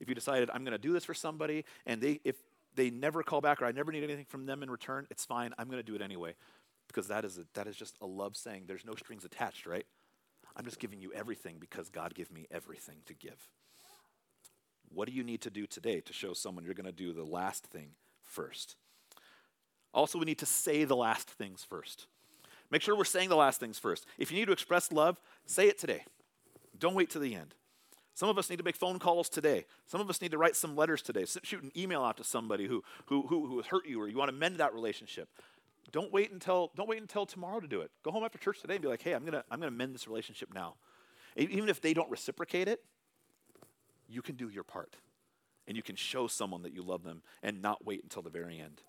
If 0.00 0.08
you 0.08 0.14
decided 0.14 0.50
I'm 0.52 0.64
going 0.64 0.72
to 0.72 0.78
do 0.78 0.92
this 0.92 1.04
for 1.04 1.14
somebody 1.14 1.64
and 1.86 2.00
they 2.00 2.20
if 2.24 2.36
they 2.74 2.90
never 2.90 3.22
call 3.22 3.40
back 3.40 3.60
or 3.60 3.66
I 3.66 3.72
never 3.72 3.90
need 3.90 4.04
anything 4.04 4.26
from 4.26 4.46
them 4.46 4.62
in 4.62 4.70
return, 4.70 5.06
it's 5.10 5.24
fine. 5.24 5.52
I'm 5.58 5.66
going 5.66 5.82
to 5.82 5.86
do 5.86 5.94
it 5.94 6.02
anyway. 6.02 6.34
Because 6.86 7.08
that 7.08 7.24
is 7.24 7.36
a, 7.38 7.44
that 7.54 7.66
is 7.66 7.76
just 7.76 7.96
a 8.00 8.06
love 8.06 8.36
saying 8.36 8.64
there's 8.66 8.84
no 8.84 8.94
strings 8.94 9.24
attached, 9.24 9.66
right? 9.66 9.84
I'm 10.56 10.64
just 10.64 10.78
giving 10.78 11.00
you 11.00 11.12
everything 11.12 11.56
because 11.60 11.88
God 11.88 12.14
gave 12.14 12.30
me 12.30 12.46
everything 12.50 12.96
to 13.06 13.14
give. 13.14 13.48
What 14.88 15.06
do 15.06 15.14
you 15.14 15.22
need 15.22 15.42
to 15.42 15.50
do 15.50 15.66
today 15.66 16.00
to 16.00 16.12
show 16.12 16.32
someone 16.32 16.64
you're 16.64 16.74
going 16.74 16.86
to 16.86 16.92
do 16.92 17.12
the 17.12 17.24
last 17.24 17.64
thing 17.66 17.90
first? 18.24 18.76
Also, 19.92 20.18
we 20.18 20.24
need 20.24 20.38
to 20.38 20.46
say 20.46 20.84
the 20.84 20.96
last 20.96 21.30
things 21.30 21.64
first. 21.64 22.06
Make 22.70 22.82
sure 22.82 22.96
we're 22.96 23.04
saying 23.04 23.28
the 23.28 23.36
last 23.36 23.60
things 23.60 23.78
first. 23.78 24.06
If 24.18 24.30
you 24.30 24.38
need 24.38 24.46
to 24.46 24.52
express 24.52 24.92
love, 24.92 25.20
say 25.46 25.68
it 25.68 25.78
today. 25.78 26.04
Don't 26.78 26.94
wait 26.94 27.10
to 27.10 27.18
the 27.18 27.34
end. 27.34 27.54
Some 28.18 28.28
of 28.28 28.36
us 28.36 28.50
need 28.50 28.56
to 28.56 28.64
make 28.64 28.74
phone 28.74 28.98
calls 28.98 29.28
today. 29.28 29.64
Some 29.86 30.00
of 30.00 30.10
us 30.10 30.20
need 30.20 30.32
to 30.32 30.38
write 30.38 30.56
some 30.56 30.74
letters 30.74 31.02
today. 31.02 31.24
Shoot 31.24 31.62
an 31.62 31.70
email 31.76 32.02
out 32.02 32.16
to 32.16 32.24
somebody 32.24 32.66
who, 32.66 32.82
who, 33.06 33.22
who, 33.22 33.46
who 33.46 33.62
hurt 33.62 33.86
you 33.86 34.00
or 34.00 34.08
you 34.08 34.18
want 34.18 34.28
to 34.28 34.36
mend 34.36 34.56
that 34.56 34.74
relationship. 34.74 35.28
don't 35.92 36.12
wait 36.12 36.32
until 36.32 36.72
don't 36.74 36.88
wait 36.88 37.00
until 37.00 37.26
tomorrow 37.26 37.60
to 37.60 37.68
do 37.68 37.80
it. 37.80 37.92
Go 38.02 38.10
home 38.10 38.24
after 38.24 38.36
church 38.36 38.60
today 38.60 38.74
and 38.74 38.82
be 38.82 38.88
like, 38.88 39.02
hey, 39.02 39.12
I'm 39.12 39.24
gonna 39.24 39.44
I'm 39.52 39.60
gonna 39.60 39.70
mend 39.70 39.94
this 39.94 40.08
relationship 40.08 40.52
now. 40.52 40.74
Even 41.36 41.68
if 41.68 41.80
they 41.80 41.94
don't 41.94 42.10
reciprocate 42.10 42.66
it, 42.66 42.82
you 44.08 44.20
can 44.20 44.34
do 44.34 44.48
your 44.48 44.64
part. 44.64 44.96
And 45.68 45.76
you 45.76 45.84
can 45.84 45.94
show 45.94 46.26
someone 46.26 46.62
that 46.62 46.74
you 46.74 46.82
love 46.82 47.04
them 47.04 47.22
and 47.40 47.62
not 47.62 47.86
wait 47.86 48.02
until 48.02 48.22
the 48.22 48.30
very 48.30 48.58
end. 48.58 48.82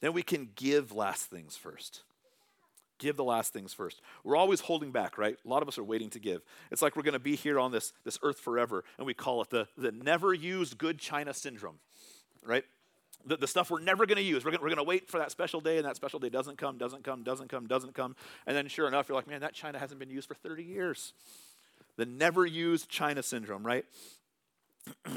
Then 0.00 0.14
we 0.14 0.22
can 0.22 0.48
give 0.54 0.90
last 0.90 1.26
things 1.26 1.54
first. 1.54 2.02
Give 2.98 3.16
the 3.16 3.24
last 3.24 3.52
things 3.52 3.74
first. 3.74 4.00
We're 4.22 4.36
always 4.36 4.60
holding 4.60 4.92
back, 4.92 5.18
right? 5.18 5.36
A 5.44 5.48
lot 5.48 5.62
of 5.62 5.68
us 5.68 5.78
are 5.78 5.84
waiting 5.84 6.10
to 6.10 6.20
give. 6.20 6.42
It's 6.70 6.80
like 6.80 6.94
we're 6.94 7.02
going 7.02 7.14
to 7.14 7.18
be 7.18 7.34
here 7.34 7.58
on 7.58 7.72
this, 7.72 7.92
this 8.04 8.18
earth 8.22 8.38
forever, 8.38 8.84
and 8.98 9.06
we 9.06 9.14
call 9.14 9.42
it 9.42 9.50
the, 9.50 9.66
the 9.76 9.90
never 9.90 10.32
used 10.32 10.78
good 10.78 10.98
China 10.98 11.34
syndrome, 11.34 11.78
right? 12.44 12.64
The, 13.26 13.36
the 13.36 13.48
stuff 13.48 13.70
we're 13.70 13.80
never 13.80 14.06
going 14.06 14.18
to 14.18 14.22
use. 14.22 14.44
We're 14.44 14.52
going 14.52 14.62
we're 14.62 14.74
to 14.76 14.84
wait 14.84 15.10
for 15.10 15.18
that 15.18 15.32
special 15.32 15.60
day, 15.60 15.78
and 15.78 15.86
that 15.86 15.96
special 15.96 16.20
day 16.20 16.28
doesn't 16.28 16.56
come, 16.56 16.78
doesn't 16.78 17.02
come, 17.02 17.24
doesn't 17.24 17.48
come, 17.48 17.66
doesn't 17.66 17.94
come. 17.94 18.14
And 18.46 18.56
then 18.56 18.68
sure 18.68 18.86
enough, 18.86 19.08
you're 19.08 19.16
like, 19.16 19.26
man, 19.26 19.40
that 19.40 19.54
China 19.54 19.78
hasn't 19.78 19.98
been 19.98 20.10
used 20.10 20.28
for 20.28 20.34
30 20.34 20.62
years. 20.62 21.14
The 21.96 22.06
never 22.06 22.46
used 22.46 22.88
China 22.88 23.22
syndrome, 23.22 23.66
right? 23.66 23.84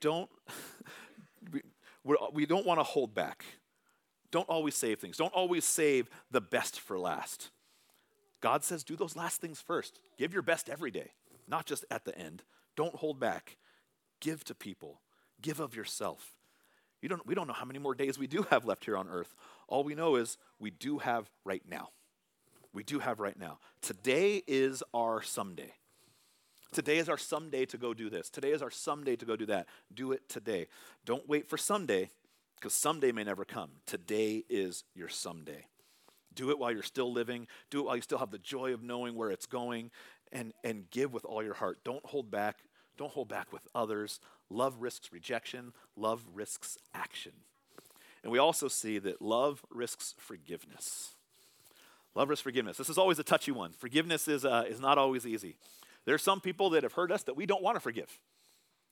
don't, 0.00 0.30
we, 1.52 1.62
we 2.32 2.46
don't 2.46 2.66
want 2.66 2.78
to 2.78 2.84
hold 2.84 3.14
back. 3.14 3.44
Don't 4.32 4.48
always 4.48 4.74
save 4.74 4.98
things. 4.98 5.18
Don't 5.18 5.34
always 5.34 5.64
save 5.64 6.10
the 6.30 6.40
best 6.40 6.80
for 6.80 6.98
last. 6.98 7.50
God 8.40 8.64
says, 8.64 8.82
do 8.82 8.96
those 8.96 9.14
last 9.14 9.40
things 9.40 9.60
first. 9.60 10.00
Give 10.18 10.32
your 10.32 10.42
best 10.42 10.68
every 10.68 10.90
day, 10.90 11.10
not 11.46 11.66
just 11.66 11.84
at 11.90 12.04
the 12.04 12.18
end. 12.18 12.42
Don't 12.74 12.96
hold 12.96 13.20
back. 13.20 13.56
Give 14.20 14.42
to 14.44 14.54
people, 14.54 15.00
give 15.40 15.60
of 15.60 15.76
yourself. 15.76 16.32
You 17.00 17.08
don't, 17.08 17.26
we 17.26 17.34
don't 17.34 17.46
know 17.46 17.52
how 17.52 17.64
many 17.64 17.78
more 17.78 17.94
days 17.94 18.18
we 18.18 18.26
do 18.26 18.46
have 18.50 18.64
left 18.64 18.84
here 18.84 18.96
on 18.96 19.08
earth. 19.08 19.34
All 19.68 19.84
we 19.84 19.94
know 19.94 20.16
is 20.16 20.38
we 20.58 20.70
do 20.70 20.98
have 20.98 21.30
right 21.44 21.62
now. 21.68 21.90
We 22.72 22.84
do 22.84 23.00
have 23.00 23.20
right 23.20 23.38
now. 23.38 23.58
Today 23.82 24.42
is 24.46 24.82
our 24.94 25.20
someday. 25.20 25.74
Today 26.72 26.96
is 26.98 27.08
our 27.08 27.18
someday 27.18 27.66
to 27.66 27.76
go 27.76 27.92
do 27.92 28.08
this. 28.08 28.30
Today 28.30 28.52
is 28.52 28.62
our 28.62 28.70
someday 28.70 29.14
to 29.16 29.26
go 29.26 29.36
do 29.36 29.44
that. 29.46 29.66
Do 29.92 30.12
it 30.12 30.28
today. 30.28 30.68
Don't 31.04 31.28
wait 31.28 31.48
for 31.48 31.58
someday 31.58 32.08
because 32.62 32.74
someday 32.74 33.10
may 33.10 33.24
never 33.24 33.44
come. 33.44 33.70
Today 33.86 34.44
is 34.48 34.84
your 34.94 35.08
someday. 35.08 35.66
Do 36.32 36.50
it 36.50 36.60
while 36.60 36.70
you're 36.70 36.84
still 36.84 37.12
living. 37.12 37.48
Do 37.70 37.80
it 37.80 37.86
while 37.86 37.96
you 37.96 38.02
still 38.02 38.18
have 38.18 38.30
the 38.30 38.38
joy 38.38 38.72
of 38.72 38.84
knowing 38.84 39.16
where 39.16 39.32
it's 39.32 39.46
going 39.46 39.90
and, 40.30 40.52
and 40.62 40.88
give 40.92 41.12
with 41.12 41.24
all 41.24 41.42
your 41.42 41.54
heart. 41.54 41.80
Don't 41.84 42.06
hold 42.06 42.30
back. 42.30 42.58
Don't 42.96 43.10
hold 43.10 43.28
back 43.28 43.52
with 43.52 43.62
others. 43.74 44.20
Love 44.48 44.76
risks 44.78 45.12
rejection, 45.12 45.72
love 45.96 46.22
risks 46.32 46.78
action. 46.94 47.32
And 48.22 48.30
we 48.30 48.38
also 48.38 48.68
see 48.68 49.00
that 49.00 49.20
love 49.20 49.64
risks 49.68 50.14
forgiveness. 50.18 51.16
Love 52.14 52.28
risks 52.28 52.42
forgiveness. 52.42 52.76
This 52.76 52.90
is 52.90 52.98
always 52.98 53.18
a 53.18 53.24
touchy 53.24 53.50
one. 53.50 53.72
Forgiveness 53.72 54.28
is, 54.28 54.44
uh, 54.44 54.64
is 54.68 54.78
not 54.78 54.98
always 54.98 55.26
easy. 55.26 55.56
There 56.04 56.14
are 56.14 56.18
some 56.18 56.40
people 56.40 56.70
that 56.70 56.84
have 56.84 56.92
hurt 56.92 57.10
us 57.10 57.24
that 57.24 57.34
we 57.34 57.44
don't 57.44 57.62
want 57.62 57.74
to 57.74 57.80
forgive. 57.80 58.20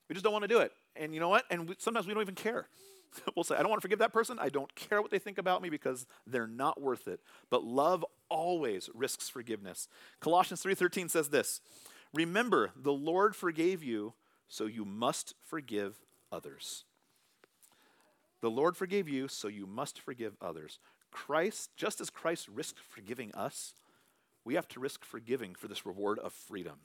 We 0.08 0.14
just 0.14 0.24
don't 0.24 0.32
want 0.32 0.42
to 0.42 0.48
do 0.48 0.58
it. 0.58 0.72
And 0.96 1.14
you 1.14 1.20
know 1.20 1.28
what? 1.28 1.44
And 1.52 1.68
we, 1.68 1.76
sometimes 1.78 2.08
we 2.08 2.14
don't 2.14 2.22
even 2.22 2.34
care. 2.34 2.66
we'll 3.36 3.44
say, 3.44 3.56
I 3.56 3.60
don't 3.60 3.70
want 3.70 3.80
to 3.80 3.84
forgive 3.84 3.98
that 4.00 4.12
person. 4.12 4.38
I 4.40 4.48
don't 4.48 4.74
care 4.74 5.02
what 5.02 5.10
they 5.10 5.18
think 5.18 5.38
about 5.38 5.62
me 5.62 5.70
because 5.70 6.06
they're 6.26 6.46
not 6.46 6.80
worth 6.80 7.08
it. 7.08 7.20
But 7.50 7.64
love 7.64 8.04
always 8.28 8.88
risks 8.94 9.28
forgiveness. 9.28 9.88
Colossians 10.20 10.62
3:13 10.62 11.08
says 11.08 11.30
this, 11.30 11.60
"Remember, 12.12 12.72
the 12.76 12.92
Lord 12.92 13.34
forgave 13.34 13.82
you, 13.82 14.14
so 14.48 14.66
you 14.66 14.84
must 14.84 15.34
forgive 15.40 16.00
others." 16.30 16.84
The 18.40 18.50
Lord 18.50 18.76
forgave 18.76 19.08
you, 19.08 19.28
so 19.28 19.48
you 19.48 19.66
must 19.66 20.00
forgive 20.00 20.36
others. 20.40 20.78
Christ, 21.10 21.70
just 21.76 22.00
as 22.00 22.08
Christ 22.08 22.48
risked 22.48 22.78
forgiving 22.78 23.34
us, 23.34 23.74
we 24.44 24.54
have 24.54 24.68
to 24.68 24.80
risk 24.80 25.04
forgiving 25.04 25.54
for 25.54 25.68
this 25.68 25.84
reward 25.84 26.18
of 26.18 26.32
freedom. 26.32 26.80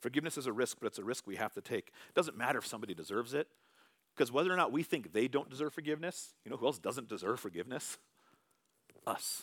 Forgiveness 0.00 0.36
is 0.36 0.46
a 0.46 0.52
risk, 0.52 0.78
but 0.80 0.88
it's 0.88 0.98
a 0.98 1.04
risk 1.04 1.26
we 1.26 1.36
have 1.36 1.54
to 1.54 1.62
take. 1.62 1.88
It 1.88 2.14
doesn't 2.14 2.36
matter 2.36 2.58
if 2.58 2.66
somebody 2.66 2.94
deserves 2.94 3.32
it. 3.32 3.48
Because 4.16 4.32
whether 4.32 4.52
or 4.52 4.56
not 4.56 4.72
we 4.72 4.82
think 4.82 5.12
they 5.12 5.28
don't 5.28 5.50
deserve 5.50 5.74
forgiveness, 5.74 6.34
you 6.44 6.50
know 6.50 6.56
who 6.56 6.66
else 6.66 6.78
doesn't 6.78 7.08
deserve 7.08 7.38
forgiveness? 7.38 7.98
Us. 9.06 9.42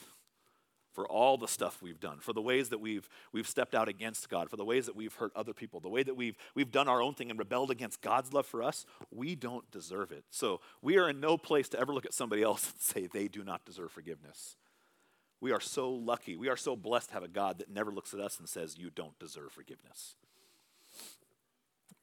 For 0.94 1.08
all 1.08 1.38
the 1.38 1.48
stuff 1.48 1.82
we've 1.82 2.00
done, 2.00 2.20
for 2.20 2.34
the 2.34 2.42
ways 2.42 2.70
that 2.70 2.80
we've, 2.80 3.08
we've 3.32 3.48
stepped 3.48 3.74
out 3.74 3.88
against 3.88 4.30
God, 4.30 4.50
for 4.50 4.58
the 4.58 4.66
ways 4.66 4.86
that 4.86 4.96
we've 4.96 5.14
hurt 5.14 5.32
other 5.36 5.54
people, 5.54 5.80
the 5.80 5.90
way 5.90 6.04
that 6.04 6.16
we've, 6.16 6.36
we've 6.54 6.72
done 6.72 6.88
our 6.88 7.02
own 7.02 7.16
thing 7.16 7.32
and 7.32 7.40
rebelled 7.40 7.72
against 7.72 8.02
God's 8.02 8.32
love 8.32 8.46
for 8.46 8.62
us, 8.62 8.86
we 9.12 9.34
don't 9.36 9.70
deserve 9.72 10.12
it. 10.12 10.24
So 10.30 10.60
we 10.84 10.98
are 10.98 11.10
in 11.10 11.20
no 11.20 11.38
place 11.38 11.68
to 11.70 11.80
ever 11.80 11.94
look 11.94 12.06
at 12.06 12.14
somebody 12.14 12.44
else 12.44 12.72
and 12.72 12.80
say 12.80 13.08
they 13.08 13.28
do 13.28 13.44
not 13.44 13.66
deserve 13.66 13.92
forgiveness. 13.92 14.56
We 15.42 15.52
are 15.52 15.60
so 15.60 15.90
lucky. 15.90 16.36
We 16.36 16.50
are 16.50 16.58
so 16.58 16.76
blessed 16.76 17.10
to 17.10 17.14
have 17.16 17.24
a 17.24 17.28
God 17.28 17.58
that 17.58 17.70
never 17.70 17.92
looks 17.92 18.14
at 18.14 18.20
us 18.20 18.40
and 18.40 18.48
says, 18.48 18.78
You 18.78 18.90
don't 18.90 19.18
deserve 19.20 19.52
forgiveness. 19.52 20.16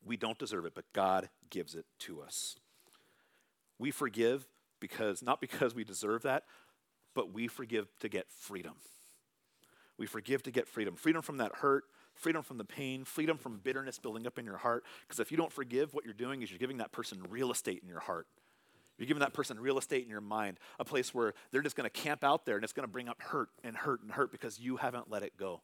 We 0.05 0.17
don't 0.17 0.39
deserve 0.39 0.65
it, 0.65 0.75
but 0.75 0.85
God 0.93 1.29
gives 1.51 1.75
it 1.75 1.85
to 2.01 2.23
us. 2.23 2.57
We 3.79 3.91
forgive 3.91 4.47
because, 4.81 5.23
not 5.23 5.41
because 5.41 5.75
we 5.75 5.85
deserve 5.85 6.23
that, 6.23 6.45
but 7.15 7.33
we 7.33 7.49
forgive 7.49 7.89
to 8.01 8.09
get 8.09 8.31
freedom. 8.31 8.75
We 9.99 10.07
forgive 10.07 10.43
to 10.45 10.51
get 10.51 10.67
freedom 10.67 10.97
freedom 10.97 11.21
from 11.21 11.39
that 11.39 11.57
hurt, 11.57 11.85
freedom 12.15 12.43
from 12.43 12.57
the 12.57 12.65
pain, 12.65 13.05
freedom 13.05 13.37
from 13.37 13.59
bitterness 13.59 13.99
building 13.99 14.27
up 14.27 14.39
in 14.39 14.47
your 14.47 14.57
heart. 14.57 14.85
Because 15.07 15.21
if 15.21 15.31
you 15.31 15.37
don't 15.37 15.53
forgive, 15.53 15.93
what 15.93 16.05
you're 16.05 16.15
doing 16.15 16.43
is 16.43 16.51
you're 16.51 16.59
giving 16.59 16.79
that 16.79 16.93
person 16.93 17.23
real 17.29 17.51
estate 17.51 17.81
in 17.83 17.89
your 17.89 18.01
heart. 18.01 18.27
You're 18.97 19.07
giving 19.07 19.21
that 19.21 19.33
person 19.33 19.59
real 19.59 19.79
estate 19.79 20.05
in 20.05 20.11
your 20.11 20.21
mind, 20.21 20.59
a 20.79 20.85
place 20.85 21.15
where 21.15 21.33
they're 21.51 21.63
just 21.63 21.75
going 21.75 21.89
to 21.89 21.91
camp 21.91 22.23
out 22.23 22.45
there 22.45 22.57
and 22.57 22.65
it's 22.65 22.75
going 22.75 22.87
to 22.87 22.93
bring 22.93 23.09
up 23.09 23.21
hurt 23.21 23.49
and 23.65 23.75
hurt 23.75 24.03
and 24.03 24.11
hurt 24.11 24.31
because 24.31 24.61
you 24.61 24.77
haven't 24.77 25.11
let 25.11 25.23
it 25.23 25.39
go. 25.39 25.63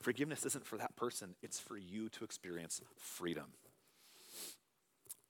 Forgiveness 0.00 0.46
isn't 0.46 0.64
for 0.64 0.78
that 0.78 0.96
person, 0.96 1.34
it's 1.42 1.58
for 1.58 1.76
you 1.76 2.08
to 2.10 2.24
experience 2.24 2.80
freedom. 2.96 3.46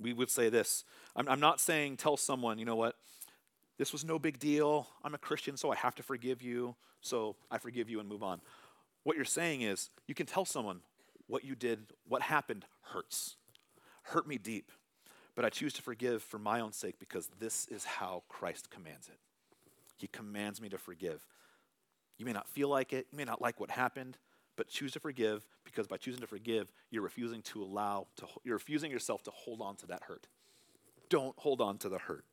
We 0.00 0.12
would 0.12 0.30
say 0.30 0.48
this 0.48 0.84
I'm, 1.14 1.28
I'm 1.28 1.40
not 1.40 1.60
saying 1.60 1.98
tell 1.98 2.16
someone, 2.16 2.58
you 2.58 2.64
know 2.64 2.76
what, 2.76 2.96
this 3.78 3.92
was 3.92 4.04
no 4.04 4.18
big 4.18 4.38
deal. 4.38 4.88
I'm 5.04 5.14
a 5.14 5.18
Christian, 5.18 5.56
so 5.56 5.70
I 5.70 5.76
have 5.76 5.94
to 5.96 6.02
forgive 6.02 6.42
you, 6.42 6.74
so 7.00 7.36
I 7.50 7.58
forgive 7.58 7.88
you 7.88 8.00
and 8.00 8.08
move 8.08 8.22
on. 8.22 8.40
What 9.04 9.16
you're 9.16 9.24
saying 9.24 9.62
is 9.62 9.90
you 10.06 10.14
can 10.14 10.26
tell 10.26 10.44
someone 10.44 10.80
what 11.26 11.44
you 11.44 11.54
did, 11.54 11.92
what 12.06 12.22
happened 12.22 12.66
hurts, 12.82 13.36
hurt 14.02 14.26
me 14.26 14.36
deep, 14.36 14.70
but 15.34 15.44
I 15.44 15.48
choose 15.48 15.72
to 15.74 15.82
forgive 15.82 16.22
for 16.22 16.38
my 16.38 16.60
own 16.60 16.72
sake 16.72 16.98
because 16.98 17.28
this 17.38 17.66
is 17.68 17.84
how 17.84 18.24
Christ 18.28 18.68
commands 18.70 19.08
it. 19.08 19.18
He 19.96 20.06
commands 20.08 20.60
me 20.60 20.68
to 20.70 20.78
forgive. 20.78 21.26
You 22.18 22.26
may 22.26 22.32
not 22.32 22.48
feel 22.48 22.68
like 22.68 22.92
it, 22.92 23.06
you 23.10 23.16
may 23.16 23.24
not 23.24 23.40
like 23.40 23.60
what 23.60 23.70
happened, 23.70 24.18
but 24.56 24.68
choose 24.68 24.92
to 24.92 25.00
forgive 25.00 25.46
because 25.70 25.86
by 25.86 25.96
choosing 25.96 26.20
to 26.20 26.26
forgive, 26.26 26.72
you're 26.90 27.02
refusing 27.02 27.42
to 27.42 27.62
allow 27.62 28.06
to 28.16 28.26
you're 28.44 28.56
refusing 28.56 28.90
yourself 28.90 29.22
to 29.24 29.30
hold 29.30 29.60
on 29.60 29.76
to 29.76 29.86
that 29.86 30.02
hurt. 30.04 30.26
Don't 31.08 31.38
hold 31.38 31.60
on 31.60 31.78
to 31.78 31.88
the 31.88 31.98
hurt. 31.98 32.24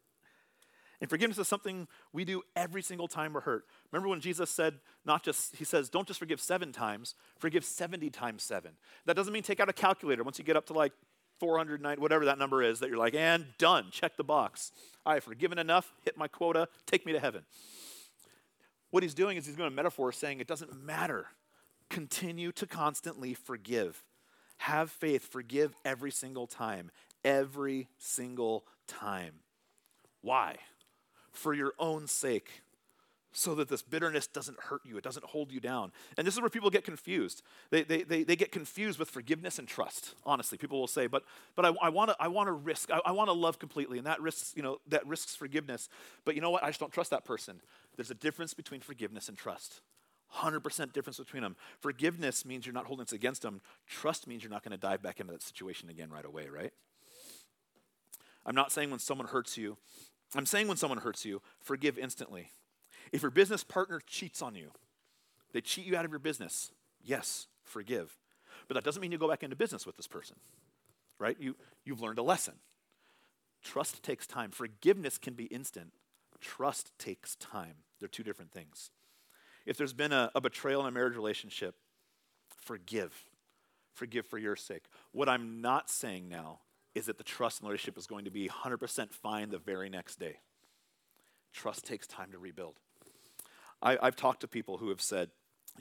And 0.99 1.09
forgiveness 1.09 1.37
is 1.37 1.47
something 1.47 1.87
we 2.11 2.25
do 2.25 2.41
every 2.55 2.81
single 2.81 3.07
time 3.07 3.33
we're 3.33 3.41
hurt. 3.41 3.65
Remember 3.91 4.09
when 4.09 4.19
Jesus 4.19 4.49
said, 4.49 4.75
not 5.05 5.23
just, 5.23 5.55
he 5.55 5.63
says, 5.63 5.89
don't 5.89 6.07
just 6.07 6.19
forgive 6.19 6.41
seven 6.41 6.71
times, 6.71 7.13
forgive 7.37 7.63
70 7.63 8.09
times 8.09 8.41
seven. 8.41 8.71
That 9.05 9.15
doesn't 9.15 9.31
mean 9.31 9.43
take 9.43 9.59
out 9.59 9.69
a 9.69 9.73
calculator 9.73 10.23
once 10.23 10.39
you 10.39 10.45
get 10.45 10.57
up 10.57 10.65
to 10.67 10.73
like 10.73 10.93
409, 11.39 12.01
whatever 12.01 12.25
that 12.25 12.39
number 12.39 12.63
is, 12.63 12.79
that 12.79 12.89
you're 12.89 12.97
like, 12.97 13.13
and 13.13 13.45
done, 13.59 13.87
check 13.91 14.17
the 14.17 14.23
box. 14.23 14.71
I 15.05 15.15
have 15.15 15.23
forgiven 15.23 15.59
enough, 15.59 15.93
hit 16.03 16.17
my 16.17 16.27
quota, 16.27 16.67
take 16.87 17.05
me 17.05 17.13
to 17.13 17.19
heaven. 17.19 17.43
What 18.89 19.03
he's 19.03 19.13
doing 19.13 19.37
is 19.37 19.45
he's 19.45 19.55
going 19.55 19.69
to 19.69 19.75
metaphor 19.75 20.11
saying 20.11 20.39
it 20.39 20.47
doesn't 20.47 20.83
matter 20.83 21.27
Continue 21.89 22.51
to 22.53 22.65
constantly 22.65 23.33
forgive. 23.33 24.03
Have 24.57 24.91
faith, 24.91 25.27
forgive 25.27 25.75
every 25.85 26.11
single 26.11 26.47
time. 26.47 26.91
Every 27.23 27.87
single 27.97 28.65
time. 28.87 29.33
Why? 30.21 30.57
For 31.31 31.53
your 31.53 31.73
own 31.79 32.07
sake, 32.07 32.63
so 33.37 33.53
that 33.53 33.69
this 33.69 33.83
bitterness 33.83 34.25
doesn't 34.25 34.59
hurt 34.59 34.81
you, 34.83 34.97
it 34.97 35.03
doesn't 35.03 35.25
hold 35.25 35.51
you 35.51 35.59
down. 35.59 35.91
And 36.17 36.25
this 36.25 36.33
is 36.33 36.41
where 36.41 36.49
people 36.49 36.71
get 36.71 36.83
confused. 36.83 37.43
They, 37.69 37.83
they, 37.83 38.01
they, 38.01 38.23
they 38.23 38.35
get 38.35 38.51
confused 38.51 38.97
with 38.97 39.11
forgiveness 39.11 39.59
and 39.59 39.67
trust. 39.67 40.15
Honestly, 40.25 40.57
people 40.57 40.79
will 40.79 40.87
say, 40.87 41.05
but, 41.05 41.23
but 41.55 41.63
I, 41.63 41.71
I 41.81 41.89
want 41.89 42.09
to 42.09 42.15
I 42.19 42.29
wanna 42.29 42.53
risk, 42.53 42.89
I, 42.91 42.99
I 43.05 43.11
want 43.11 43.27
to 43.27 43.33
love 43.33 43.59
completely, 43.59 43.99
and 43.99 44.07
that 44.07 44.19
risks, 44.21 44.53
you 44.55 44.63
know, 44.63 44.79
that 44.87 45.05
risks 45.05 45.35
forgiveness. 45.35 45.87
But 46.25 46.33
you 46.33 46.41
know 46.41 46.49
what? 46.49 46.63
I 46.63 46.67
just 46.69 46.79
don't 46.79 46.91
trust 46.91 47.11
that 47.11 47.25
person. 47.25 47.61
There's 47.95 48.09
a 48.09 48.15
difference 48.15 48.55
between 48.55 48.81
forgiveness 48.81 49.29
and 49.29 49.37
trust. 49.37 49.81
100% 50.35 50.93
difference 50.93 51.17
between 51.17 51.43
them. 51.43 51.55
Forgiveness 51.79 52.45
means 52.45 52.65
you're 52.65 52.73
not 52.73 52.85
holding 52.85 53.03
it 53.03 53.13
against 53.13 53.41
them. 53.41 53.61
Trust 53.87 54.27
means 54.27 54.43
you're 54.43 54.51
not 54.51 54.63
going 54.63 54.71
to 54.71 54.77
dive 54.77 55.01
back 55.01 55.19
into 55.19 55.31
that 55.33 55.41
situation 55.41 55.89
again 55.89 56.09
right 56.09 56.25
away, 56.25 56.47
right? 56.47 56.73
I'm 58.45 58.55
not 58.55 58.71
saying 58.71 58.89
when 58.89 58.99
someone 58.99 59.27
hurts 59.27 59.57
you, 59.57 59.77
I'm 60.35 60.45
saying 60.45 60.67
when 60.67 60.77
someone 60.77 60.99
hurts 60.99 61.25
you, 61.25 61.41
forgive 61.59 61.97
instantly. 61.97 62.51
If 63.11 63.21
your 63.21 63.31
business 63.31 63.63
partner 63.63 64.01
cheats 64.05 64.41
on 64.41 64.55
you, 64.55 64.71
they 65.53 65.61
cheat 65.61 65.85
you 65.85 65.95
out 65.95 66.05
of 66.05 66.11
your 66.11 66.19
business, 66.19 66.71
yes, 67.01 67.47
forgive. 67.63 68.17
But 68.67 68.75
that 68.75 68.83
doesn't 68.83 69.01
mean 69.01 69.11
you 69.11 69.17
go 69.17 69.29
back 69.29 69.43
into 69.43 69.55
business 69.55 69.85
with 69.85 69.95
this 69.95 70.07
person, 70.07 70.35
right? 71.19 71.37
You, 71.39 71.55
you've 71.85 72.01
learned 72.01 72.19
a 72.19 72.23
lesson. 72.23 72.55
Trust 73.63 74.03
takes 74.03 74.27
time. 74.27 74.51
Forgiveness 74.51 75.17
can 75.17 75.33
be 75.33 75.45
instant, 75.45 75.93
Trust 76.39 76.91
takes 76.99 77.35
time. 77.35 77.75
They're 77.99 78.07
two 78.07 78.23
different 78.23 78.51
things. 78.51 78.91
If 79.67 79.75
there's 79.75 79.93
been 79.93 80.13
a, 80.13 80.31
a 80.33 80.39
betrayal 80.39 80.79
in 80.81 80.87
a 80.87 80.91
marriage 80.91 81.17
relationship, 81.17 81.75
forgive. 82.47 83.13
Forgive 83.93 84.25
for 84.25 84.37
your 84.37 84.55
sake. 84.55 84.85
What 85.11 85.27
I'm 85.27 85.61
not 85.61 85.89
saying 85.89 86.29
now 86.29 86.61
is 86.95 87.07
that 87.07 87.17
the 87.17 87.23
trust 87.23 87.59
in 87.59 87.65
the 87.65 87.69
relationship 87.69 87.97
is 87.97 88.07
going 88.07 88.23
to 88.25 88.31
be 88.31 88.47
100% 88.47 89.13
fine 89.13 89.49
the 89.49 89.57
very 89.57 89.89
next 89.89 90.19
day. 90.19 90.37
Trust 91.51 91.85
takes 91.85 92.07
time 92.07 92.31
to 92.31 92.39
rebuild. 92.39 92.75
I, 93.81 93.97
I've 94.01 94.15
talked 94.15 94.39
to 94.41 94.47
people 94.47 94.77
who 94.77 94.89
have 94.89 95.01
said, 95.01 95.29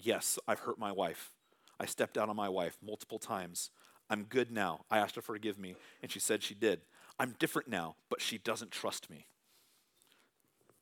Yes, 0.03 0.39
I've 0.47 0.61
hurt 0.61 0.79
my 0.79 0.93
wife. 0.93 1.31
I 1.79 1.87
stepped 1.87 2.19
out 2.19 2.29
on 2.29 2.37
my 2.37 2.49
wife 2.51 2.77
multiple 2.85 3.19
times. 3.19 3.71
I'm 4.11 4.25
good 4.25 4.51
now. 4.51 4.85
I 4.91 4.99
asked 4.99 5.15
her 5.15 5.23
to 5.23 5.27
forgive 5.27 5.59
me, 5.59 5.75
and 6.03 6.11
she 6.11 6.19
said 6.19 6.43
she 6.43 6.55
did. 6.55 6.81
I'm 7.19 7.35
different 7.39 7.69
now, 7.69 7.97
but 8.11 8.21
she 8.21 8.37
doesn't 8.37 8.73
trust 8.73 9.09
me. 9.09 9.27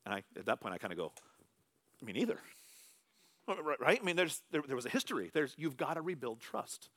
And 0.04 0.14
I, 0.14 0.22
at 0.36 0.46
that 0.46 0.60
point, 0.60 0.74
I 0.74 0.78
kind 0.78 0.92
of 0.92 0.98
go, 0.98 1.12
me 2.02 2.12
neither. 2.12 2.40
Right? 3.46 3.98
I 4.00 4.04
mean, 4.04 4.16
there's, 4.16 4.42
there, 4.50 4.62
there 4.66 4.76
was 4.76 4.86
a 4.86 4.90
history. 4.90 5.30
There's, 5.32 5.54
you've 5.58 5.76
got 5.76 5.94
to 5.94 6.00
rebuild 6.00 6.40
trust. 6.40 6.88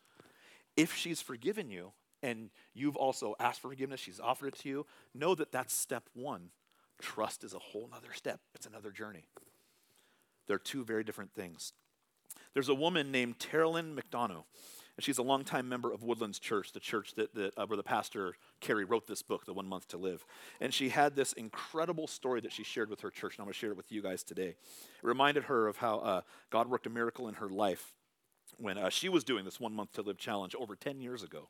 If 0.75 0.95
she's 0.95 1.21
forgiven 1.21 1.69
you 1.69 1.91
and 2.23 2.49
you've 2.73 2.95
also 2.95 3.35
asked 3.39 3.61
for 3.61 3.69
forgiveness, 3.69 3.99
she's 3.99 4.19
offered 4.19 4.47
it 4.47 4.59
to 4.59 4.69
you, 4.69 4.85
know 5.13 5.35
that 5.35 5.51
that's 5.51 5.73
step 5.73 6.03
one. 6.13 6.49
Trust 7.01 7.43
is 7.43 7.53
a 7.53 7.59
whole 7.59 7.89
other 7.93 8.13
step, 8.13 8.39
it's 8.55 8.65
another 8.65 8.91
journey. 8.91 9.25
They're 10.47 10.57
two 10.57 10.83
very 10.83 11.03
different 11.03 11.33
things. 11.33 11.73
There's 12.53 12.69
a 12.69 12.75
woman 12.75 13.11
named 13.11 13.39
Terrilyn 13.39 13.95
McDonough, 13.95 14.43
and 14.97 15.03
she's 15.03 15.19
a 15.19 15.23
longtime 15.23 15.69
member 15.69 15.93
of 15.93 16.03
Woodlands 16.03 16.39
Church, 16.39 16.71
the 16.71 16.79
church 16.79 17.13
that, 17.15 17.33
that 17.35 17.53
uh, 17.55 17.67
where 17.67 17.77
the 17.77 17.83
pastor 17.83 18.35
Kerry 18.59 18.83
wrote 18.83 19.05
this 19.05 19.21
book, 19.21 19.45
The 19.45 19.53
One 19.53 19.67
Month 19.67 19.89
to 19.89 19.97
Live. 19.97 20.25
And 20.59 20.73
she 20.73 20.89
had 20.89 21.15
this 21.15 21.33
incredible 21.33 22.07
story 22.07 22.41
that 22.41 22.51
she 22.51 22.63
shared 22.63 22.89
with 22.89 23.01
her 23.01 23.11
church, 23.11 23.35
and 23.35 23.41
I'm 23.41 23.45
going 23.45 23.53
to 23.53 23.59
share 23.59 23.71
it 23.71 23.77
with 23.77 23.91
you 23.91 24.01
guys 24.01 24.23
today. 24.23 24.49
It 24.49 24.57
reminded 25.03 25.45
her 25.45 25.67
of 25.67 25.77
how 25.77 25.99
uh, 25.99 26.21
God 26.49 26.67
worked 26.67 26.87
a 26.87 26.89
miracle 26.89 27.27
in 27.27 27.35
her 27.35 27.47
life 27.47 27.93
when 28.57 28.77
uh, 28.77 28.89
she 28.89 29.07
was 29.07 29.23
doing 29.23 29.45
this 29.45 29.59
One 29.59 29.73
Month 29.73 29.93
to 29.93 30.01
Live 30.01 30.17
challenge 30.17 30.55
over 30.55 30.75
10 30.75 30.99
years 30.99 31.21
ago. 31.21 31.49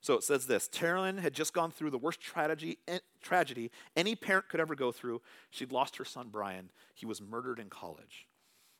So 0.00 0.14
it 0.14 0.22
says 0.22 0.46
this 0.46 0.68
Terrilyn 0.68 1.18
had 1.18 1.34
just 1.34 1.52
gone 1.52 1.72
through 1.72 1.90
the 1.90 1.98
worst 1.98 2.20
tragedy, 2.20 2.78
eh, 2.88 3.00
tragedy 3.20 3.70
any 3.96 4.14
parent 4.14 4.48
could 4.48 4.60
ever 4.60 4.74
go 4.74 4.92
through. 4.92 5.20
She'd 5.50 5.72
lost 5.72 5.96
her 5.96 6.04
son, 6.04 6.28
Brian. 6.30 6.70
He 6.94 7.04
was 7.04 7.20
murdered 7.20 7.58
in 7.58 7.68
college. 7.68 8.26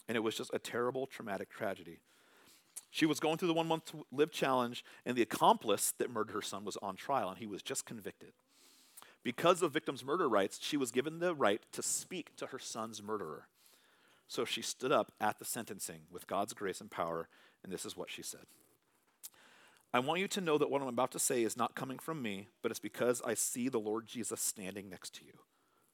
And 0.09 0.16
it 0.16 0.20
was 0.20 0.36
just 0.36 0.51
a 0.55 0.59
terrible, 0.59 1.07
traumatic 1.07 1.51
tragedy. 1.51 1.99
She 2.91 3.07
was 3.07 3.20
going 3.20 3.38
through 3.38 3.49
the 3.49 3.55
one 3.55 3.68
month 3.68 3.95
live 4.11 4.32
challenge, 4.32 4.84
and 5.07 5.16
the 5.16 5.22
accomplice 5.22 5.93
that 5.99 6.11
murdered 6.11 6.32
her 6.32 6.43
son 6.43 6.64
was 6.64 6.76
on 6.78 6.97
trial, 6.97 7.28
and 7.28 7.38
he 7.38 7.47
was 7.47 7.62
just 7.62 7.86
convicted. 7.86 8.32
Because 9.22 9.62
of 9.62 9.72
victims' 9.72 10.05
murder 10.05 10.28
rights, 10.28 10.59
she 10.61 10.76
was 10.76 10.91
given 10.91 11.18
the 11.18 11.34
right 11.34 11.62
to 11.72 11.82
speak 11.82 12.34
to 12.36 12.47
her 12.47 12.59
son's 12.59 13.03
murderer. 13.03 13.47
So 14.28 14.45
she 14.45 14.62
stood 14.62 14.93
up 14.93 15.12
at 15.20 15.38
the 15.38 15.45
sentencing 15.45 16.03
with 16.11 16.26
God's 16.26 16.53
grace 16.53 16.80
and 16.80 16.91
power, 16.91 17.28
and 17.62 17.72
this 17.72 17.84
is 17.84 17.97
what 17.97 18.11
she 18.11 18.22
said 18.22 18.47
I 19.93 19.99
want 19.99 20.20
you 20.20 20.28
to 20.28 20.41
know 20.41 20.57
that 20.57 20.70
what 20.70 20.82
I'm 20.82 20.88
about 20.88 21.11
to 21.12 21.18
say 21.18 21.43
is 21.43 21.57
not 21.57 21.74
coming 21.74 21.99
from 21.99 22.22
me, 22.22 22.49
but 22.62 22.70
it's 22.70 22.80
because 22.80 23.20
I 23.24 23.34
see 23.34 23.68
the 23.68 23.80
Lord 23.80 24.07
Jesus 24.07 24.41
standing 24.41 24.88
next 24.88 25.14
to 25.16 25.24
you, 25.24 25.32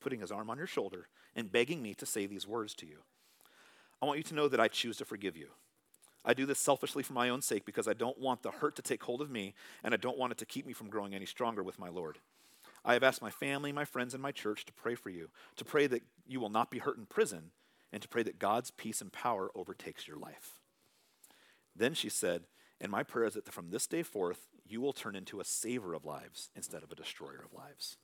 putting 0.01 0.20
his 0.20 0.30
arm 0.30 0.51
on 0.51 0.59
your 0.59 0.66
shoulder 0.66 1.09
and 1.34 1.51
begging 1.51 1.82
me 1.82 1.94
to 1.94 2.07
say 2.07 2.26
these 2.26 2.47
words 2.47 2.74
to 2.74 2.86
you. 2.86 2.99
I 4.01 4.07
want 4.07 4.18
you 4.18 4.24
to 4.24 4.34
know 4.34 4.49
that 4.49 4.61
I 4.61 4.68
choose 4.68 4.99
to 4.99 5.07
forgive 5.07 5.36
you. 5.36 5.49
I 6.27 6.35
do 6.35 6.45
this 6.45 6.59
selfishly 6.59 7.05
for 7.05 7.12
my 7.12 7.29
own 7.29 7.41
sake 7.41 7.64
because 7.64 7.87
I 7.87 7.95
don't 7.95 8.18
want 8.18 8.43
the 8.43 8.51
hurt 8.51 8.74
to 8.77 8.83
take 8.83 9.05
hold 9.05 9.22
of 9.22 9.31
me 9.31 9.55
and 9.85 9.95
I 9.95 9.97
don't 9.97 10.18
want 10.18 10.33
it 10.33 10.39
to 10.39 10.45
keep 10.45 10.66
me 10.66 10.72
from 10.72 10.91
growing 10.91 11.14
any 11.14 11.24
stronger 11.24 11.62
with 11.62 11.79
my 11.79 11.89
Lord. 11.89 12.18
I 12.85 12.95
have 12.95 13.05
asked 13.05 13.22
my 13.22 13.31
family, 13.31 13.72
my 13.72 13.85
friends, 13.85 14.12
and 14.12 14.22
my 14.22 14.33
church 14.33 14.66
to 14.66 14.72
pray 14.72 14.97
for 14.97 15.11
you, 15.11 15.31
to 15.57 15.64
pray 15.64 15.87
that 15.87 16.03
you 16.27 16.41
will 16.41 16.51
not 16.51 16.70
be 16.70 16.79
hurt 16.79 16.99
in 16.99 17.07
prison, 17.07 17.51
and 17.93 18.03
to 18.03 18.09
pray 18.09 18.22
that 18.24 18.39
God's 18.39 18.70
peace 18.70 19.01
and 19.01 19.12
power 19.12 19.51
overtakes 19.55 20.07
your 20.07 20.18
life. 20.18 20.61
Then 21.74 21.95
she 21.95 22.09
said, 22.09 22.43
And 22.81 22.91
my 22.91 23.03
prayer 23.03 23.27
is 23.27 23.35
that 23.35 23.53
from 23.53 23.70
this 23.70 23.87
day 23.87 24.03
forth, 24.03 24.49
you 24.66 24.81
will 24.81 24.93
turn 24.93 25.16
into 25.16 25.41
a 25.41 25.45
saver 25.45 25.95
of 25.95 26.05
lives 26.05 26.51
instead 26.55 26.83
of 26.83 26.91
a 26.91 26.97
destroyer 26.97 27.43
of 27.45 27.57
lives. 27.57 27.97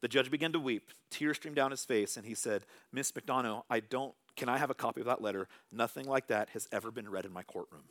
The 0.00 0.08
judge 0.08 0.30
began 0.30 0.52
to 0.52 0.60
weep. 0.60 0.90
Tears 1.10 1.36
streamed 1.36 1.56
down 1.56 1.70
his 1.70 1.84
face, 1.84 2.16
and 2.16 2.26
he 2.26 2.34
said, 2.34 2.66
Miss 2.92 3.12
McDonough, 3.12 3.62
I 3.70 3.80
don't 3.80 4.14
can 4.36 4.48
I 4.48 4.58
have 4.58 4.70
a 4.70 4.74
copy 4.74 5.00
of 5.00 5.06
that 5.06 5.22
letter? 5.22 5.48
Nothing 5.70 6.06
like 6.06 6.28
that 6.28 6.50
has 6.50 6.68
ever 6.72 6.90
been 6.90 7.10
read 7.10 7.24
in 7.24 7.32
my 7.32 7.42
courtroom. 7.42 7.84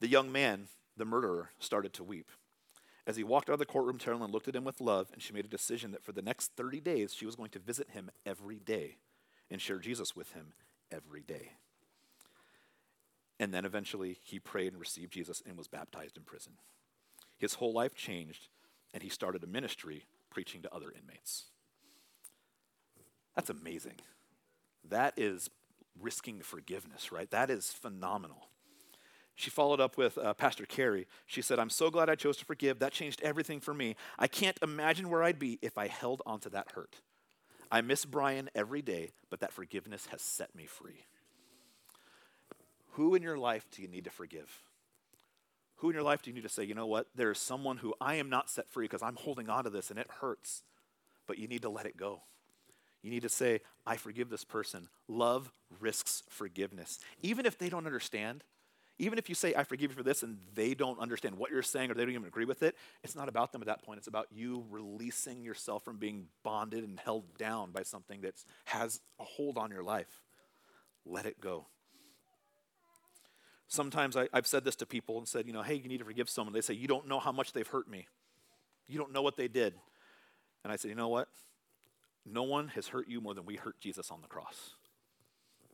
The 0.00 0.08
young 0.08 0.30
man, 0.30 0.68
the 0.96 1.04
murderer, 1.04 1.50
started 1.58 1.92
to 1.94 2.04
weep. 2.04 2.30
As 3.06 3.16
he 3.16 3.24
walked 3.24 3.50
out 3.50 3.54
of 3.54 3.58
the 3.58 3.66
courtroom, 3.66 3.98
Terrilyn 3.98 4.32
looked 4.32 4.48
at 4.48 4.56
him 4.56 4.64
with 4.64 4.80
love, 4.80 5.08
and 5.12 5.20
she 5.20 5.32
made 5.34 5.44
a 5.44 5.48
decision 5.48 5.90
that 5.92 6.02
for 6.02 6.12
the 6.12 6.22
next 6.22 6.52
30 6.56 6.80
days, 6.80 7.14
she 7.14 7.26
was 7.26 7.36
going 7.36 7.50
to 7.50 7.58
visit 7.58 7.90
him 7.90 8.10
every 8.24 8.58
day 8.58 8.96
and 9.50 9.60
share 9.60 9.78
Jesus 9.78 10.16
with 10.16 10.32
him 10.32 10.54
every 10.90 11.22
day. 11.22 11.52
And 13.38 13.52
then 13.52 13.64
eventually, 13.64 14.18
he 14.22 14.38
prayed 14.38 14.72
and 14.72 14.80
received 14.80 15.12
Jesus 15.12 15.42
and 15.46 15.58
was 15.58 15.68
baptized 15.68 16.16
in 16.16 16.22
prison. 16.22 16.54
His 17.36 17.54
whole 17.54 17.72
life 17.72 17.94
changed, 17.94 18.48
and 18.94 19.02
he 19.02 19.08
started 19.08 19.42
a 19.42 19.46
ministry 19.46 20.06
preaching 20.30 20.62
to 20.62 20.74
other 20.74 20.90
inmates. 20.90 21.44
That's 23.34 23.50
amazing. 23.50 24.00
That 24.88 25.14
is 25.16 25.50
risking 26.00 26.40
forgiveness, 26.40 27.12
right? 27.12 27.30
That 27.30 27.50
is 27.50 27.70
phenomenal. 27.70 28.48
She 29.36 29.50
followed 29.50 29.80
up 29.80 29.96
with 29.96 30.16
uh, 30.16 30.34
Pastor 30.34 30.64
Kerry. 30.64 31.08
She 31.26 31.42
said, 31.42 31.58
I'm 31.58 31.70
so 31.70 31.90
glad 31.90 32.08
I 32.08 32.14
chose 32.14 32.36
to 32.36 32.44
forgive. 32.44 32.78
That 32.78 32.92
changed 32.92 33.20
everything 33.22 33.60
for 33.60 33.74
me. 33.74 33.96
I 34.18 34.28
can't 34.28 34.58
imagine 34.62 35.10
where 35.10 35.24
I'd 35.24 35.40
be 35.40 35.58
if 35.60 35.76
I 35.76 35.88
held 35.88 36.22
onto 36.24 36.48
that 36.50 36.72
hurt. 36.72 37.00
I 37.70 37.80
miss 37.80 38.04
Brian 38.04 38.48
every 38.54 38.82
day, 38.82 39.12
but 39.30 39.40
that 39.40 39.52
forgiveness 39.52 40.06
has 40.06 40.22
set 40.22 40.54
me 40.54 40.66
free. 40.66 41.06
Who 42.92 43.16
in 43.16 43.22
your 43.22 43.38
life 43.38 43.66
do 43.72 43.82
you 43.82 43.88
need 43.88 44.04
to 44.04 44.10
forgive? 44.10 44.62
Who 45.76 45.90
in 45.90 45.94
your 45.94 46.04
life 46.04 46.22
do 46.22 46.30
you 46.30 46.34
need 46.34 46.44
to 46.44 46.48
say, 46.48 46.62
you 46.62 46.76
know 46.76 46.86
what? 46.86 47.08
There's 47.16 47.40
someone 47.40 47.78
who 47.78 47.92
I 48.00 48.14
am 48.14 48.30
not 48.30 48.48
set 48.48 48.68
free 48.68 48.84
because 48.84 49.02
I'm 49.02 49.16
holding 49.16 49.50
on 49.50 49.64
to 49.64 49.70
this 49.70 49.90
and 49.90 49.98
it 49.98 50.08
hurts, 50.20 50.62
but 51.26 51.38
you 51.38 51.48
need 51.48 51.62
to 51.62 51.68
let 51.68 51.86
it 51.86 51.96
go. 51.96 52.20
You 53.04 53.10
need 53.10 53.22
to 53.22 53.28
say, 53.28 53.60
I 53.86 53.98
forgive 53.98 54.30
this 54.30 54.44
person. 54.44 54.88
Love 55.08 55.52
risks 55.78 56.22
forgiveness. 56.30 56.98
Even 57.20 57.44
if 57.44 57.58
they 57.58 57.68
don't 57.68 57.86
understand, 57.86 58.42
even 58.98 59.18
if 59.18 59.28
you 59.28 59.34
say, 59.34 59.52
I 59.54 59.64
forgive 59.64 59.90
you 59.90 59.96
for 59.96 60.02
this, 60.02 60.22
and 60.22 60.38
they 60.54 60.72
don't 60.72 60.98
understand 60.98 61.36
what 61.36 61.50
you're 61.50 61.60
saying 61.60 61.90
or 61.90 61.94
they 61.94 62.00
don't 62.00 62.14
even 62.14 62.26
agree 62.26 62.46
with 62.46 62.62
it, 62.62 62.74
it's 63.02 63.14
not 63.14 63.28
about 63.28 63.52
them 63.52 63.60
at 63.60 63.66
that 63.66 63.82
point. 63.82 63.98
It's 63.98 64.06
about 64.06 64.28
you 64.32 64.64
releasing 64.70 65.44
yourself 65.44 65.84
from 65.84 65.98
being 65.98 66.28
bonded 66.42 66.82
and 66.82 66.98
held 66.98 67.36
down 67.36 67.72
by 67.72 67.82
something 67.82 68.22
that 68.22 68.42
has 68.64 69.02
a 69.20 69.24
hold 69.24 69.58
on 69.58 69.70
your 69.70 69.82
life. 69.82 70.22
Let 71.04 71.26
it 71.26 71.38
go. 71.42 71.66
Sometimes 73.68 74.16
I, 74.16 74.28
have 74.32 74.46
said 74.46 74.64
this 74.64 74.76
to 74.76 74.86
people 74.86 75.18
and 75.18 75.28
said, 75.28 75.46
you 75.46 75.52
know, 75.52 75.62
hey, 75.62 75.74
you 75.74 75.90
need 75.90 75.98
to 75.98 76.06
forgive 76.06 76.30
someone. 76.30 76.54
They 76.54 76.62
say, 76.62 76.72
you 76.72 76.88
don't 76.88 77.06
know 77.06 77.20
how 77.20 77.32
much 77.32 77.52
they've 77.52 77.68
hurt 77.68 77.86
me. 77.86 78.06
You 78.88 78.96
don't 78.96 79.12
know 79.12 79.20
what 79.20 79.36
they 79.36 79.48
did. 79.48 79.74
And 80.62 80.72
I 80.72 80.76
said, 80.76 80.88
you 80.88 80.94
know 80.94 81.08
what? 81.08 81.28
No 82.26 82.42
one 82.42 82.68
has 82.68 82.88
hurt 82.88 83.08
you 83.08 83.20
more 83.20 83.34
than 83.34 83.44
we 83.44 83.56
hurt 83.56 83.80
Jesus 83.80 84.10
on 84.10 84.22
the 84.22 84.28
cross. 84.28 84.74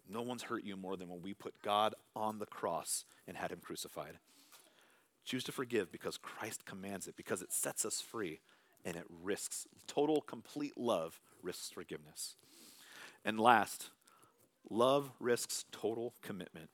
No 0.09 0.22
one's 0.22 0.42
hurt 0.42 0.64
you 0.64 0.76
more 0.76 0.96
than 0.96 1.09
when 1.09 1.22
we 1.22 1.34
put 1.34 1.62
God 1.62 1.94
on 2.16 2.38
the 2.38 2.46
cross 2.46 3.05
and 3.28 3.36
had 3.36 3.53
him 3.53 3.61
crucified. 3.62 4.18
Choose 5.24 5.44
to 5.44 5.53
forgive 5.53 5.92
because 5.92 6.18
Christ 6.18 6.64
commands 6.64 7.07
it, 7.07 7.16
because 7.16 7.42
it 7.42 7.53
sets 7.53 7.84
us 7.84 8.01
free 8.01 8.40
and 8.84 8.96
it 8.96 9.05
risks 9.22 9.66
total, 9.86 10.20
complete 10.20 10.76
love, 10.76 11.20
risks 11.42 11.70
forgiveness. 11.70 12.34
And 13.24 13.38
last, 13.38 13.90
love 14.68 15.12
risks 15.20 15.64
total 15.70 16.14
commitment. 16.22 16.70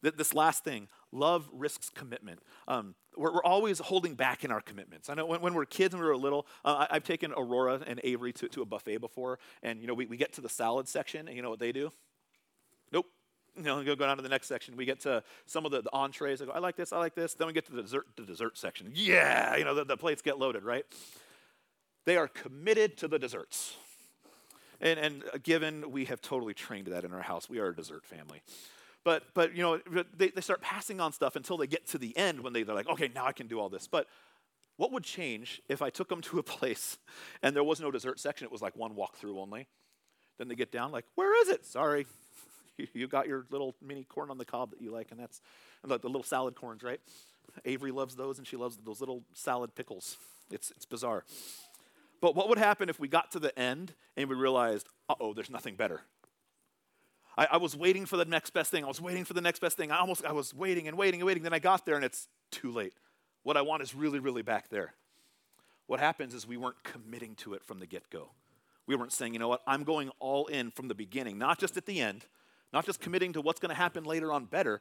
This 0.00 0.34
last 0.34 0.64
thing, 0.64 0.88
love 1.12 1.48
risks 1.52 1.90
commitment. 1.90 2.40
Um, 2.68 2.94
we're, 3.16 3.32
we're, 3.32 3.44
always 3.44 3.78
holding 3.78 4.14
back 4.14 4.44
in 4.44 4.50
our 4.50 4.60
commitments. 4.60 5.08
I 5.08 5.14
know 5.14 5.26
when, 5.26 5.40
when 5.40 5.54
we're 5.54 5.64
kids 5.64 5.94
and 5.94 6.02
we 6.02 6.08
were 6.08 6.16
little, 6.16 6.46
uh, 6.64 6.86
I, 6.90 6.94
have 6.94 7.04
taken 7.04 7.32
Aurora 7.32 7.80
and 7.86 8.00
Avery 8.04 8.32
to, 8.34 8.48
to 8.48 8.62
a 8.62 8.64
buffet 8.64 8.98
before, 8.98 9.38
and 9.62 9.80
you 9.80 9.86
know 9.86 9.94
we, 9.94 10.06
we 10.06 10.16
get 10.16 10.32
to 10.34 10.40
the 10.40 10.48
salad 10.48 10.88
section, 10.88 11.28
and 11.28 11.36
you 11.36 11.42
know 11.42 11.50
what 11.50 11.60
they 11.60 11.72
do? 11.72 11.90
Nope. 12.92 13.06
You 13.56 13.62
know, 13.62 13.82
go, 13.82 13.96
go 13.96 14.06
down 14.06 14.16
to 14.16 14.22
the 14.22 14.28
next 14.28 14.48
section. 14.48 14.76
We 14.76 14.84
get 14.84 15.00
to 15.00 15.22
some 15.46 15.64
of 15.64 15.72
the, 15.72 15.80
the 15.80 15.92
entrees. 15.92 16.42
I 16.42 16.44
go, 16.44 16.52
I 16.52 16.58
like 16.58 16.76
this, 16.76 16.92
I 16.92 16.98
like 16.98 17.14
this. 17.14 17.34
Then 17.34 17.46
we 17.46 17.52
get 17.52 17.66
to 17.66 17.72
the 17.72 17.82
dessert, 17.82 18.06
the 18.16 18.24
dessert 18.24 18.58
section. 18.58 18.90
Yeah, 18.92 19.56
you 19.56 19.64
know, 19.64 19.74
the, 19.74 19.84
the 19.84 19.96
plates 19.96 20.20
get 20.20 20.38
loaded, 20.38 20.62
right? 20.62 20.84
They 22.04 22.16
are 22.16 22.28
committed 22.28 22.96
to 22.98 23.08
the 23.08 23.18
desserts. 23.18 23.76
And, 24.80 24.98
and 24.98 25.24
given 25.42 25.90
we 25.90 26.04
have 26.04 26.20
totally 26.20 26.54
trained 26.54 26.88
that 26.88 27.04
in 27.04 27.12
our 27.12 27.22
house, 27.22 27.48
we 27.48 27.58
are 27.58 27.68
a 27.68 27.74
dessert 27.74 28.04
family. 28.04 28.42
But, 29.06 29.22
but 29.34 29.54
you 29.54 29.62
know, 29.62 29.78
they, 30.16 30.30
they 30.30 30.40
start 30.40 30.60
passing 30.60 31.00
on 31.00 31.12
stuff 31.12 31.36
until 31.36 31.56
they 31.56 31.68
get 31.68 31.86
to 31.90 31.98
the 31.98 32.14
end 32.16 32.40
when 32.40 32.52
they, 32.52 32.64
they're 32.64 32.74
like, 32.74 32.88
okay, 32.88 33.08
now 33.14 33.24
I 33.24 33.30
can 33.30 33.46
do 33.46 33.60
all 33.60 33.68
this. 33.68 33.86
But 33.86 34.08
what 34.78 34.90
would 34.90 35.04
change 35.04 35.62
if 35.68 35.80
I 35.80 35.90
took 35.90 36.08
them 36.08 36.20
to 36.22 36.40
a 36.40 36.42
place 36.42 36.98
and 37.42 37.54
there 37.54 37.62
was 37.62 37.80
no 37.80 37.92
dessert 37.92 38.18
section? 38.18 38.46
It 38.46 38.50
was 38.50 38.62
like 38.62 38.74
one 38.74 38.96
walkthrough 38.96 39.38
only. 39.38 39.68
Then 40.38 40.48
they 40.48 40.56
get 40.56 40.72
down, 40.72 40.90
like, 40.90 41.04
where 41.14 41.40
is 41.40 41.50
it? 41.50 41.64
Sorry, 41.64 42.04
you 42.94 43.06
got 43.06 43.28
your 43.28 43.46
little 43.50 43.76
mini 43.80 44.02
corn 44.02 44.28
on 44.28 44.38
the 44.38 44.44
cob 44.44 44.72
that 44.72 44.82
you 44.82 44.90
like, 44.90 45.12
and 45.12 45.20
that's 45.20 45.40
and 45.84 45.92
the, 45.92 46.00
the 46.00 46.08
little 46.08 46.24
salad 46.24 46.56
corns, 46.56 46.82
right? 46.82 47.00
Avery 47.64 47.92
loves 47.92 48.16
those, 48.16 48.38
and 48.38 48.46
she 48.46 48.56
loves 48.56 48.76
those 48.76 48.98
little 48.98 49.22
salad 49.34 49.76
pickles. 49.76 50.16
It's, 50.50 50.72
it's 50.72 50.84
bizarre. 50.84 51.22
But 52.20 52.34
what 52.34 52.48
would 52.48 52.58
happen 52.58 52.88
if 52.88 52.98
we 52.98 53.06
got 53.06 53.30
to 53.30 53.38
the 53.38 53.56
end 53.56 53.94
and 54.16 54.28
we 54.28 54.34
realized, 54.34 54.88
uh 55.08 55.14
oh, 55.20 55.32
there's 55.32 55.48
nothing 55.48 55.76
better? 55.76 56.00
I, 57.36 57.46
I, 57.52 57.56
was 57.58 57.76
waiting 57.76 58.06
for 58.06 58.16
the 58.16 58.24
next 58.24 58.50
best 58.50 58.70
thing. 58.70 58.84
I 58.84 58.88
was 58.88 59.00
waiting 59.00 59.24
for 59.24 59.34
the 59.34 59.40
next 59.40 59.60
best 59.60 59.76
thing. 59.76 59.90
I 59.90 59.98
almost 59.98 60.24
I 60.24 60.32
was 60.32 60.54
waiting 60.54 60.88
and 60.88 60.96
waiting 60.96 61.20
and 61.20 61.26
waiting. 61.26 61.42
Then 61.42 61.52
I 61.52 61.58
got 61.58 61.84
there 61.84 61.96
and 61.96 62.04
it's 62.04 62.28
too 62.50 62.70
late. 62.70 62.94
What 63.42 63.56
I 63.56 63.62
want 63.62 63.82
is 63.82 63.94
really, 63.94 64.18
really 64.18 64.42
back 64.42 64.70
there. 64.70 64.94
What 65.86 66.00
happens 66.00 66.34
is 66.34 66.46
we 66.46 66.56
weren't 66.56 66.82
committing 66.82 67.36
to 67.36 67.54
it 67.54 67.62
from 67.64 67.78
the 67.78 67.86
get-go. 67.86 68.30
We 68.86 68.96
weren't 68.96 69.12
saying, 69.12 69.32
you 69.32 69.38
know 69.38 69.48
what, 69.48 69.62
I'm 69.66 69.84
going 69.84 70.10
all 70.18 70.46
in 70.46 70.70
from 70.70 70.88
the 70.88 70.94
beginning, 70.94 71.38
not 71.38 71.58
just 71.58 71.76
at 71.76 71.86
the 71.86 72.00
end, 72.00 72.24
not 72.72 72.86
just 72.86 73.00
committing 73.00 73.32
to 73.34 73.40
what's 73.40 73.60
going 73.60 73.70
to 73.70 73.76
happen 73.76 74.04
later 74.04 74.32
on 74.32 74.46
better. 74.46 74.80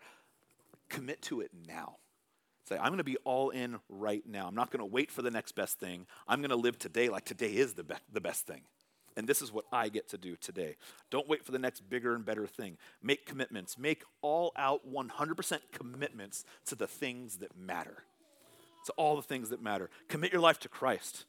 Commit 0.90 1.22
to 1.24 1.42
it 1.42 1.52
now. 1.68 1.98
Say, 2.68 2.78
I'm 2.78 2.88
going 2.88 2.98
to 2.98 3.04
be 3.04 3.18
all 3.18 3.52
in 3.52 3.78
right 3.90 4.24
now. 4.26 4.48
I'm 4.48 4.56
not 4.56 4.72
going 4.72 4.80
to 4.80 4.86
wait 4.86 5.12
for 5.12 5.22
the 5.22 5.30
next 5.30 5.54
best 5.54 5.80
thing. 5.80 6.08
I'm 6.28 6.40
going 6.40 6.50
to 6.50 6.56
live 6.56 6.80
today 6.80 7.10
like 7.10 7.26
today 7.26 7.52
is 7.52 7.74
the, 7.74 7.84
be- 7.84 7.96
the 8.12 8.22
best 8.22 8.48
thing. 8.48 8.62
And 9.18 9.28
this 9.28 9.42
is 9.42 9.52
what 9.52 9.66
I 9.72 9.90
get 9.90 10.10
to 10.10 10.18
do 10.18 10.36
today. 10.36 10.76
Don't 11.10 11.28
wait 11.28 11.46
for 11.46 11.52
the 11.52 11.60
next 11.60 11.90
bigger 11.90 12.16
and 12.16 12.26
better 12.26 12.48
thing. 12.48 12.78
Make 13.02 13.26
commitments. 13.26 13.78
Make 13.78 14.04
all 14.22 14.52
out 14.58 14.82
100% 14.92 15.60
commitments 15.72 16.44
to 16.66 16.76
the 16.76 16.88
things 16.88 17.38
that 17.38 17.58
matter. 17.58 18.04
To 18.88 18.94
all 18.98 19.16
the 19.16 19.22
things 19.22 19.50
that 19.50 19.62
matter. 19.62 19.90
Commit 20.10 20.32
your 20.32 20.42
life 20.42 20.60
to 20.62 20.70
Christ. 20.70 21.26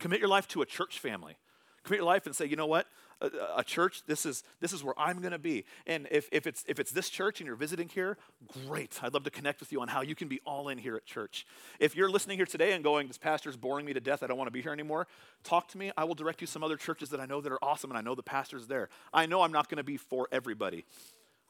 Commit 0.00 0.20
your 0.20 0.28
life 0.28 0.48
to 0.48 0.62
a 0.62 0.66
church 0.66 0.98
family. 0.98 1.36
Commit 1.84 1.98
your 1.98 2.06
life 2.06 2.26
and 2.26 2.34
say, 2.34 2.46
you 2.46 2.56
know 2.56 2.66
what? 2.66 2.86
A, 3.20 3.30
a 3.58 3.64
church, 3.64 4.02
this 4.06 4.24
is, 4.24 4.44
this 4.60 4.72
is 4.72 4.84
where 4.84 4.98
I'm 4.98 5.20
going 5.20 5.32
to 5.32 5.38
be. 5.38 5.64
And 5.86 6.06
if, 6.10 6.28
if, 6.30 6.46
it's, 6.46 6.64
if 6.68 6.78
it's 6.78 6.92
this 6.92 7.08
church 7.08 7.40
and 7.40 7.46
you're 7.46 7.56
visiting 7.56 7.88
here, 7.88 8.18
great. 8.66 9.00
I'd 9.02 9.14
love 9.14 9.24
to 9.24 9.30
connect 9.30 9.60
with 9.60 9.72
you 9.72 9.80
on 9.80 9.88
how 9.88 10.02
you 10.02 10.14
can 10.14 10.28
be 10.28 10.40
all 10.44 10.68
in 10.68 10.78
here 10.78 10.96
at 10.96 11.04
church. 11.04 11.46
If 11.80 11.96
you're 11.96 12.10
listening 12.10 12.36
here 12.36 12.46
today 12.46 12.72
and 12.72 12.84
going, 12.84 13.08
this 13.08 13.18
pastor's 13.18 13.56
boring 13.56 13.84
me 13.84 13.92
to 13.92 14.00
death, 14.00 14.22
I 14.22 14.26
don't 14.26 14.38
want 14.38 14.48
to 14.48 14.52
be 14.52 14.62
here 14.62 14.72
anymore, 14.72 15.08
talk 15.44 15.68
to 15.68 15.78
me. 15.78 15.92
I 15.96 16.04
will 16.04 16.14
direct 16.14 16.40
you 16.40 16.46
some 16.46 16.62
other 16.62 16.76
churches 16.76 17.10
that 17.10 17.20
I 17.20 17.26
know 17.26 17.40
that 17.40 17.52
are 17.52 17.62
awesome 17.62 17.90
and 17.90 17.98
I 17.98 18.00
know 18.00 18.14
the 18.14 18.22
pastor's 18.22 18.66
there. 18.66 18.88
I 19.12 19.26
know 19.26 19.42
I'm 19.42 19.52
not 19.52 19.68
going 19.68 19.78
to 19.78 19.84
be 19.84 19.96
for 19.96 20.28
everybody. 20.30 20.84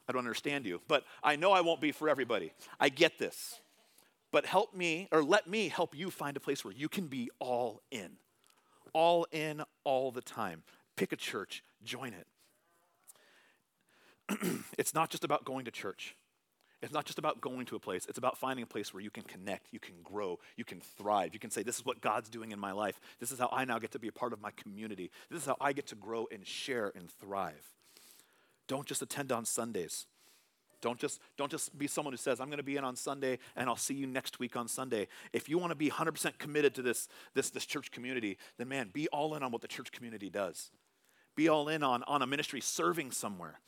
I 0.08 0.12
don't 0.12 0.20
understand 0.20 0.66
you, 0.66 0.80
but 0.88 1.04
I 1.22 1.36
know 1.36 1.52
I 1.52 1.60
won't 1.60 1.80
be 1.80 1.92
for 1.92 2.08
everybody. 2.08 2.52
I 2.80 2.88
get 2.88 3.18
this. 3.18 3.60
But 4.32 4.46
help 4.46 4.74
me, 4.74 5.08
or 5.12 5.22
let 5.22 5.46
me 5.46 5.68
help 5.68 5.94
you 5.94 6.10
find 6.10 6.36
a 6.38 6.40
place 6.40 6.64
where 6.64 6.72
you 6.72 6.88
can 6.88 7.06
be 7.06 7.30
all 7.38 7.82
in 7.90 8.12
all 8.92 9.26
in 9.32 9.62
all 9.84 10.10
the 10.10 10.22
time. 10.22 10.62
Pick 10.96 11.12
a 11.12 11.16
church, 11.16 11.62
join 11.84 12.12
it. 12.14 12.26
it's 14.78 14.94
not 14.94 15.10
just 15.10 15.24
about 15.24 15.44
going 15.44 15.64
to 15.64 15.70
church. 15.70 16.16
It's 16.82 16.92
not 16.92 17.04
just 17.04 17.18
about 17.18 17.40
going 17.40 17.64
to 17.66 17.76
a 17.76 17.80
place. 17.80 18.06
It's 18.08 18.18
about 18.18 18.36
finding 18.36 18.64
a 18.64 18.66
place 18.66 18.92
where 18.92 19.02
you 19.02 19.10
can 19.10 19.22
connect, 19.22 19.68
you 19.70 19.78
can 19.78 19.94
grow, 20.02 20.40
you 20.56 20.64
can 20.64 20.80
thrive. 20.80 21.32
You 21.32 21.38
can 21.38 21.50
say, 21.50 21.62
This 21.62 21.78
is 21.78 21.84
what 21.84 22.00
God's 22.00 22.28
doing 22.28 22.50
in 22.50 22.58
my 22.58 22.72
life. 22.72 23.00
This 23.20 23.30
is 23.30 23.38
how 23.38 23.48
I 23.52 23.64
now 23.64 23.78
get 23.78 23.92
to 23.92 24.00
be 24.00 24.08
a 24.08 24.12
part 24.12 24.32
of 24.32 24.40
my 24.40 24.50
community. 24.50 25.10
This 25.30 25.42
is 25.42 25.46
how 25.46 25.56
I 25.60 25.72
get 25.72 25.86
to 25.88 25.94
grow 25.94 26.26
and 26.32 26.44
share 26.44 26.92
and 26.96 27.08
thrive. 27.08 27.70
Don't 28.66 28.86
just 28.86 29.00
attend 29.00 29.30
on 29.30 29.44
Sundays. 29.44 30.06
Don't 30.82 30.98
just, 30.98 31.20
don't 31.38 31.50
just 31.50 31.78
be 31.78 31.86
someone 31.86 32.12
who 32.12 32.18
says, 32.18 32.40
I'm 32.40 32.48
going 32.48 32.58
to 32.58 32.64
be 32.64 32.76
in 32.76 32.84
on 32.84 32.96
Sunday 32.96 33.38
and 33.56 33.68
I'll 33.68 33.76
see 33.76 33.94
you 33.94 34.06
next 34.06 34.38
week 34.38 34.56
on 34.56 34.68
Sunday. 34.68 35.08
If 35.32 35.48
you 35.48 35.56
want 35.56 35.70
to 35.70 35.76
be 35.76 35.88
100% 35.88 36.38
committed 36.38 36.74
to 36.74 36.82
this, 36.82 37.08
this, 37.34 37.48
this 37.48 37.64
church 37.64 37.90
community, 37.90 38.36
then 38.58 38.68
man, 38.68 38.90
be 38.92 39.08
all 39.08 39.34
in 39.34 39.42
on 39.42 39.52
what 39.52 39.62
the 39.62 39.68
church 39.68 39.92
community 39.92 40.28
does. 40.28 40.70
Be 41.36 41.48
all 41.48 41.68
in 41.68 41.82
on, 41.82 42.02
on 42.02 42.20
a 42.20 42.26
ministry 42.26 42.60
serving 42.60 43.12
somewhere. 43.12 43.60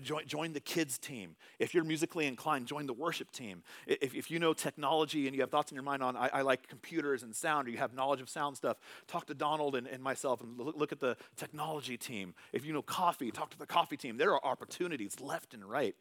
Join, 0.00 0.26
join 0.26 0.52
the 0.54 0.60
kids 0.60 0.96
team. 0.96 1.36
If 1.58 1.74
you're 1.74 1.84
musically 1.84 2.26
inclined, 2.26 2.66
join 2.66 2.86
the 2.86 2.94
worship 2.94 3.30
team. 3.30 3.62
If, 3.86 4.14
if 4.14 4.30
you 4.30 4.38
know 4.38 4.54
technology 4.54 5.26
and 5.26 5.36
you 5.36 5.42
have 5.42 5.50
thoughts 5.50 5.70
in 5.70 5.74
your 5.74 5.84
mind 5.84 6.02
on, 6.02 6.16
I, 6.16 6.30
I, 6.32 6.40
like 6.40 6.66
computers 6.66 7.22
and 7.22 7.36
sound, 7.36 7.68
or 7.68 7.72
you 7.72 7.76
have 7.76 7.92
knowledge 7.92 8.22
of 8.22 8.30
sound 8.30 8.56
stuff, 8.56 8.78
talk 9.06 9.26
to 9.26 9.34
Donald 9.34 9.76
and, 9.76 9.86
and 9.86 10.02
myself 10.02 10.40
and 10.40 10.58
look, 10.58 10.76
look 10.78 10.92
at 10.92 11.00
the 11.00 11.18
technology 11.36 11.98
team. 11.98 12.34
If 12.54 12.64
you 12.64 12.72
know 12.72 12.80
coffee, 12.80 13.30
talk 13.30 13.50
to 13.50 13.58
the 13.58 13.66
coffee 13.66 13.98
team. 13.98 14.16
There 14.16 14.32
are 14.32 14.42
opportunities 14.42 15.20
left 15.20 15.52
and 15.52 15.62
right. 15.62 15.94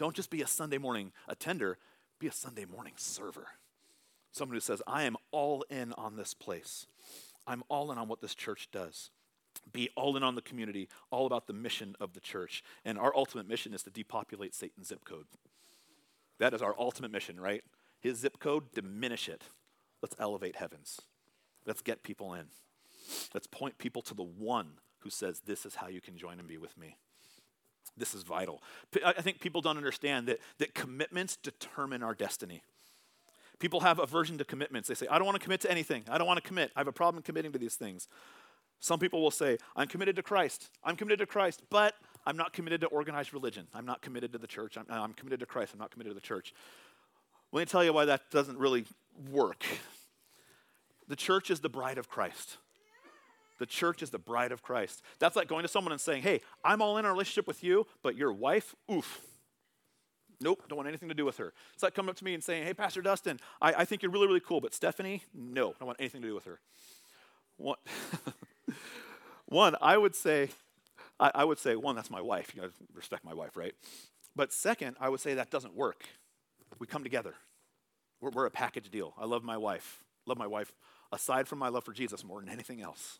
Don't 0.00 0.16
just 0.16 0.30
be 0.30 0.40
a 0.40 0.46
Sunday 0.46 0.78
morning 0.78 1.12
attender, 1.28 1.76
be 2.18 2.26
a 2.26 2.32
Sunday 2.32 2.64
morning 2.64 2.94
server. 2.96 3.48
Someone 4.32 4.56
who 4.56 4.60
says, 4.60 4.80
I 4.86 5.02
am 5.02 5.18
all 5.30 5.62
in 5.68 5.92
on 5.92 6.16
this 6.16 6.32
place. 6.32 6.86
I'm 7.46 7.62
all 7.68 7.92
in 7.92 7.98
on 7.98 8.08
what 8.08 8.22
this 8.22 8.34
church 8.34 8.70
does. 8.72 9.10
Be 9.70 9.90
all 9.96 10.16
in 10.16 10.22
on 10.22 10.36
the 10.36 10.40
community, 10.40 10.88
all 11.10 11.26
about 11.26 11.46
the 11.46 11.52
mission 11.52 11.96
of 12.00 12.14
the 12.14 12.20
church. 12.20 12.64
And 12.82 12.98
our 12.98 13.14
ultimate 13.14 13.46
mission 13.46 13.74
is 13.74 13.82
to 13.82 13.90
depopulate 13.90 14.54
Satan's 14.54 14.88
zip 14.88 15.04
code. 15.04 15.26
That 16.38 16.54
is 16.54 16.62
our 16.62 16.74
ultimate 16.78 17.10
mission, 17.10 17.38
right? 17.38 17.62
His 18.00 18.20
zip 18.20 18.38
code, 18.38 18.72
diminish 18.72 19.28
it. 19.28 19.50
Let's 20.00 20.16
elevate 20.18 20.56
heavens. 20.56 21.02
Let's 21.66 21.82
get 21.82 22.02
people 22.02 22.32
in. 22.32 22.46
Let's 23.34 23.46
point 23.46 23.76
people 23.76 24.00
to 24.00 24.14
the 24.14 24.22
one 24.22 24.78
who 25.00 25.10
says, 25.10 25.40
This 25.40 25.66
is 25.66 25.74
how 25.74 25.88
you 25.88 26.00
can 26.00 26.16
join 26.16 26.38
and 26.38 26.48
be 26.48 26.56
with 26.56 26.78
me. 26.78 26.96
This 27.96 28.14
is 28.14 28.22
vital. 28.22 28.62
I 29.04 29.20
think 29.20 29.40
people 29.40 29.60
don't 29.60 29.76
understand 29.76 30.26
that, 30.28 30.38
that 30.58 30.74
commitments 30.74 31.36
determine 31.36 32.02
our 32.02 32.14
destiny. 32.14 32.62
People 33.58 33.80
have 33.80 33.98
aversion 33.98 34.38
to 34.38 34.44
commitments. 34.44 34.88
They 34.88 34.94
say, 34.94 35.06
I 35.10 35.18
don't 35.18 35.26
want 35.26 35.38
to 35.38 35.44
commit 35.44 35.60
to 35.62 35.70
anything. 35.70 36.04
I 36.08 36.16
don't 36.16 36.26
want 36.26 36.42
to 36.42 36.46
commit. 36.46 36.70
I 36.74 36.80
have 36.80 36.88
a 36.88 36.92
problem 36.92 37.22
committing 37.22 37.52
to 37.52 37.58
these 37.58 37.74
things. 37.74 38.08
Some 38.80 38.98
people 38.98 39.20
will 39.20 39.30
say, 39.30 39.58
I'm 39.76 39.86
committed 39.86 40.16
to 40.16 40.22
Christ. 40.22 40.70
I'm 40.82 40.96
committed 40.96 41.18
to 41.18 41.26
Christ, 41.26 41.62
but 41.68 41.94
I'm 42.24 42.38
not 42.38 42.54
committed 42.54 42.80
to 42.80 42.86
organized 42.86 43.34
religion. 43.34 43.66
I'm 43.74 43.84
not 43.84 44.00
committed 44.00 44.32
to 44.32 44.38
the 44.38 44.46
church. 44.46 44.78
I'm, 44.78 44.86
I'm 44.88 45.12
committed 45.12 45.40
to 45.40 45.46
Christ. 45.46 45.74
I'm 45.74 45.78
not 45.78 45.90
committed 45.90 46.12
to 46.12 46.14
the 46.14 46.26
church. 46.26 46.54
Let 47.52 47.60
me 47.60 47.66
tell 47.66 47.84
you 47.84 47.92
why 47.92 48.06
that 48.06 48.30
doesn't 48.30 48.58
really 48.58 48.86
work. 49.30 49.64
The 51.08 51.16
church 51.16 51.50
is 51.50 51.60
the 51.60 51.68
bride 51.68 51.98
of 51.98 52.08
Christ. 52.08 52.56
The 53.60 53.66
church 53.66 54.02
is 54.02 54.08
the 54.08 54.18
bride 54.18 54.52
of 54.52 54.62
Christ. 54.62 55.02
That's 55.18 55.36
like 55.36 55.46
going 55.46 55.62
to 55.62 55.68
someone 55.68 55.92
and 55.92 56.00
saying, 56.00 56.22
Hey, 56.22 56.40
I'm 56.64 56.80
all 56.80 56.96
in 56.96 57.04
a 57.04 57.12
relationship 57.12 57.46
with 57.46 57.62
you, 57.62 57.86
but 58.02 58.16
your 58.16 58.32
wife, 58.32 58.74
oof. 58.90 59.20
Nope, 60.40 60.62
don't 60.68 60.78
want 60.78 60.88
anything 60.88 61.10
to 61.10 61.14
do 61.14 61.26
with 61.26 61.36
her. 61.36 61.52
It's 61.74 61.82
like 61.82 61.94
coming 61.94 62.08
up 62.08 62.16
to 62.16 62.24
me 62.24 62.32
and 62.32 62.42
saying, 62.42 62.64
Hey, 62.64 62.72
Pastor 62.72 63.02
Dustin, 63.02 63.38
I, 63.60 63.74
I 63.74 63.84
think 63.84 64.02
you're 64.02 64.10
really, 64.10 64.26
really 64.26 64.40
cool, 64.40 64.62
but 64.62 64.72
Stephanie, 64.72 65.22
no, 65.34 65.68
I 65.68 65.74
don't 65.78 65.86
want 65.86 66.00
anything 66.00 66.22
to 66.22 66.28
do 66.28 66.34
with 66.34 66.46
her. 66.46 66.58
One, 67.58 67.76
one 69.44 69.76
I 69.82 69.98
would 69.98 70.16
say, 70.16 70.48
I, 71.20 71.30
I, 71.34 71.44
would 71.44 71.58
say, 71.58 71.76
one, 71.76 71.94
that's 71.94 72.10
my 72.10 72.22
wife. 72.22 72.52
You 72.56 72.62
know, 72.62 72.68
respect 72.94 73.26
my 73.26 73.34
wife, 73.34 73.58
right? 73.58 73.74
But 74.34 74.54
second, 74.54 74.96
I 74.98 75.10
would 75.10 75.20
say 75.20 75.34
that 75.34 75.50
doesn't 75.50 75.76
work. 75.76 76.06
We 76.78 76.86
come 76.86 77.04
together. 77.04 77.34
We're, 78.22 78.30
we're 78.30 78.46
a 78.46 78.50
package 78.50 78.88
deal. 78.88 79.12
I 79.18 79.26
love 79.26 79.44
my 79.44 79.58
wife. 79.58 80.02
Love 80.26 80.38
my 80.38 80.46
wife 80.46 80.72
aside 81.12 81.46
from 81.46 81.58
my 81.58 81.68
love 81.68 81.84
for 81.84 81.92
Jesus 81.92 82.24
more 82.24 82.40
than 82.40 82.48
anything 82.48 82.80
else. 82.80 83.18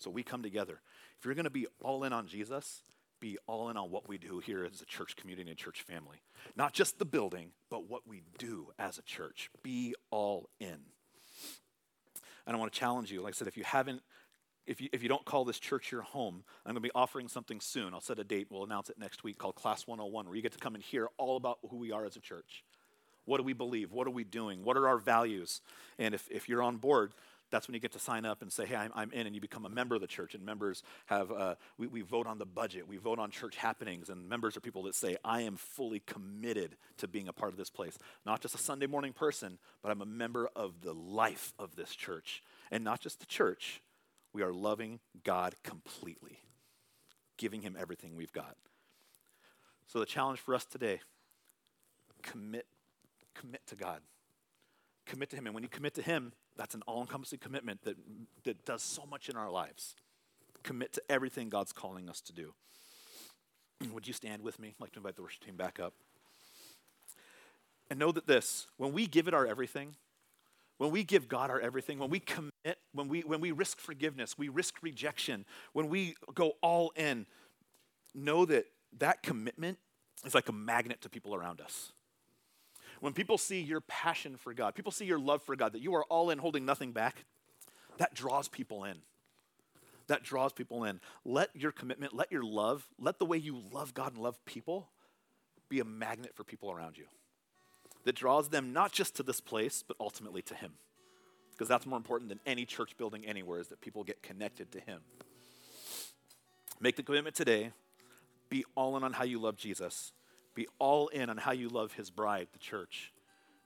So 0.00 0.10
we 0.10 0.22
come 0.22 0.42
together. 0.42 0.80
If 1.18 1.24
you're 1.24 1.34
going 1.34 1.44
to 1.44 1.50
be 1.50 1.66
all 1.82 2.04
in 2.04 2.12
on 2.12 2.26
Jesus, 2.26 2.82
be 3.20 3.36
all 3.46 3.68
in 3.68 3.76
on 3.76 3.90
what 3.90 4.08
we 4.08 4.18
do 4.18 4.38
here 4.38 4.64
as 4.64 4.80
a 4.80 4.86
church 4.86 5.14
community 5.16 5.50
and 5.50 5.58
church 5.58 5.82
family. 5.82 6.22
Not 6.56 6.72
just 6.72 6.98
the 6.98 7.04
building, 7.04 7.50
but 7.70 7.88
what 7.88 8.08
we 8.08 8.22
do 8.38 8.68
as 8.78 8.98
a 8.98 9.02
church. 9.02 9.50
Be 9.62 9.94
all 10.10 10.48
in. 10.58 10.78
And 12.46 12.56
I 12.56 12.58
want 12.58 12.72
to 12.72 12.78
challenge 12.78 13.12
you. 13.12 13.20
Like 13.20 13.34
I 13.34 13.36
said, 13.36 13.46
if 13.46 13.58
you 13.58 13.64
haven't, 13.64 14.02
if 14.66 14.80
you, 14.80 14.88
if 14.92 15.02
you 15.02 15.08
don't 15.08 15.24
call 15.24 15.44
this 15.44 15.58
church 15.58 15.92
your 15.92 16.02
home, 16.02 16.42
I'm 16.64 16.72
going 16.72 16.76
to 16.76 16.80
be 16.80 16.90
offering 16.94 17.28
something 17.28 17.60
soon. 17.60 17.92
I'll 17.92 18.00
set 18.00 18.18
a 18.18 18.24
date. 18.24 18.46
We'll 18.50 18.64
announce 18.64 18.88
it 18.88 18.98
next 18.98 19.22
week 19.22 19.36
called 19.36 19.54
Class 19.54 19.86
101, 19.86 20.26
where 20.26 20.34
you 20.34 20.42
get 20.42 20.52
to 20.52 20.58
come 20.58 20.74
and 20.74 20.82
hear 20.82 21.08
all 21.18 21.36
about 21.36 21.58
who 21.68 21.76
we 21.76 21.92
are 21.92 22.06
as 22.06 22.16
a 22.16 22.20
church. 22.20 22.64
What 23.26 23.36
do 23.36 23.42
we 23.42 23.52
believe? 23.52 23.92
What 23.92 24.06
are 24.06 24.12
we 24.12 24.24
doing? 24.24 24.64
What 24.64 24.76
are 24.76 24.88
our 24.88 24.98
values? 24.98 25.60
And 25.98 26.14
if, 26.14 26.26
if 26.30 26.48
you're 26.48 26.62
on 26.62 26.78
board, 26.78 27.12
that's 27.50 27.66
when 27.66 27.74
you 27.74 27.80
get 27.80 27.92
to 27.92 27.98
sign 27.98 28.24
up 28.24 28.42
and 28.42 28.52
say, 28.52 28.66
hey, 28.66 28.76
I'm, 28.76 28.92
I'm 28.94 29.12
in, 29.12 29.26
and 29.26 29.34
you 29.34 29.40
become 29.40 29.66
a 29.66 29.70
member 29.70 29.94
of 29.94 30.00
the 30.00 30.06
church. 30.06 30.34
And 30.34 30.44
members 30.44 30.82
have, 31.06 31.30
uh, 31.32 31.54
we, 31.78 31.86
we 31.86 32.00
vote 32.02 32.26
on 32.26 32.38
the 32.38 32.46
budget, 32.46 32.88
we 32.88 32.96
vote 32.96 33.18
on 33.18 33.30
church 33.30 33.56
happenings, 33.56 34.08
and 34.08 34.28
members 34.28 34.56
are 34.56 34.60
people 34.60 34.84
that 34.84 34.94
say, 34.94 35.16
I 35.24 35.42
am 35.42 35.56
fully 35.56 36.00
committed 36.00 36.76
to 36.98 37.08
being 37.08 37.28
a 37.28 37.32
part 37.32 37.52
of 37.52 37.58
this 37.58 37.70
place. 37.70 37.98
Not 38.24 38.40
just 38.40 38.54
a 38.54 38.58
Sunday 38.58 38.86
morning 38.86 39.12
person, 39.12 39.58
but 39.82 39.90
I'm 39.90 40.00
a 40.02 40.06
member 40.06 40.48
of 40.54 40.80
the 40.82 40.94
life 40.94 41.52
of 41.58 41.76
this 41.76 41.94
church. 41.94 42.42
And 42.70 42.84
not 42.84 43.00
just 43.00 43.20
the 43.20 43.26
church, 43.26 43.82
we 44.32 44.42
are 44.42 44.52
loving 44.52 45.00
God 45.24 45.54
completely, 45.64 46.38
giving 47.36 47.62
Him 47.62 47.76
everything 47.78 48.16
we've 48.16 48.32
got. 48.32 48.56
So 49.86 49.98
the 49.98 50.06
challenge 50.06 50.38
for 50.38 50.54
us 50.54 50.64
today 50.64 51.00
commit, 52.22 52.66
commit 53.34 53.66
to 53.66 53.74
God. 53.74 54.00
Commit 55.06 55.30
to 55.30 55.36
Him. 55.36 55.46
And 55.46 55.54
when 55.54 55.64
you 55.64 55.68
commit 55.68 55.94
to 55.94 56.02
Him, 56.02 56.32
that's 56.60 56.74
an 56.74 56.82
all 56.86 57.00
encompassing 57.00 57.38
commitment 57.38 57.80
that, 57.84 57.96
that 58.44 58.66
does 58.66 58.82
so 58.82 59.06
much 59.10 59.30
in 59.30 59.36
our 59.36 59.50
lives. 59.50 59.96
Commit 60.62 60.92
to 60.92 61.02
everything 61.08 61.48
God's 61.48 61.72
calling 61.72 62.06
us 62.06 62.20
to 62.20 62.34
do. 62.34 62.52
Would 63.94 64.06
you 64.06 64.12
stand 64.12 64.42
with 64.42 64.58
me? 64.58 64.74
I'd 64.76 64.82
like 64.82 64.92
to 64.92 64.98
invite 64.98 65.16
the 65.16 65.22
worship 65.22 65.42
team 65.42 65.56
back 65.56 65.80
up. 65.80 65.94
And 67.88 67.98
know 67.98 68.12
that 68.12 68.26
this, 68.26 68.66
when 68.76 68.92
we 68.92 69.06
give 69.06 69.26
it 69.26 69.32
our 69.32 69.46
everything, 69.46 69.96
when 70.76 70.90
we 70.90 71.02
give 71.02 71.28
God 71.28 71.48
our 71.48 71.58
everything, 71.58 71.98
when 71.98 72.10
we 72.10 72.20
commit, 72.20 72.78
when 72.92 73.08
we, 73.08 73.22
when 73.22 73.40
we 73.40 73.52
risk 73.52 73.80
forgiveness, 73.80 74.36
we 74.36 74.50
risk 74.50 74.82
rejection, 74.82 75.46
when 75.72 75.88
we 75.88 76.14
go 76.34 76.52
all 76.60 76.92
in, 76.94 77.24
know 78.14 78.44
that 78.44 78.66
that 78.98 79.22
commitment 79.22 79.78
is 80.26 80.34
like 80.34 80.50
a 80.50 80.52
magnet 80.52 81.00
to 81.00 81.08
people 81.08 81.34
around 81.34 81.62
us. 81.62 81.92
When 83.00 83.12
people 83.12 83.38
see 83.38 83.60
your 83.60 83.80
passion 83.80 84.36
for 84.36 84.52
God, 84.52 84.74
people 84.74 84.92
see 84.92 85.06
your 85.06 85.18
love 85.18 85.42
for 85.42 85.56
God, 85.56 85.72
that 85.72 85.80
you 85.80 85.94
are 85.94 86.04
all 86.04 86.30
in, 86.30 86.38
holding 86.38 86.64
nothing 86.64 86.92
back, 86.92 87.24
that 87.98 88.14
draws 88.14 88.48
people 88.48 88.84
in. 88.84 88.96
That 90.06 90.22
draws 90.22 90.52
people 90.52 90.84
in. 90.84 91.00
Let 91.24 91.54
your 91.54 91.72
commitment, 91.72 92.14
let 92.14 92.30
your 92.30 92.42
love, 92.42 92.86
let 92.98 93.18
the 93.18 93.24
way 93.24 93.38
you 93.38 93.62
love 93.72 93.94
God 93.94 94.14
and 94.14 94.22
love 94.22 94.44
people 94.44 94.88
be 95.68 95.80
a 95.80 95.84
magnet 95.84 96.32
for 96.34 96.44
people 96.44 96.70
around 96.70 96.98
you 96.98 97.04
that 98.04 98.14
draws 98.14 98.48
them 98.48 98.72
not 98.72 98.92
just 98.92 99.16
to 99.16 99.22
this 99.22 99.40
place, 99.40 99.84
but 99.86 99.96
ultimately 100.00 100.42
to 100.42 100.54
Him. 100.54 100.72
Because 101.52 101.68
that's 101.68 101.86
more 101.86 101.96
important 101.96 102.28
than 102.28 102.40
any 102.46 102.64
church 102.64 102.96
building 102.96 103.26
anywhere, 103.26 103.60
is 103.60 103.68
that 103.68 103.80
people 103.80 104.04
get 104.04 104.22
connected 104.22 104.72
to 104.72 104.80
Him. 104.80 105.00
Make 106.80 106.96
the 106.96 107.02
commitment 107.02 107.36
today. 107.36 107.72
Be 108.48 108.64
all 108.74 108.96
in 108.96 109.04
on 109.04 109.12
how 109.12 109.24
you 109.24 109.38
love 109.38 109.56
Jesus. 109.56 110.12
Be 110.60 110.68
all 110.78 111.08
in 111.08 111.30
on 111.30 111.38
how 111.38 111.52
you 111.52 111.70
love 111.70 111.94
His 111.94 112.10
bride, 112.10 112.48
the 112.52 112.58
church. 112.58 113.14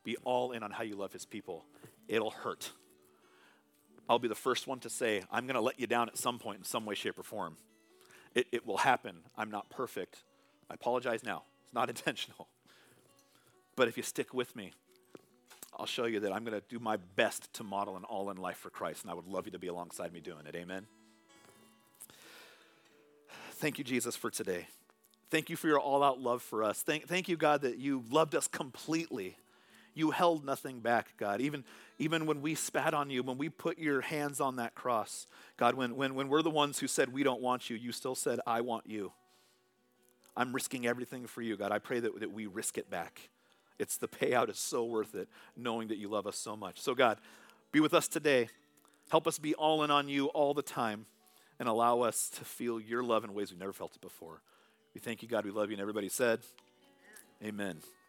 Be 0.04 0.16
all 0.18 0.52
in 0.52 0.62
on 0.62 0.70
how 0.70 0.84
you 0.84 0.94
love 0.94 1.12
His 1.12 1.24
people. 1.24 1.64
It'll 2.06 2.30
hurt. 2.30 2.70
I'll 4.08 4.20
be 4.20 4.28
the 4.28 4.36
first 4.36 4.68
one 4.68 4.78
to 4.78 4.88
say, 4.88 5.24
I'm 5.28 5.44
going 5.48 5.56
to 5.56 5.60
let 5.60 5.80
you 5.80 5.88
down 5.88 6.08
at 6.08 6.16
some 6.16 6.38
point 6.38 6.58
in 6.58 6.64
some 6.64 6.86
way, 6.86 6.94
shape, 6.94 7.18
or 7.18 7.24
form. 7.24 7.56
It, 8.32 8.46
it 8.52 8.64
will 8.64 8.76
happen. 8.76 9.16
I'm 9.36 9.50
not 9.50 9.70
perfect. 9.70 10.22
I 10.70 10.74
apologize 10.74 11.24
now. 11.24 11.42
It's 11.64 11.74
not 11.74 11.88
intentional. 11.96 12.46
But 13.74 13.88
if 13.88 13.96
you 13.96 14.04
stick 14.04 14.32
with 14.32 14.54
me, 14.54 14.70
I'll 15.76 15.86
show 15.86 16.04
you 16.04 16.20
that 16.20 16.32
I'm 16.32 16.44
going 16.44 16.56
to 16.56 16.64
do 16.68 16.78
my 16.78 16.98
best 17.16 17.52
to 17.54 17.64
model 17.64 17.96
an 17.96 18.04
all 18.04 18.30
in 18.30 18.36
life 18.36 18.58
for 18.58 18.70
Christ, 18.70 19.02
and 19.02 19.10
I 19.10 19.14
would 19.14 19.26
love 19.26 19.46
you 19.46 19.50
to 19.50 19.58
be 19.58 19.66
alongside 19.66 20.12
me 20.12 20.20
doing 20.20 20.46
it. 20.46 20.54
Amen. 20.54 20.86
Thank 23.54 23.78
you, 23.78 23.84
Jesus, 23.84 24.14
for 24.14 24.30
today. 24.30 24.68
Thank 25.34 25.50
you 25.50 25.56
for 25.56 25.66
your 25.66 25.80
all 25.80 26.04
out 26.04 26.20
love 26.20 26.42
for 26.42 26.62
us. 26.62 26.82
Thank, 26.82 27.08
thank 27.08 27.28
you, 27.28 27.36
God, 27.36 27.62
that 27.62 27.78
you 27.78 28.04
loved 28.08 28.36
us 28.36 28.46
completely. 28.46 29.36
You 29.92 30.12
held 30.12 30.44
nothing 30.44 30.78
back, 30.78 31.08
God. 31.16 31.40
Even, 31.40 31.64
even 31.98 32.26
when 32.26 32.40
we 32.40 32.54
spat 32.54 32.94
on 32.94 33.10
you, 33.10 33.24
when 33.24 33.36
we 33.36 33.48
put 33.48 33.76
your 33.76 34.00
hands 34.00 34.40
on 34.40 34.54
that 34.56 34.76
cross, 34.76 35.26
God, 35.56 35.74
when, 35.74 35.96
when, 35.96 36.14
when 36.14 36.28
we're 36.28 36.42
the 36.42 36.50
ones 36.50 36.78
who 36.78 36.86
said, 36.86 37.12
We 37.12 37.24
don't 37.24 37.40
want 37.40 37.68
you, 37.68 37.74
you 37.74 37.90
still 37.90 38.14
said, 38.14 38.38
I 38.46 38.60
want 38.60 38.86
you. 38.86 39.10
I'm 40.36 40.52
risking 40.52 40.86
everything 40.86 41.26
for 41.26 41.42
you, 41.42 41.56
God. 41.56 41.72
I 41.72 41.80
pray 41.80 41.98
that, 41.98 42.20
that 42.20 42.32
we 42.32 42.46
risk 42.46 42.78
it 42.78 42.88
back. 42.88 43.28
It's 43.80 43.96
the 43.96 44.06
payout 44.06 44.48
is 44.50 44.60
so 44.60 44.84
worth 44.84 45.16
it, 45.16 45.28
knowing 45.56 45.88
that 45.88 45.98
you 45.98 46.06
love 46.06 46.28
us 46.28 46.36
so 46.36 46.56
much. 46.56 46.80
So, 46.80 46.94
God, 46.94 47.18
be 47.72 47.80
with 47.80 47.92
us 47.92 48.06
today. 48.06 48.50
Help 49.10 49.26
us 49.26 49.40
be 49.40 49.56
all 49.56 49.82
in 49.82 49.90
on 49.90 50.08
you 50.08 50.26
all 50.26 50.54
the 50.54 50.62
time 50.62 51.06
and 51.58 51.68
allow 51.68 52.02
us 52.02 52.30
to 52.36 52.44
feel 52.44 52.78
your 52.78 53.02
love 53.02 53.24
in 53.24 53.34
ways 53.34 53.50
we've 53.50 53.58
never 53.58 53.72
felt 53.72 53.96
it 53.96 54.00
before. 54.00 54.40
We 54.94 55.00
thank 55.00 55.22
you, 55.22 55.28
God. 55.28 55.44
We 55.44 55.50
love 55.50 55.70
you. 55.70 55.74
And 55.74 55.80
everybody 55.80 56.08
said, 56.08 56.40
Amen. 57.42 57.60
Amen. 57.60 58.03